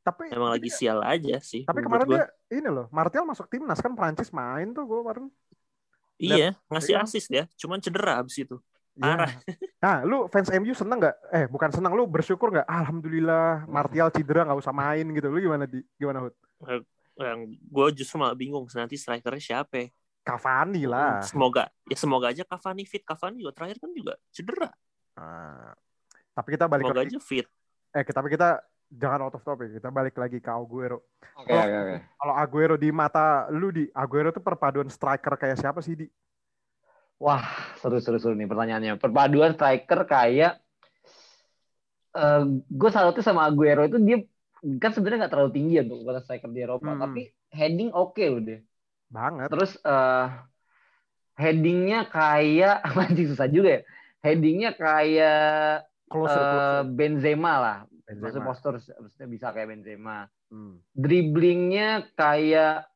Tapi 0.00 0.30
Emang 0.30 0.48
tapi 0.48 0.62
lagi 0.62 0.70
dia- 0.70 0.78
sial 0.78 0.98
aja 1.02 1.36
sih. 1.42 1.66
tapi 1.66 1.82
kemarin 1.82 2.06
gua. 2.06 2.14
dia 2.14 2.24
ini 2.54 2.68
loh, 2.70 2.86
Martial 2.90 3.26
masuk 3.26 3.50
timnas 3.50 3.78
kan 3.78 3.90
Prancis 3.92 4.30
main 4.30 4.70
tuh 4.70 4.86
gue 4.86 4.98
kemarin. 5.02 5.26
Iya 6.20 6.50
ngasih 6.68 6.94
Iya. 6.94 7.00
assist 7.02 7.28
ya, 7.28 7.44
cuman 7.56 7.80
cedera 7.80 8.20
abis 8.20 8.36
itu. 8.38 8.56
Iya. 8.94 9.02
Parah. 9.16 9.32
Nah, 9.80 10.04
lu 10.04 10.28
fans 10.28 10.52
MU 10.52 10.76
seneng 10.76 11.00
nggak? 11.00 11.16
Eh, 11.32 11.46
bukan 11.48 11.72
seneng, 11.72 11.96
lu 11.96 12.04
bersyukur 12.04 12.52
nggak? 12.52 12.68
Alhamdulillah, 12.68 13.64
Martial 13.64 14.12
cedera 14.12 14.44
nggak 14.44 14.60
usah 14.60 14.76
main 14.76 15.08
gitu. 15.08 15.32
Lu 15.32 15.40
gimana 15.40 15.64
di? 15.64 15.80
Gimana 15.96 16.20
Hud? 16.20 16.36
Yang 17.16 17.40
gue 17.56 17.86
justru 17.96 18.20
malah 18.20 18.36
bingung 18.36 18.68
nanti 18.70 19.00
strikernya 19.00 19.40
siapa. 19.40 19.72
ya? 19.80 19.86
Cavani 20.20 20.84
lah. 20.84 21.24
Semoga 21.24 21.72
ya 21.88 21.96
semoga 21.96 22.28
aja 22.28 22.44
Cavani 22.44 22.84
fit. 22.84 23.00
Cavani 23.00 23.40
juga 23.40 23.56
terakhir 23.56 23.80
kan 23.80 23.88
juga 23.90 24.14
cedera. 24.28 24.68
Ah. 25.16 25.72
tapi 26.30 26.56
kita 26.56 26.64
balik 26.64 26.84
Semoga 26.84 27.00
lagi. 27.00 27.12
aja 27.16 27.20
fit. 27.20 27.46
Eh, 27.90 28.04
tapi 28.04 28.28
kita 28.28 28.60
jangan 28.90 29.30
out 29.30 29.34
of 29.38 29.42
topic. 29.46 29.70
Kita 29.78 29.88
balik 29.88 30.18
lagi 30.18 30.42
ke 30.42 30.50
Aguero. 30.50 31.06
Oke 31.38 31.54
oke 31.54 31.76
oke. 31.78 31.96
Kalau 32.18 32.34
Aguero 32.34 32.74
di 32.74 32.90
mata 32.90 33.46
lu 33.48 33.70
di, 33.70 33.86
Aguero 33.94 34.34
tuh 34.34 34.42
perpaduan 34.42 34.90
striker 34.90 35.38
kayak 35.38 35.56
siapa 35.56 35.78
sih 35.80 35.94
di? 35.94 36.06
Wah, 37.20 37.44
seru 37.78 38.00
seru 38.00 38.16
seru 38.18 38.34
nih 38.34 38.48
pertanyaannya. 38.48 38.98
Perpaduan 38.98 39.54
striker 39.54 40.04
kayak 40.04 40.58
eh 42.10 42.42
gue 42.66 42.90
salutnya 42.90 43.22
sama 43.22 43.46
Aguero 43.46 43.86
itu 43.86 44.02
dia 44.02 44.18
kan 44.82 44.90
sebenarnya 44.90 45.24
nggak 45.24 45.32
terlalu 45.32 45.50
tinggi 45.54 45.74
ya 45.78 45.82
untuk 45.86 46.02
ukuran 46.04 46.22
striker 46.26 46.50
di 46.50 46.60
Eropa, 46.60 46.90
Hmm. 46.90 47.00
tapi 47.00 47.22
heading 47.54 47.90
oke 47.94 48.24
loh 48.26 48.42
dia. 48.42 48.60
Banget. 49.08 49.48
Terus 49.48 49.78
eh 49.78 50.26
headingnya 51.38 52.10
kayak 52.10 52.82
anjing 53.06 53.28
susah 53.30 53.48
juga 53.48 53.80
ya. 53.80 53.82
Headingnya 54.20 54.76
kayak 54.76 55.88
Closer, 56.10 56.36
closer. 56.42 56.90
Benzema 56.92 57.54
lah. 57.56 57.78
Benzema. 58.10 58.26
Maksudnya 58.26 58.46
postur 58.46 58.74
maksudnya 58.76 59.28
bisa 59.30 59.46
kayak 59.54 59.68
Benzema. 59.70 60.18
Hmm. 60.50 60.82
Dribblingnya 60.98 62.10
kayak 62.18 62.90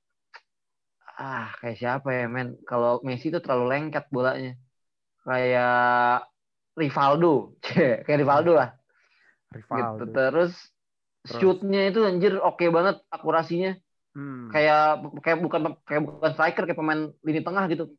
ah 1.15 1.55
kayak 1.63 1.79
siapa 1.79 2.09
ya 2.11 2.27
men? 2.27 2.59
Kalau 2.67 2.99
Messi 3.07 3.31
itu 3.31 3.39
terlalu 3.39 3.65
lengket 3.71 4.11
bolanya. 4.11 4.59
Kayak 5.23 6.27
Rivaldo, 6.75 7.55
kayak 8.05 8.19
Rivaldo 8.19 8.53
lah. 8.59 8.75
Rivaldo. 9.55 10.05
Gitu. 10.05 10.13
Terus 10.13 10.53
Terus? 11.25 11.41
shootnya 11.41 11.89
itu 11.89 12.03
anjir 12.03 12.35
oke 12.43 12.67
banget 12.75 12.99
akurasinya. 13.09 13.79
Hmm. 14.15 14.51
Kayak 14.51 15.07
kayak 15.23 15.39
bukan 15.39 15.61
kayak 15.87 16.03
bukan 16.03 16.31
striker 16.35 16.65
kayak 16.67 16.79
pemain 16.79 17.15
lini 17.23 17.41
tengah 17.41 17.65
gitu. 17.71 17.95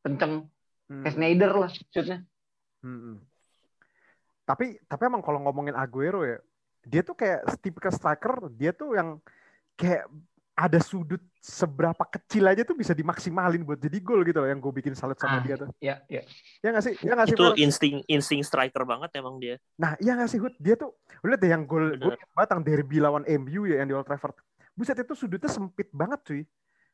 Kenceng 0.00 0.48
Hmm. 0.84 1.00
kayak 1.00 1.16
Snyder 1.16 1.52
lah 1.56 1.70
shootnya. 1.72 2.28
Hmm. 2.84 3.16
Tapi 4.44 4.76
tapi 4.84 5.02
emang 5.08 5.24
kalau 5.24 5.40
ngomongin 5.40 5.72
Aguero 5.72 6.20
ya, 6.28 6.36
dia 6.84 7.00
tuh 7.00 7.14
kayak 7.14 7.58
tipikal 7.58 7.90
striker, 7.90 8.48
dia 8.52 8.70
tuh 8.70 8.94
yang 8.94 9.18
kayak 9.74 10.06
ada 10.54 10.78
sudut 10.78 11.18
seberapa 11.42 11.98
kecil 12.06 12.46
aja 12.46 12.62
tuh 12.62 12.78
bisa 12.78 12.94
dimaksimalin 12.94 13.66
buat 13.66 13.74
jadi 13.74 13.98
gol 13.98 14.22
gitu 14.22 14.38
loh 14.38 14.46
yang 14.46 14.62
gue 14.62 14.70
bikin 14.70 14.94
salut 14.94 15.18
sama 15.18 15.38
Ah. 15.38 15.42
dia 15.42 15.54
tuh. 15.58 15.68
Ya, 15.82 15.98
ya. 16.06 16.22
Ya 16.62 16.68
nggak 16.70 16.84
sih? 16.86 16.94
Ya 17.02 17.12
nggak 17.18 17.26
sih? 17.26 17.34
Itu 17.34 17.46
insting 17.58 17.94
insting 18.06 18.40
striker 18.46 18.86
banget 18.86 19.10
emang 19.18 19.42
dia. 19.42 19.58
Nah, 19.74 19.98
iya 19.98 20.14
nggak 20.14 20.30
sih 20.30 20.38
Hud? 20.38 20.54
Dia 20.62 20.78
tuh, 20.78 20.94
lu 21.20 21.34
lihat 21.34 21.42
deh 21.42 21.50
yang 21.50 21.66
gol 21.66 21.98
batang 22.32 22.62
derby 22.62 23.02
lawan 23.02 23.26
MU 23.26 23.66
ya 23.66 23.82
yang 23.82 23.90
di 23.90 23.94
Old 23.98 24.06
Trafford. 24.06 24.38
Buset 24.78 24.94
itu 24.94 25.14
sudutnya 25.18 25.50
sempit 25.50 25.90
banget 25.90 26.22
cuy. 26.22 26.42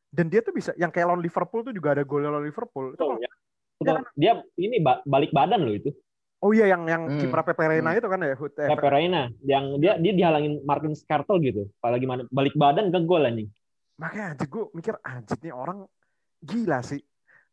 Dan 0.09 0.27
dia 0.27 0.41
tuh 0.41 0.51
bisa, 0.51 0.73
yang 0.75 0.89
kayak 0.89 1.07
lawan 1.07 1.21
Liverpool 1.21 1.61
tuh 1.61 1.71
juga 1.71 1.93
ada 1.93 2.01
gol 2.01 2.25
lawan 2.25 2.41
Liverpool. 2.41 2.91
Itu 2.91 2.97
Betul, 2.97 3.09
kalau- 3.13 3.21
ya. 3.21 3.31
Betul. 3.77 3.97
Dia 4.17 4.31
ini 4.57 4.77
ba- 4.81 5.01
balik 5.05 5.29
badan 5.31 5.61
loh 5.61 5.73
itu. 5.73 5.93
Oh 6.41 6.51
iya 6.51 6.65
yang 6.67 6.83
yang 6.85 7.03
Hmm. 7.05 7.19
kiper 7.19 7.41
Pepe 7.43 7.63
Reina 7.63 7.89
Hmm. 7.89 7.97
itu 7.97 8.07
kan 8.07 8.19
ya 8.19 8.33
Hud. 8.33 8.53
Eh, 8.55 8.67
Pepe 8.67 8.87
Reina 8.87 9.21
yang 9.41 9.77
dia 9.77 9.95
dia 9.95 10.11
dihalangin 10.11 10.61
Martin 10.61 10.91
Skrtel 10.91 11.37
gitu. 11.39 11.69
Apalagi 11.77 12.03
balik 12.27 12.53
badan 12.53 12.89
ke 12.89 12.99
gol 13.01 13.23
anjing. 13.23 13.49
makanya 13.93 14.33
anjir 14.33 14.49
gue 14.49 14.63
mikir 14.73 14.95
anjir 14.99 15.37
nih 15.39 15.53
orang 15.53 15.85
gila 16.41 16.81
sih 16.81 16.97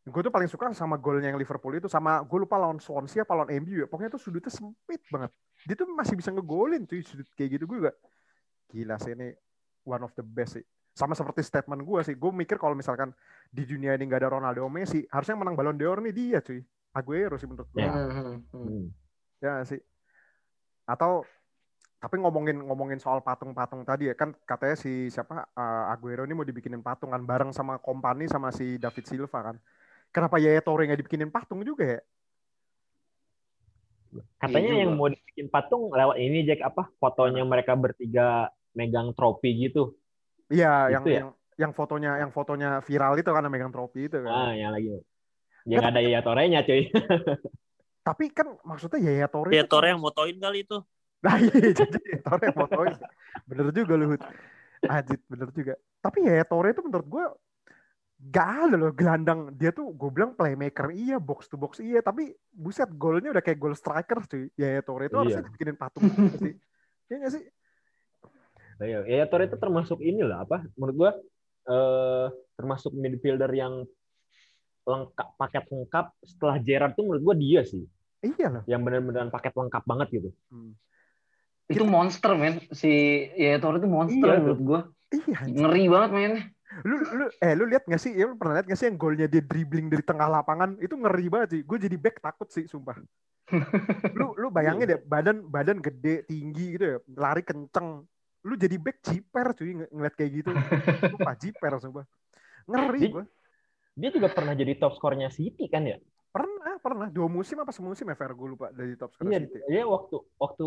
gue 0.01 0.21
tuh 0.25 0.33
paling 0.33 0.49
suka 0.49 0.73
sama 0.73 0.97
golnya 0.97 1.29
yang 1.29 1.37
Liverpool 1.37 1.77
itu 1.77 1.85
sama 1.85 2.25
gue 2.25 2.41
lupa 2.41 2.57
lawan 2.57 2.81
Swansea 2.81 3.21
apa 3.21 3.37
lawan 3.37 3.53
MU 3.53 3.75
ya 3.75 3.85
pokoknya 3.85 4.09
tuh 4.09 4.17
sudutnya 4.17 4.49
sempit 4.49 4.97
banget 5.07 5.29
dia 5.61 5.77
tuh 5.77 5.85
masih 5.93 6.17
bisa 6.17 6.33
ngegolin 6.33 6.89
cuy 6.89 7.05
sudut 7.05 7.29
kayak 7.37 7.53
gitu 7.53 7.69
gue 7.69 7.77
juga 7.85 7.93
gila 8.67 8.97
sih 8.97 9.13
ini 9.13 9.29
one 9.85 10.01
of 10.01 10.09
the 10.17 10.25
best 10.25 10.57
sih 10.57 10.65
sama 10.89 11.13
seperti 11.13 11.45
statement 11.45 11.85
gue 11.85 11.99
sih 12.01 12.17
gue 12.17 12.31
mikir 12.33 12.57
kalau 12.57 12.73
misalkan 12.73 13.13
di 13.47 13.69
dunia 13.69 13.93
ini 13.93 14.09
nggak 14.09 14.25
ada 14.25 14.33
Ronaldo 14.33 14.65
Messi 14.65 15.05
harusnya 15.05 15.37
menang 15.37 15.53
Ballon 15.53 15.77
d'Or 15.77 16.01
nih 16.01 16.13
dia 16.17 16.41
cuy 16.41 16.65
Aguero 16.95 17.35
sih 17.37 17.47
menurut 17.49 17.69
gue 17.71 17.81
Ya. 17.83 17.91
Hmm, 17.91 18.09
hmm, 18.09 18.23
hmm. 18.25 18.37
Hmm. 18.53 18.85
ya 19.39 19.53
sih 19.63 19.79
atau 20.89 21.23
tapi 21.99 22.15
ngomongin 22.17 22.63
ngomongin 22.63 22.97
soal 22.97 23.19
patung-patung 23.19 23.83
tadi 23.83 24.07
ya 24.07 24.15
kan 24.15 24.31
katanya 24.47 24.75
si 24.79 25.11
siapa 25.11 25.51
uh, 25.53 25.91
Aguero 25.91 26.23
ini 26.23 26.33
mau 26.33 26.47
dibikinin 26.47 26.79
patung 26.79 27.11
kan 27.11 27.21
bareng 27.21 27.51
sama 27.51 27.77
kompani 27.77 28.25
sama 28.25 28.49
si 28.55 28.79
David 28.79 29.05
Silva 29.05 29.39
kan 29.53 29.55
kenapa 30.09 30.39
Yaya 30.39 30.63
Toure 30.63 30.87
nggak 30.87 30.99
dibikinin 31.05 31.29
patung 31.29 31.61
juga 31.61 31.99
ya 31.99 32.01
Katanya 34.41 34.73
Iya 34.73 34.83
yang 34.87 34.97
mau 34.97 35.05
dibikin 35.11 35.47
patung 35.53 35.93
lewat 35.93 36.17
ini 36.17 36.41
Jack 36.47 36.65
apa 36.65 36.89
fotonya 36.97 37.45
mereka 37.45 37.77
bertiga 37.77 38.49
megang 38.73 39.13
trofi 39.13 39.53
gitu. 39.69 39.93
iya 40.49 40.89
Itu 40.89 40.93
yang 40.97 41.03
ya? 41.05 41.19
yang 41.21 41.29
yang 41.59 41.71
fotonya 41.75 42.11
yang 42.23 42.31
fotonya 42.31 42.69
viral 42.81 43.19
itu 43.19 43.29
kan 43.29 43.43
yang 43.45 43.53
megang 43.53 43.73
trofi 43.73 44.07
itu 44.07 44.17
kan 44.23 44.31
Ah, 44.31 44.51
yang 44.55 44.71
lagi. 44.71 44.97
Yang 45.67 45.83
ada 45.83 45.99
Yaya 45.99 46.21
Torenya 46.21 46.59
cuy. 46.63 46.87
tapi 48.07 48.31
kan 48.33 48.47
maksudnya 48.65 48.99
Yaya 48.99 49.27
Toure 49.29 49.53
Ya 49.53 49.61
itu- 49.63 49.69
Tore 49.69 49.87
yang 49.91 50.01
motoin 50.01 50.37
kali 50.37 50.63
itu. 50.63 50.77
Nah 51.19 51.35
iya 51.37 51.51
jadi 51.83 51.97
Yaya 51.99 52.21
Toure 52.23 52.43
yang 52.47 52.57
fotoin. 52.57 52.93
Bener 53.45 53.67
juga 53.71 53.93
Luhut. 53.95 54.21
Ajit 54.87 55.19
bener 55.27 55.49
juga. 55.51 55.73
Tapi 55.99 56.17
Yaya 56.25 56.45
Toure 56.47 56.71
itu 56.71 56.81
menurut 56.81 57.07
gue 57.07 57.25
gak 58.31 58.49
ada 58.65 58.75
loh 58.75 58.91
gelandang. 58.91 59.51
Dia 59.53 59.71
tuh 59.71 59.91
gue 59.91 60.09
bilang 60.09 60.33
playmaker 60.33 60.89
iya, 60.91 61.19
box 61.19 61.47
to 61.47 61.59
box 61.59 61.79
iya. 61.79 61.99
Tapi 61.99 62.31
buset 62.49 62.89
golnya 62.95 63.29
udah 63.29 63.43
kayak 63.43 63.59
goal 63.59 63.75
striker 63.75 64.23
cuy. 64.25 64.47
Yaya 64.55 64.81
Toure 64.81 65.05
itu 65.05 65.13
Iya. 65.13 65.21
harusnya 65.21 65.43
dibikinin 65.45 65.77
patung 65.77 66.03
sih. 66.39 66.55
Iya 67.09 67.15
gak 67.19 67.33
sih? 67.35 67.43
Iya, 68.79 68.99
Yaya 69.03 69.25
Torre 69.27 69.51
itu 69.51 69.59
termasuk 69.59 69.99
inilah 69.99 70.47
apa? 70.47 70.63
Menurut 70.79 70.95
gua 70.95 71.11
eh 71.69 72.27
termasuk 72.55 72.95
midfielder 72.95 73.51
yang 73.51 73.83
lengkap 74.89 75.27
paket 75.37 75.63
lengkap 75.69 76.05
setelah 76.25 76.57
Gerrard 76.57 76.93
tuh 76.93 77.05
menurut 77.05 77.21
gua 77.23 77.35
dia 77.37 77.61
sih 77.61 77.85
Iya 78.19 78.47
loh. 78.51 78.63
yang 78.67 78.83
benar-benar 78.83 79.29
paket 79.29 79.55
lengkap 79.55 79.83
banget 79.87 80.07
gitu. 80.11 80.29
Hmm. 80.51 80.75
Itu 81.69 81.85
monster 81.85 82.35
men. 82.35 82.59
Si 82.73 82.89
Yaya 83.31 83.61
Toure 83.61 83.79
itu 83.79 83.87
monster 83.87 84.27
Iya, 84.27 84.41
menurut 84.43 84.59
gua. 84.59 84.79
Iya. 85.07 85.35
anjir. 85.39 85.55
Ngeri 85.63 85.83
banget 85.87 86.09
mainnya. 86.11 86.43
Lu, 86.83 86.95
lu, 86.99 87.25
eh 87.39 87.53
lu 87.55 87.63
lihat 87.65 87.87
gak 87.87 87.97
sih? 87.97 88.11
Ya, 88.11 88.27
lu 88.27 88.35
pernah 88.35 88.59
lihat 88.59 88.67
gak 88.67 88.75
sih 88.75 88.91
yang 88.91 88.99
golnya 88.99 89.25
dia 89.25 89.39
dribbling 89.39 89.87
dari 89.87 90.03
tengah 90.03 90.27
lapangan? 90.27 90.75
Itu 90.77 90.99
ngeri 90.99 91.31
banget 91.31 91.49
sih. 91.49 91.61
Gue 91.63 91.77
jadi 91.79 91.95
back 91.95 92.19
takut 92.19 92.51
sih, 92.51 92.67
sumpah. 92.67 92.99
lu 94.19 94.37
lu 94.37 94.47
bayangin 94.49 94.85
deh 94.85 94.99
badan 95.01 95.41
badan 95.41 95.79
gede 95.79 96.21
tinggi 96.23 96.77
gitu 96.77 96.85
ya 96.85 96.97
lari 97.17 97.41
kenceng 97.41 98.05
lu 98.39 98.53
jadi 98.53 98.77
back 98.77 99.01
jiper 99.01 99.57
cuy 99.57 99.73
ng- 99.73 99.89
ngeliat 99.89 100.13
kayak 100.13 100.31
gitu 100.37 100.51
lupa 101.17 101.33
jiper 101.33 101.71
sumpah 101.81 102.05
ngeri 102.69 103.09
gue 103.09 103.25
Dia 103.99 104.09
juga 104.09 104.31
pernah 104.31 104.55
jadi 104.55 104.79
top 104.79 104.95
skornya 104.95 105.27
City 105.29 105.67
kan 105.67 105.83
ya? 105.83 105.99
pernah 106.29 106.77
pernah. 106.77 107.07
Dua 107.09 107.25
musim 107.25 107.57
apa 107.57 107.73
semusim 107.73 108.05
ya 108.05 108.13
Fer? 108.13 108.31
Gue 108.31 108.53
lupa 108.53 108.69
dari 108.69 108.93
top 108.93 109.11
scorer 109.11 109.33
Iya, 109.33 109.39
City. 109.43 109.59
dia 109.65 109.81
waktu 109.83 110.15
waktu 110.37 110.65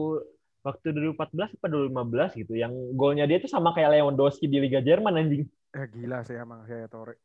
waktu 0.60 0.86
2014 0.90 1.54
apa 1.54 1.66
2015 1.70 2.34
gitu. 2.36 2.52
Yang 2.54 2.72
golnya 2.92 3.24
dia 3.24 3.38
tuh 3.38 3.46
sama 3.46 3.70
kayak 3.70 3.94
Lewandowski 3.94 4.46
di 4.46 4.58
Liga 4.58 4.78
Jerman 4.78 5.16
anjing. 5.16 5.46
ya 5.72 5.86
gila 5.88 6.20
sih 6.22 6.36
emang 6.36 6.66
Yaya 6.66 6.84
Toure. 6.84 7.16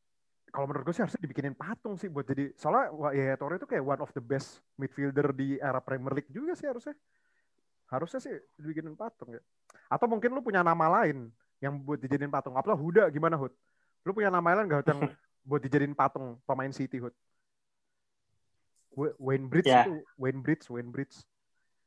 Kalau 0.48 0.64
menurut 0.64 0.88
gue 0.88 0.96
sih 0.96 1.04
harusnya 1.04 1.20
dibikinin 1.20 1.52
patung 1.52 2.00
sih 2.00 2.08
buat 2.08 2.24
jadi 2.24 2.54
soalnya 2.56 2.88
Yaya 3.12 3.36
Toure 3.36 3.58
itu 3.58 3.68
kayak 3.68 3.84
one 3.84 4.00
of 4.00 4.14
the 4.14 4.22
best 4.22 4.62
midfielder 4.78 5.34
di 5.34 5.58
era 5.58 5.82
Premier 5.82 6.14
League 6.14 6.32
juga 6.32 6.54
sih 6.54 6.70
harusnya. 6.70 6.96
Harusnya 7.88 8.20
sih 8.22 8.32
dibikinin 8.56 8.94
patung 8.94 9.34
ya. 9.34 9.42
Atau 9.90 10.06
mungkin 10.06 10.30
lu 10.30 10.40
punya 10.40 10.62
nama 10.62 10.88
lain 11.02 11.28
yang 11.58 11.74
buat 11.76 11.98
dijadiin 11.98 12.30
patung. 12.30 12.54
Apalah 12.54 12.78
Huda 12.78 13.10
gimana 13.10 13.34
Hud? 13.34 13.52
Lu 14.06 14.14
punya 14.14 14.30
nama 14.30 14.56
lain 14.56 14.70
gak 14.70 14.80
Hud, 14.86 14.90
yang 14.94 15.02
buat 15.48 15.64
dijadiin 15.64 15.96
patung 15.96 16.36
pemain 16.44 16.70
City 16.70 17.00
Wa- 17.00 17.16
Wayne 19.18 19.48
Bridge 19.48 19.72
Ya. 19.72 19.88
itu 19.88 20.04
Wayne 20.20 20.44
Bridge 20.44 20.68
Wayne 20.68 20.92
Bridge 20.92 21.16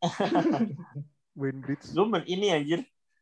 Wayne 1.41 1.61
Bridge 1.61 1.85
men- 1.93 2.25
ini 2.27 2.49
anjir 2.51 2.81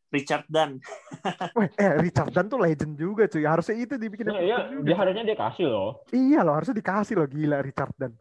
Richard 0.09 0.49
Dunn. 0.49 0.81
Weh, 1.59 1.69
eh 1.77 1.93
Richard 2.01 2.33
Dunn 2.33 2.49
tuh 2.49 2.57
legend 2.57 2.97
juga 2.97 3.29
cuy 3.29 3.45
harusnya 3.45 3.77
itu 3.77 3.93
dibikinin 3.93 4.33
Iya, 4.33 4.57
patung 4.57 4.71
juga. 4.73 4.85
dia 4.89 4.95
harusnya 4.97 5.23
dia 5.23 5.37
kasih 5.37 5.65
loh. 5.69 5.91
Iya 6.09 6.39
loh, 6.41 6.53
harusnya 6.57 6.75
dikasih 6.81 7.13
loh 7.13 7.27
gila 7.29 7.57
Richard 7.61 7.93
Dunn. 7.93 8.13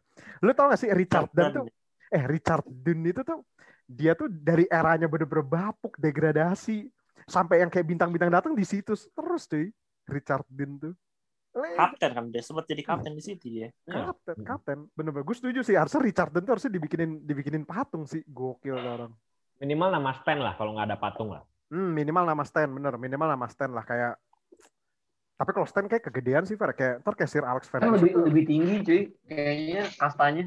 Lu 0.44 0.52
tau 0.52 0.68
gak 0.68 0.76
sih 0.76 0.92
Richard 0.92 1.32
Dunn 1.32 1.48
tuh, 1.48 1.64
Dunn. 1.64 2.12
eh 2.12 2.24
Richard 2.28 2.66
Dunn 2.68 3.00
itu 3.08 3.24
tuh 3.24 3.40
dia 3.88 4.12
tuh 4.12 4.28
dari 4.28 4.68
eranya 4.68 5.08
bener-bener 5.08 5.40
bapuk, 5.40 5.96
degradasi. 5.96 6.92
sampai 7.24 7.60
yang 7.60 7.68
kayak 7.68 7.84
bintang-bintang 7.84 8.32
datang 8.32 8.52
di 8.52 8.64
situ 8.64 8.92
terus 8.92 9.44
cuy. 9.44 9.68
Richard 10.08 10.44
Dean 10.48 10.76
tuh. 10.76 10.92
Le- 11.58 11.74
Kapten 11.74 12.10
kan 12.14 12.24
dia 12.30 12.42
sempat 12.42 12.64
jadi 12.64 12.82
kapten 12.86 13.12
di 13.12 13.22
City 13.22 13.48
dia. 13.50 13.68
Kapten, 13.82 14.36
kapten. 14.46 14.78
Bener-bener 14.94 15.26
gue 15.26 15.36
setuju 15.36 15.60
sih. 15.66 15.74
Harusnya 15.74 16.00
Richard 16.00 16.30
tuh 16.30 16.46
harusnya 16.46 16.70
dibikinin 16.70 17.26
dibikinin 17.26 17.66
patung 17.66 18.06
sih. 18.06 18.22
Gokil 18.24 18.78
orang. 18.78 19.10
Minimal 19.58 19.88
nama 19.90 20.14
stand 20.14 20.38
lah 20.38 20.54
kalau 20.54 20.78
nggak 20.78 20.86
ada 20.86 20.96
patung 20.96 21.34
lah. 21.34 21.42
Hmm, 21.68 21.90
minimal 21.92 22.24
nama 22.24 22.46
stand 22.46 22.70
bener. 22.70 22.94
Minimal 22.94 23.28
nama 23.34 23.46
stand 23.50 23.74
lah 23.74 23.82
kayak. 23.82 24.14
Tapi 25.34 25.50
kalau 25.54 25.66
stand 25.66 25.86
kayak 25.86 26.02
kegedean 26.02 26.42
sih, 26.46 26.54
Fer. 26.54 26.74
Kayak 26.74 26.94
ntar 27.02 27.14
kayak 27.14 27.30
Sir 27.30 27.44
Alex 27.46 27.66
Kan 27.66 27.82
Ferguson. 27.82 27.94
lebih 27.98 28.12
lebih 28.26 28.44
tinggi 28.46 28.74
cuy. 28.82 29.00
Kayaknya 29.26 29.82
kastanya. 29.94 30.44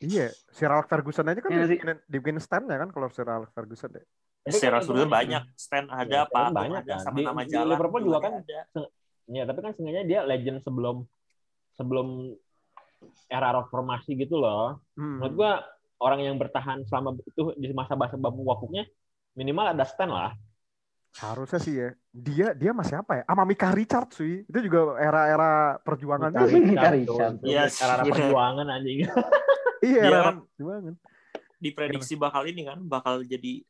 Iya, 0.00 0.26
Sir 0.50 0.70
Alex 0.70 0.86
Ferguson 0.86 1.26
aja 1.26 1.40
kan 1.42 1.50
sih. 1.50 1.58
dibikinin, 1.66 1.98
dibikinin 2.06 2.42
standnya 2.42 2.76
kan 2.78 2.90
kalau 2.90 3.06
Sir 3.10 3.26
Alex 3.26 3.50
Ferguson 3.50 3.90
deh. 3.90 4.06
Secara 4.40 4.78
kan 4.78 4.82
itu 4.82 4.88
sudah 4.88 5.04
kan- 5.04 5.12
banyak 5.12 5.42
stand 5.52 5.88
ada, 5.92 6.18
stand 6.24 6.32
patung 6.32 6.56
banyak 6.56 6.82
ada, 6.82 6.94
kan. 6.96 7.04
sama 7.04 7.16
Di- 7.20 7.26
nama 7.28 7.42
di 7.44 7.50
jalan. 7.52 7.68
Liverpool 7.76 8.02
juga 8.06 8.18
kan 8.18 8.32
ada. 8.40 8.60
Ya, 9.30 9.46
tapi 9.46 9.62
kan 9.62 9.72
seenggaknya 9.78 10.04
dia 10.04 10.20
legend 10.26 10.60
sebelum 10.66 11.06
sebelum 11.78 12.34
era 13.30 13.54
reformasi 13.54 14.18
gitu 14.18 14.36
loh. 14.42 14.82
Hmm. 14.98 15.22
Menurut 15.22 15.34
gua 15.38 15.52
orang 16.02 16.20
yang 16.26 16.36
bertahan 16.36 16.82
selama 16.90 17.14
itu 17.22 17.54
di 17.54 17.70
masa 17.70 17.94
bahasa 17.94 18.18
babu 18.18 18.42
wakuknya 18.42 18.84
minimal 19.38 19.70
ada 19.70 19.86
stand 19.86 20.10
lah. 20.10 20.34
Harusnya 21.18 21.58
sih 21.62 21.74
ya. 21.74 21.90
Dia 22.10 22.48
dia 22.54 22.70
masih 22.74 23.02
apa 23.02 23.22
ya? 23.22 23.24
Sama 23.26 23.42
Mika 23.46 23.70
Richard 23.70 24.10
sih. 24.14 24.42
Itu 24.46 24.58
juga 24.62 24.98
era-era 24.98 25.78
perjuangan 25.82 26.30
Mika. 26.30 26.46
Mika 26.50 26.88
Richard, 26.94 27.34
tuh. 27.42 27.46
Yes, 27.50 27.78
Era 27.82 28.02
iya. 28.02 28.12
perjuangan 28.12 28.66
anjing. 28.66 28.98
Iya, 29.80 30.12
era 30.12 30.20
kan- 30.28 30.44
perjuangan. 30.44 30.94
Diprediksi 31.56 32.12
bakal 32.12 32.44
ini 32.44 32.68
kan, 32.68 32.84
bakal 32.84 33.24
jadi 33.24 33.64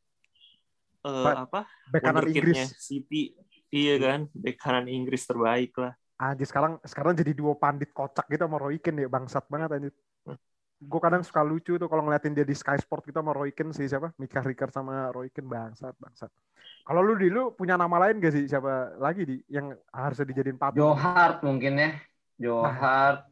eh, 1.07 1.23
Pak, 1.23 1.35
apa? 1.47 1.61
Bek 1.87 2.01
kanan 2.03 2.27
wonderkid-nya 2.27 2.67
Inggris. 2.67 2.83
City. 2.83 3.31
Iya 3.71 3.95
kan, 4.03 4.19
bek 4.35 4.59
kanan 4.59 4.87
Inggris 4.91 5.23
terbaik 5.23 5.71
lah. 5.79 5.95
Anjir 6.19 6.45
sekarang 6.45 6.77
sekarang 6.85 7.17
jadi 7.17 7.31
duo 7.33 7.55
pandit 7.57 7.89
kocak 7.95 8.27
gitu 8.29 8.45
sama 8.45 8.59
Roy 8.61 8.77
Keane 8.77 9.07
ya. 9.07 9.09
Bangsat 9.09 9.47
banget 9.47 9.69
anjir. 9.73 9.93
Gue 10.81 10.99
kadang 11.01 11.21
suka 11.21 11.41
lucu 11.45 11.77
tuh 11.77 11.87
kalau 11.87 12.03
ngeliatin 12.05 12.33
dia 12.33 12.45
di 12.45 12.53
Sky 12.57 12.77
Sport 12.77 13.07
gitu 13.09 13.17
sama 13.17 13.31
Roy 13.33 13.55
Keane 13.55 13.73
sih 13.73 13.87
siapa? 13.87 14.11
Mika 14.19 14.43
Richard 14.43 14.69
sama 14.75 15.09
Roy 15.15 15.31
Keane 15.31 15.49
bangsat, 15.49 15.95
bangsat. 15.97 16.29
Kalau 16.83 17.01
lu 17.01 17.13
di 17.15 17.29
lu 17.31 17.53
punya 17.55 17.77
nama 17.77 17.95
lain 18.05 18.19
gak 18.19 18.33
sih 18.33 18.45
siapa 18.49 18.97
lagi 18.99 19.23
di 19.23 19.35
yang 19.47 19.71
harusnya 19.93 20.25
dijadiin 20.27 20.59
patung? 20.59 20.91
Joe 20.91 20.97
Hart 20.97 21.41
mungkin 21.45 21.73
ya. 21.79 21.89
Joe 22.37 22.65
Hart. 22.67 23.29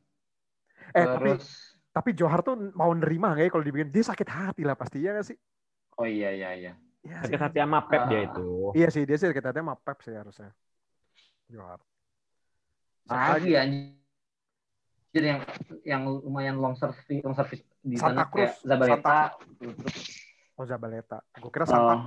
eh 0.94 1.06
tapi 1.06 1.30
Terus 1.30 1.46
tapi 1.90 2.10
Johar 2.14 2.40
tuh 2.46 2.56
mau 2.78 2.94
nerima 2.94 3.34
gak 3.36 3.46
ya 3.46 3.52
kalau 3.52 3.66
dibikin 3.66 3.90
dia 3.90 4.06
sakit 4.06 4.30
hati 4.30 4.62
lah 4.64 4.78
pasti 4.78 5.02
ya 5.02 5.14
gak 5.18 5.28
sih? 5.34 5.38
oh 6.00 6.08
iya 6.08 6.30
iya 6.34 6.50
iya. 6.56 6.72
Iya 7.10 7.26
sih. 7.26 7.34
Sakit 7.34 7.42
hati 7.42 7.58
sama 7.58 7.80
Pep 7.84 8.02
dia 8.06 8.20
Ah. 8.22 8.28
itu. 8.30 8.48
Iya 8.78 8.88
sih 8.94 9.04
dia 9.04 9.18
sih 9.18 9.28
sakit 9.28 9.42
hati 9.44 9.60
sama 9.60 9.74
Pep 9.76 9.98
sih 10.06 10.14
harusnya. 10.14 10.54
Johar. 11.50 11.82
Lagi 13.10 13.52
anjir 13.58 13.98
yang 15.26 15.40
yang 15.82 16.02
lumayan 16.06 16.62
long 16.62 16.78
service 16.78 17.02
long 17.26 17.34
service 17.34 17.66
di 17.82 17.98
Santa 17.98 18.30
sana 18.30 18.30
kayak 18.30 18.54
Cruz. 18.54 18.70
Zabaleta. 18.70 19.18
Oh 20.54 20.66
Zabaleta. 20.70 21.18
Gue 21.36 21.50
kira 21.50 21.66
Santa. 21.66 21.94
Oh, 21.98 22.02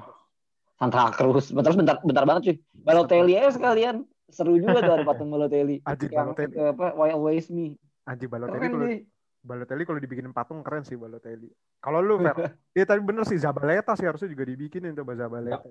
Santa 0.78 1.03
Cruz. 1.11 1.50
Bentar 1.50 1.74
bentar 1.74 1.96
bentar 1.98 2.22
banget 2.22 2.42
cuy. 2.46 2.57
Balotelli 2.72 3.34
aja 3.34 3.50
sekalian. 3.50 4.07
Seru 4.30 4.57
juga 4.57 4.80
tuh 4.80 4.94
ada 4.94 5.05
patung 5.05 5.28
Balotelli. 5.28 5.82
Anjir, 5.84 6.09
yang 6.09 6.30
Balotelli. 6.32 6.55
ke 6.55 6.62
apa 6.70 6.86
Why 6.94 7.11
Always 7.11 7.50
Me. 7.50 7.74
Anjing 8.07 8.30
Balotelli 8.30 8.66
Keren. 8.70 9.03
Balotelli 9.43 9.82
kalau 9.82 9.99
dibikinin 9.99 10.30
patung 10.30 10.62
keren 10.62 10.86
sih 10.86 10.95
Balotelli. 10.95 11.51
Kalau 11.82 11.99
lu 11.99 12.22
Fer, 12.22 12.55
iya 12.72 12.86
tapi 12.90 13.03
bener 13.03 13.26
sih 13.26 13.34
Zabaleta 13.36 13.99
sih 13.99 14.07
harusnya 14.07 14.30
juga 14.30 14.47
dibikinin 14.47 14.95
tuh 14.95 15.03
Zabaleta. 15.03 15.66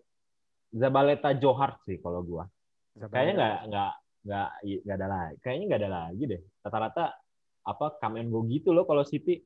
Zabaleta 0.69 1.30
Johar 1.36 1.80
sih 1.82 1.95
kalau 1.97 2.19
gua. 2.19 2.43
Zabaleta. 2.93 3.15
Kayaknya 3.15 3.34
nggak 3.36 3.57
nggak 3.72 3.91
nggak 4.22 4.47
nggak 4.84 4.95
ada 4.99 5.07
lagi. 5.07 5.36
Kayaknya 5.39 5.65
nggak 5.67 5.82
ada 5.82 5.91
lagi 5.91 6.24
deh. 6.28 6.41
Rata-rata 6.61 7.03
apa 7.61 7.86
come 7.97 8.15
and 8.19 8.28
go 8.28 8.43
gitu 8.43 8.76
loh 8.76 8.84
kalau 8.84 9.07
City. 9.07 9.39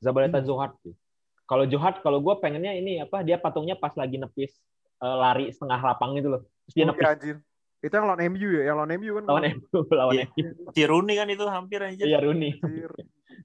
Zabaleta 0.00 0.40
Hmm. 0.40 0.48
Johar 0.48 0.72
sih. 0.80 0.96
Kalau 1.44 1.68
Johar 1.68 2.00
kalau 2.00 2.24
gua 2.24 2.40
pengennya 2.40 2.72
ini 2.72 2.98
apa 2.98 3.20
dia 3.20 3.36
patungnya 3.36 3.76
pas 3.76 3.92
lagi 3.92 4.16
nepis 4.16 4.56
eh, 4.98 5.16
lari 5.20 5.52
setengah 5.52 5.76
lapang 5.78 6.16
gitu 6.16 6.32
loh. 6.32 6.42
Terus 6.64 6.74
dia 6.74 6.84
Oh, 6.84 6.88
nepis 6.88 7.04
iya, 7.04 7.12
anjir. 7.12 7.36
Itu 7.82 7.92
yang 7.92 8.06
lawan 8.06 8.22
MU 8.30 8.48
ya, 8.54 8.62
yang 8.64 8.76
lawan 8.78 8.92
MU 8.94 9.10
kan. 9.12 9.24
lawan 9.28 9.44
MU 9.52 9.78
lawan 10.00 10.12
Iya. 10.16 10.24
MU. 10.32 10.70
Ciruni 10.72 11.14
kan 11.18 11.28
itu 11.28 11.44
hampir 11.44 11.80
aja. 11.82 12.00
Iya 12.00 12.18
Rooney. 12.22 12.56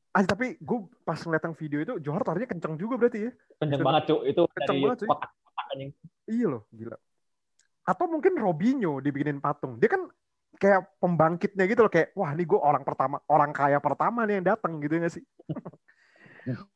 Ah, 0.09 0.23
tapi 0.23 0.57
gue 0.57 0.77
pas 1.01 1.15
ngeliat 1.15 1.43
yang 1.43 1.55
video 1.55 1.79
itu 1.79 1.93
Johar 2.01 2.23
larinya 2.23 2.49
kenceng 2.49 2.73
juga 2.73 2.97
berarti 2.97 3.19
ya. 3.21 3.31
Kenceng 3.57 3.81
banget 3.81 4.03
cuk 4.07 4.21
itu 4.23 4.41
Kenceng 4.49 4.67
dari 4.67 4.83
banget, 4.83 4.97
cuy. 4.97 5.07
kotak-kotak 5.07 5.65
anjing. 5.71 5.91
Iya 6.25 6.45
loh, 6.49 6.63
gila. 6.69 6.97
Atau 7.83 8.05
mungkin 8.05 8.33
Robinho 8.35 8.97
dibikinin 8.97 9.37
patung. 9.37 9.77
Dia 9.77 9.89
kan 9.89 10.01
kayak 10.53 10.97
pembangkitnya 10.97 11.63
gitu 11.65 11.81
loh 11.81 11.91
kayak 11.91 12.11
wah 12.13 12.31
ini 12.31 12.41
gue 12.41 12.57
orang 12.57 12.81
pertama 12.81 13.21
orang 13.25 13.51
kaya 13.51 13.77
pertama 13.77 14.25
nih 14.25 14.41
yang 14.41 14.47
datang 14.51 14.81
gitu 14.81 14.97
nggak 14.97 15.13
sih 15.13 15.21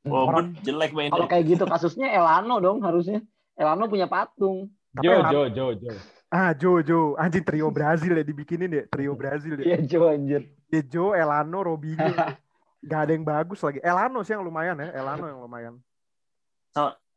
Walaupun 0.03 0.59
jelek 0.62 0.91
mainnya. 0.91 1.12
Kalau 1.12 1.26
kayak 1.26 1.45
gitu 1.47 1.64
kasusnya 1.66 2.12
Elano 2.12 2.59
dong 2.59 2.84
harusnya. 2.84 3.24
Elano 3.53 3.88
punya 3.88 4.05
patung. 4.05 4.70
Tapi 4.91 5.01
Jo 5.01 5.12
yang- 5.16 5.32
Jo 5.32 5.41
Jo 5.47 5.66
Jo. 5.74 5.91
ah 6.30 6.51
Jojo 6.53 6.99
anjing 7.16 7.43
trio 7.43 7.68
Brazil 7.68 8.16
ya 8.16 8.24
dibikinin 8.24 8.72
ya 8.72 8.84
trio 8.86 9.16
Brazil 9.16 9.55
ya 9.57 9.66
Iya 9.66 9.80
Jo 9.82 10.01
anjir. 10.07 10.47
Ya, 10.68 10.82
Jo 10.82 11.12
Elano 11.12 11.59
Robinho 11.62 11.99
gak 12.82 12.99
ada 13.07 13.11
yang 13.13 13.25
bagus 13.25 13.59
lagi 13.61 13.79
Elano 13.82 14.19
sih 14.25 14.34
yang 14.34 14.43
lumayan 14.45 14.77
ya 14.77 14.89
Elano 14.93 15.25
yang 15.29 15.41
lumayan 15.41 15.75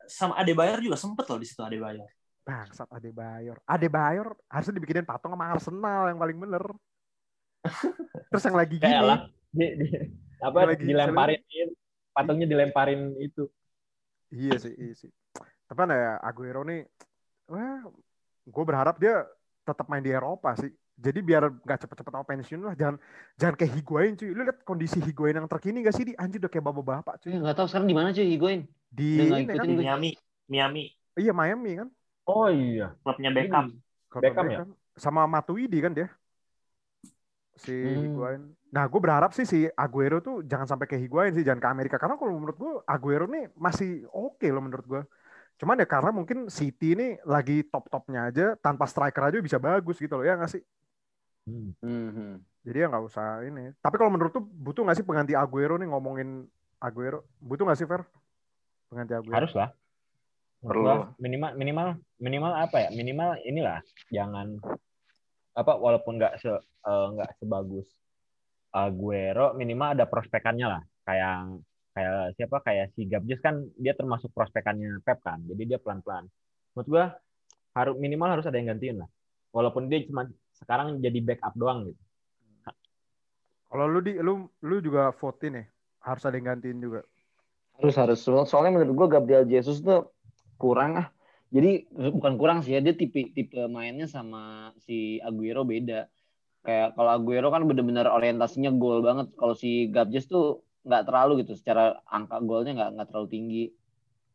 Sama 0.04 0.36
Adebayor 0.36 0.84
juga 0.84 1.00
sempet 1.00 1.24
loh 1.24 1.40
di 1.40 1.48
situ 1.48 1.64
Adebayor. 1.64 2.04
bangsat 2.44 2.88
Adebayor 2.92 3.56
Adebayor 3.64 4.36
harusnya 4.52 4.76
dibikinin 4.76 5.08
patung 5.08 5.32
sama 5.32 5.48
Arsenal 5.48 6.12
yang 6.12 6.20
paling 6.20 6.36
bener 6.36 6.64
terus 8.28 8.44
yang 8.44 8.56
lagi 8.60 8.76
Kayak 8.76 8.92
gini 8.92 9.08
lah. 9.08 9.18
Di, 9.54 9.66
di, 9.80 9.86
apa 10.44 10.58
Dia 10.60 10.68
lagi 10.76 10.84
dilemparin 10.84 11.40
patungnya 12.14 12.46
dilemparin 12.46 13.18
itu. 13.18 13.50
Iya 14.30 14.56
sih, 14.62 14.72
iya 14.78 14.94
sih. 14.94 15.10
Tapi 15.66 15.78
kan 15.78 15.90
ya 15.90 16.22
Aguero 16.22 16.62
nih, 16.62 16.86
wah, 17.50 17.82
gue 18.46 18.64
berharap 18.64 18.96
dia 19.02 19.26
tetap 19.66 19.90
main 19.90 20.02
di 20.02 20.14
Eropa 20.14 20.54
sih. 20.54 20.70
Jadi 20.94 21.18
biar 21.26 21.50
nggak 21.50 21.78
cepet-cepet 21.84 22.12
mau 22.14 22.22
pensiun 22.22 22.60
lah. 22.62 22.74
Jangan 22.78 22.96
jangan 23.34 23.54
kayak 23.58 23.72
Higuain 23.74 24.12
cuy. 24.14 24.30
Lu 24.30 24.42
lihat 24.46 24.58
kondisi 24.62 24.98
Higuain 25.02 25.34
yang 25.34 25.50
terkini 25.50 25.82
gak 25.82 25.94
sih? 25.98 26.06
Di 26.06 26.14
anjir 26.14 26.38
udah 26.38 26.50
kayak 26.50 26.64
bapak-bapak 26.64 27.14
cuy. 27.18 27.34
Eh, 27.34 27.38
nggak 27.42 27.56
tahu 27.58 27.66
sekarang 27.66 27.88
di 27.90 27.96
mana 27.96 28.08
cuy 28.14 28.26
Higuain. 28.30 28.62
Di 28.94 29.10
ini 29.26 29.42
kan, 29.50 29.66
Di. 29.66 29.74
Miami, 29.74 30.10
Miami 30.46 30.84
iya 31.18 31.32
Miami 31.34 31.70
kan. 31.78 31.88
Oh 32.26 32.46
iya. 32.50 32.94
klubnya 33.02 33.30
Beckham. 33.30 33.66
Kalau 34.10 34.22
Beckham 34.22 34.46
ya? 34.50 34.58
Sama 34.94 35.26
Matuidi 35.26 35.78
kan 35.82 35.92
dia. 35.94 36.08
Si 37.54 37.74
Hmm. 37.74 38.10
Higuain. 38.10 38.42
Nah 38.74 38.84
gue 38.90 39.00
berharap 39.02 39.30
sih 39.30 39.46
si 39.46 39.70
Aguero 39.78 40.18
tuh 40.18 40.42
jangan 40.42 40.66
sampai 40.66 40.86
kayak 40.90 41.02
Higuain 41.06 41.32
sih. 41.34 41.46
Jangan 41.46 41.62
ke 41.62 41.68
Amerika. 41.70 41.96
Karena 41.98 42.18
kalau 42.18 42.34
menurut 42.34 42.56
gue 42.58 42.72
Aguero 42.86 43.26
nih 43.30 43.50
masih 43.54 44.06
oke 44.10 44.46
loh 44.50 44.62
menurut 44.62 44.86
gue. 44.86 45.02
Cuman 45.58 45.78
ya 45.78 45.86
karena 45.86 46.10
mungkin 46.10 46.50
City 46.50 46.98
ini 46.98 47.14
lagi 47.22 47.62
top-topnya 47.70 48.30
aja. 48.30 48.46
Tanpa 48.58 48.90
striker 48.90 49.22
aja 49.30 49.38
bisa 49.38 49.58
bagus 49.62 50.02
gitu 50.02 50.18
loh. 50.18 50.26
Ya 50.26 50.34
nggak 50.34 50.50
sih? 50.50 50.62
Hmm. 51.44 51.76
Mhm. 51.84 52.40
Jadi 52.64 52.76
ya 52.80 52.86
nggak 52.88 53.04
usah 53.04 53.44
ini. 53.44 53.76
Tapi 53.84 53.94
kalau 54.00 54.08
menurut 54.08 54.32
tuh 54.32 54.44
butuh 54.44 54.88
nggak 54.88 54.96
sih 54.96 55.06
pengganti 55.06 55.36
Aguero 55.36 55.76
nih 55.76 55.88
ngomongin 55.92 56.48
Aguero? 56.80 57.28
Butuh 57.36 57.68
nggak 57.68 57.78
sih 57.78 57.88
Fer? 57.88 58.00
Pengganti 58.88 59.12
Aguero. 59.12 59.36
Harus 59.36 59.52
lah. 59.52 59.68
Perlu. 60.64 61.12
Minimal 61.20 61.50
minimal 61.60 61.88
minimal 62.16 62.52
apa 62.56 62.88
ya? 62.88 62.88
Minimal 62.96 63.36
inilah 63.44 63.84
jangan 64.08 64.56
apa 65.54 65.72
walaupun 65.76 66.16
nggak 66.16 66.40
se 66.40 66.50
eh, 66.50 67.06
nggak 67.12 67.30
sebagus 67.38 67.86
Aguero 68.72 69.52
minimal 69.52 69.92
ada 69.92 70.08
prospekannya 70.08 70.66
lah. 70.66 70.82
Kayak 71.04 71.60
kayak 71.94 72.34
siapa 72.40 72.56
kayak 72.64 72.86
si 72.96 73.04
Gabjes 73.04 73.44
kan 73.44 73.60
dia 73.76 73.92
termasuk 73.92 74.32
prospekannya 74.32 75.04
Pep 75.04 75.20
kan. 75.20 75.44
Jadi 75.44 75.62
dia 75.68 75.76
pelan-pelan. 75.76 76.24
Menurut 76.72 76.88
gua 76.88 77.04
harus 77.76 77.94
minimal 78.00 78.40
harus 78.40 78.48
ada 78.48 78.56
yang 78.56 78.72
gantiin 78.72 79.04
lah. 79.04 79.08
Walaupun 79.52 79.86
dia 79.92 80.00
cuma 80.08 80.26
sekarang 80.54 81.02
jadi 81.02 81.18
backup 81.20 81.54
doang 81.58 81.90
gitu. 81.90 82.02
Kalau 83.68 83.90
lu 83.90 83.98
di 84.06 84.14
lu 84.22 84.46
lu 84.62 84.78
juga 84.78 85.10
vote 85.10 85.50
nih 85.50 85.66
harus 85.98 86.22
ada 86.22 86.38
yang 86.38 86.54
gantiin 86.54 86.78
juga. 86.78 87.02
Harus 87.80 87.94
harus. 87.98 88.18
So- 88.22 88.46
Soalnya 88.46 88.78
menurut 88.78 88.94
gua 88.94 89.08
Gabriel 89.18 89.42
Jesus 89.50 89.82
tuh 89.82 90.14
kurang 90.62 90.94
ah. 90.94 91.08
Jadi 91.50 91.86
bukan 91.90 92.38
kurang 92.38 92.62
sih 92.62 92.74
ya 92.74 92.80
dia 92.82 92.94
tipe 92.94 93.34
tipe 93.34 93.66
mainnya 93.66 94.06
sama 94.06 94.70
si 94.82 95.18
Aguero 95.22 95.66
beda. 95.66 96.06
Kayak 96.62 96.94
kalau 96.94 97.10
Aguero 97.18 97.50
kan 97.50 97.66
bener-bener 97.66 98.06
orientasinya 98.06 98.70
gol 98.74 99.02
banget. 99.02 99.34
Kalau 99.34 99.58
si 99.58 99.90
Gabjes 99.90 100.30
tuh 100.30 100.62
nggak 100.86 101.10
terlalu 101.10 101.42
gitu. 101.42 101.58
Secara 101.58 101.98
angka 102.06 102.38
golnya 102.46 102.78
nggak 102.78 102.90
nggak 102.94 103.06
terlalu 103.10 103.28
tinggi. 103.30 103.64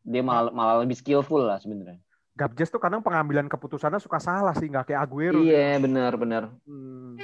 Dia 0.04 0.24
malah 0.24 0.52
malah 0.52 0.84
lebih 0.84 1.00
skillful 1.00 1.48
lah 1.48 1.64
sebenarnya. 1.64 2.00
Gabjes 2.40 2.72
tuh 2.72 2.80
kadang 2.80 3.04
pengambilan 3.04 3.52
keputusannya 3.52 4.00
suka 4.00 4.24
salah 4.24 4.56
sih, 4.56 4.72
nggak 4.72 4.96
kayak 4.96 5.04
Aguero. 5.04 5.44
Iya 5.44 5.76
benar 5.84 6.16
benar. 6.16 6.44
Hmm. 6.64 7.20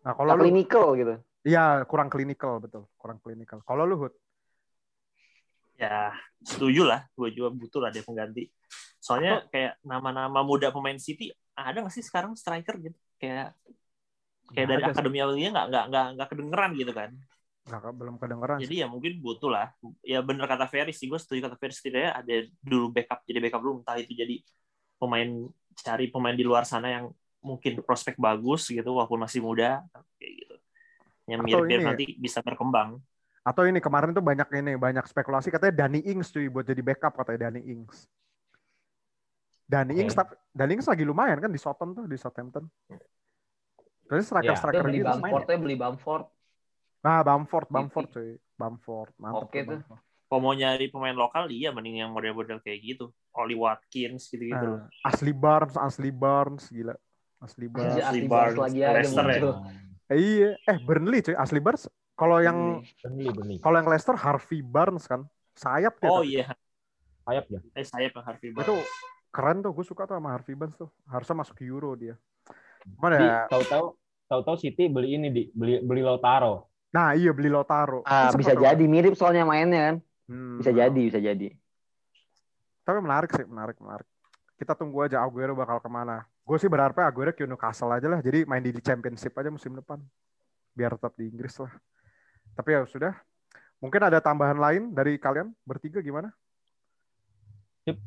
Nah 0.00 0.12
kalau 0.16 0.32
lu, 0.32 0.48
clinical 0.48 0.96
gitu. 0.96 1.14
iya 1.44 1.84
kurang 1.84 2.08
klinikal 2.08 2.56
betul, 2.56 2.88
kurang 2.96 3.20
klinikal. 3.20 3.60
Kalau 3.68 3.84
lu 3.84 4.08
Hud, 4.08 4.14
Ya, 5.76 6.08
setuju 6.40 6.88
lah. 6.88 7.04
Gue 7.12 7.36
juga 7.36 7.52
butuh 7.52 7.84
lah 7.84 7.92
dia 7.92 8.00
pengganti. 8.00 8.48
Soalnya 8.96 9.44
kayak 9.52 9.76
nama-nama 9.84 10.40
muda 10.40 10.72
pemain 10.72 10.96
City 10.96 11.28
ada 11.56 11.80
nggak 11.80 11.94
sih 11.96 12.04
sekarang 12.04 12.36
striker 12.36 12.76
gitu 12.76 12.98
kayak 13.16 13.56
kayak 14.52 14.66
Nggak 14.68 14.76
dari 14.76 14.82
akademi 14.92 15.18
awalnya 15.24 15.50
nggak 15.56 15.66
nggak 15.72 15.84
nggak 15.88 16.06
nggak 16.14 16.28
kedengeran 16.28 16.70
gitu 16.76 16.92
kan 16.92 17.10
Nggak, 17.66 17.92
belum 17.98 18.14
kedengeran. 18.22 18.56
sih. 18.62 18.70
jadi 18.70 18.74
ya 18.82 18.86
mungkin 18.86 19.18
butuh 19.18 19.50
lah 19.50 19.74
ya 20.06 20.22
bener 20.22 20.46
kata 20.46 20.70
Ferry 20.70 20.94
sih 20.94 21.10
gue 21.10 21.18
setuju 21.18 21.50
kata 21.50 21.58
Ferry 21.58 21.74
setidaknya 21.74 22.14
ada 22.14 22.34
dulu 22.62 22.94
backup 22.94 23.26
jadi 23.26 23.38
backup 23.42 23.60
dulu 23.66 23.82
entah 23.82 23.98
itu 23.98 24.14
jadi 24.14 24.38
pemain 25.02 25.50
cari 25.74 26.06
pemain 26.06 26.36
di 26.38 26.46
luar 26.46 26.62
sana 26.62 26.88
yang 26.94 27.10
mungkin 27.42 27.82
prospek 27.82 28.22
bagus 28.22 28.70
gitu 28.70 28.86
walaupun 28.86 29.18
masih 29.18 29.42
muda 29.42 29.82
kayak 30.18 30.32
gitu 30.46 30.56
yang 31.26 31.40
mirip-mirip 31.42 31.82
nanti 31.82 32.06
bisa 32.16 32.38
berkembang 32.38 33.02
Atau 33.46 33.62
ini 33.62 33.78
kemarin 33.78 34.10
tuh 34.10 34.26
banyak 34.26 34.46
ini 34.58 34.74
banyak 34.74 35.06
spekulasi 35.06 35.54
katanya 35.54 35.86
Dani 35.86 36.02
Ings 36.02 36.34
cuy 36.34 36.50
buat 36.50 36.66
jadi 36.66 36.82
backup 36.82 37.14
katanya 37.14 37.46
Dani 37.46 37.62
Ings. 37.62 38.10
Dani 39.70 39.94
Oke. 39.94 40.02
Ings 40.02 40.14
tapi 40.18 40.34
Dani 40.50 40.74
Ings 40.74 40.90
lagi 40.90 41.06
lumayan 41.06 41.38
kan 41.38 41.54
di 41.54 41.60
Southampton 41.62 42.06
tuh 42.06 42.10
di 42.10 42.18
Southampton. 42.18 42.66
Terus 44.10 44.26
striker 44.26 44.50
Ya, 44.50 44.58
striker 44.58 44.82
beli 44.82 44.98
gitu. 44.98 45.06
Bamford 45.06 45.46
ya, 45.46 45.58
beli 45.62 45.76
Bamford. 45.78 46.26
Nah, 47.06 47.22
Bamford, 47.22 47.70
Bamford 47.70 48.08
cuy. 48.10 48.34
Bamford, 48.58 49.14
mantap 49.14 49.46
Oke 49.46 49.62
tuh. 49.62 49.78
Bamford. 49.78 50.00
kalau 50.26 50.40
mau 50.42 50.54
nyari 50.58 50.90
pemain 50.90 51.14
lokal 51.14 51.46
iya 51.54 51.70
mending 51.70 52.02
yang 52.02 52.10
model-model 52.10 52.58
kayak 52.58 52.82
gitu 52.82 53.14
Oli 53.30 53.54
Watkins 53.54 54.26
gitu-gitu 54.26 54.58
Nah, 54.58 54.90
Ashley 55.06 55.30
Barnes, 55.30 55.78
Ashley 55.78 56.10
Barnes 56.10 56.66
gila. 56.66 56.98
Ashley 57.38 57.70
Barnes. 57.70 57.94
Asli 57.94 58.02
Ashley 58.02 58.26
Barnes 58.26 58.58
Barnes, 58.58 58.64
lagi 58.66 58.80
aja 58.82 58.90
Leicester 58.98 59.26
ya. 59.30 59.40
Eh, 60.10 60.18
iya, 60.18 60.50
eh 60.66 60.78
Burnley 60.82 61.22
cuy, 61.22 61.36
Ashley 61.38 61.62
Barnes. 61.62 61.86
Kalau 62.18 62.42
yang 62.42 62.82
Burnley, 63.04 63.28
Burnley. 63.30 63.56
kalau 63.62 63.76
yang 63.78 63.86
Leicester 63.86 64.16
Harvey 64.18 64.60
Barnes 64.66 65.06
kan. 65.06 65.22
Sayap 65.54 65.94
dia. 66.02 66.10
oh 66.10 66.20
tapi. 66.20 66.36
iya 66.36 66.46
Sayap 67.22 67.44
ya. 67.48 67.60
eh 67.78 67.86
saya 67.86 68.10
yang 68.10 68.24
Harvey 68.26 68.50
Barnes 68.50 68.66
Itu 68.66 68.76
keren 69.30 69.58
tuh, 69.62 69.72
gue 69.76 69.84
suka 69.86 70.08
tuh 70.10 70.16
sama 70.18 70.34
Harvey 70.34 70.56
Barnes 70.58 70.74
tuh. 70.74 70.90
Harusnya 71.06 71.36
masuk 71.38 71.60
Euro 71.62 71.94
dia. 71.94 72.18
Di, 72.82 73.18
ya, 73.20 73.46
tahu-tahu 73.46 73.94
tahu-tahu 74.26 74.56
City 74.58 74.90
beli 74.90 75.18
ini 75.18 75.28
di 75.30 75.42
beli 75.54 75.82
beli 75.86 76.02
Lautaro. 76.02 76.66
Nah 76.96 77.12
iya 77.12 77.28
beli 77.36 77.52
Lautaro. 77.52 78.00
Ah, 78.08 78.32
bisa 78.32 78.56
tuh. 78.56 78.64
jadi 78.64 78.84
mirip 78.88 79.12
soalnya 79.12 79.44
mainnya 79.44 79.92
kan. 79.92 79.96
Hmm, 80.26 80.56
Bisa 80.58 80.72
jadi, 80.72 80.96
bisa 80.96 81.20
jadi. 81.20 81.52
Tapi 82.82 82.98
menarik 83.04 83.30
sih, 83.36 83.44
menarik, 83.44 83.76
menarik. 83.78 84.08
Kita 84.56 84.72
tunggu 84.72 85.04
aja 85.04 85.20
Aguero 85.20 85.52
bakal 85.52 85.78
ke 85.78 85.90
mana. 85.92 86.24
Gue 86.42 86.56
sih 86.56 86.66
berharap 86.72 86.96
Aguero 87.04 87.36
ke 87.36 87.44
Newcastle 87.44 87.92
aja 87.92 88.08
lah. 88.08 88.24
Jadi 88.24 88.48
main 88.48 88.64
di 88.64 88.72
Championship 88.80 89.36
aja 89.36 89.52
musim 89.52 89.76
depan. 89.76 90.00
Biar 90.72 90.96
tetap 90.96 91.12
di 91.20 91.28
Inggris 91.28 91.54
lah. 91.60 91.70
Tapi 92.56 92.68
ya 92.72 92.82
sudah. 92.88 93.12
Mungkin 93.76 94.00
ada 94.00 94.18
tambahan 94.24 94.56
lain 94.56 94.82
dari 94.96 95.20
kalian 95.20 95.52
bertiga 95.68 96.00
gimana? 96.00 96.32
Sip. 97.84 98.00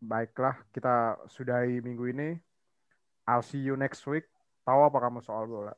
Baiklah, 0.00 0.56
kita 0.72 1.20
sudahi 1.28 1.84
minggu 1.84 2.08
ini. 2.10 2.28
I'll 3.28 3.44
see 3.44 3.60
you 3.60 3.76
next 3.76 4.06
week. 4.08 4.24
Tahu 4.64 4.88
apa 4.88 4.98
kamu 5.04 5.20
soal 5.20 5.44
bola? 5.44 5.76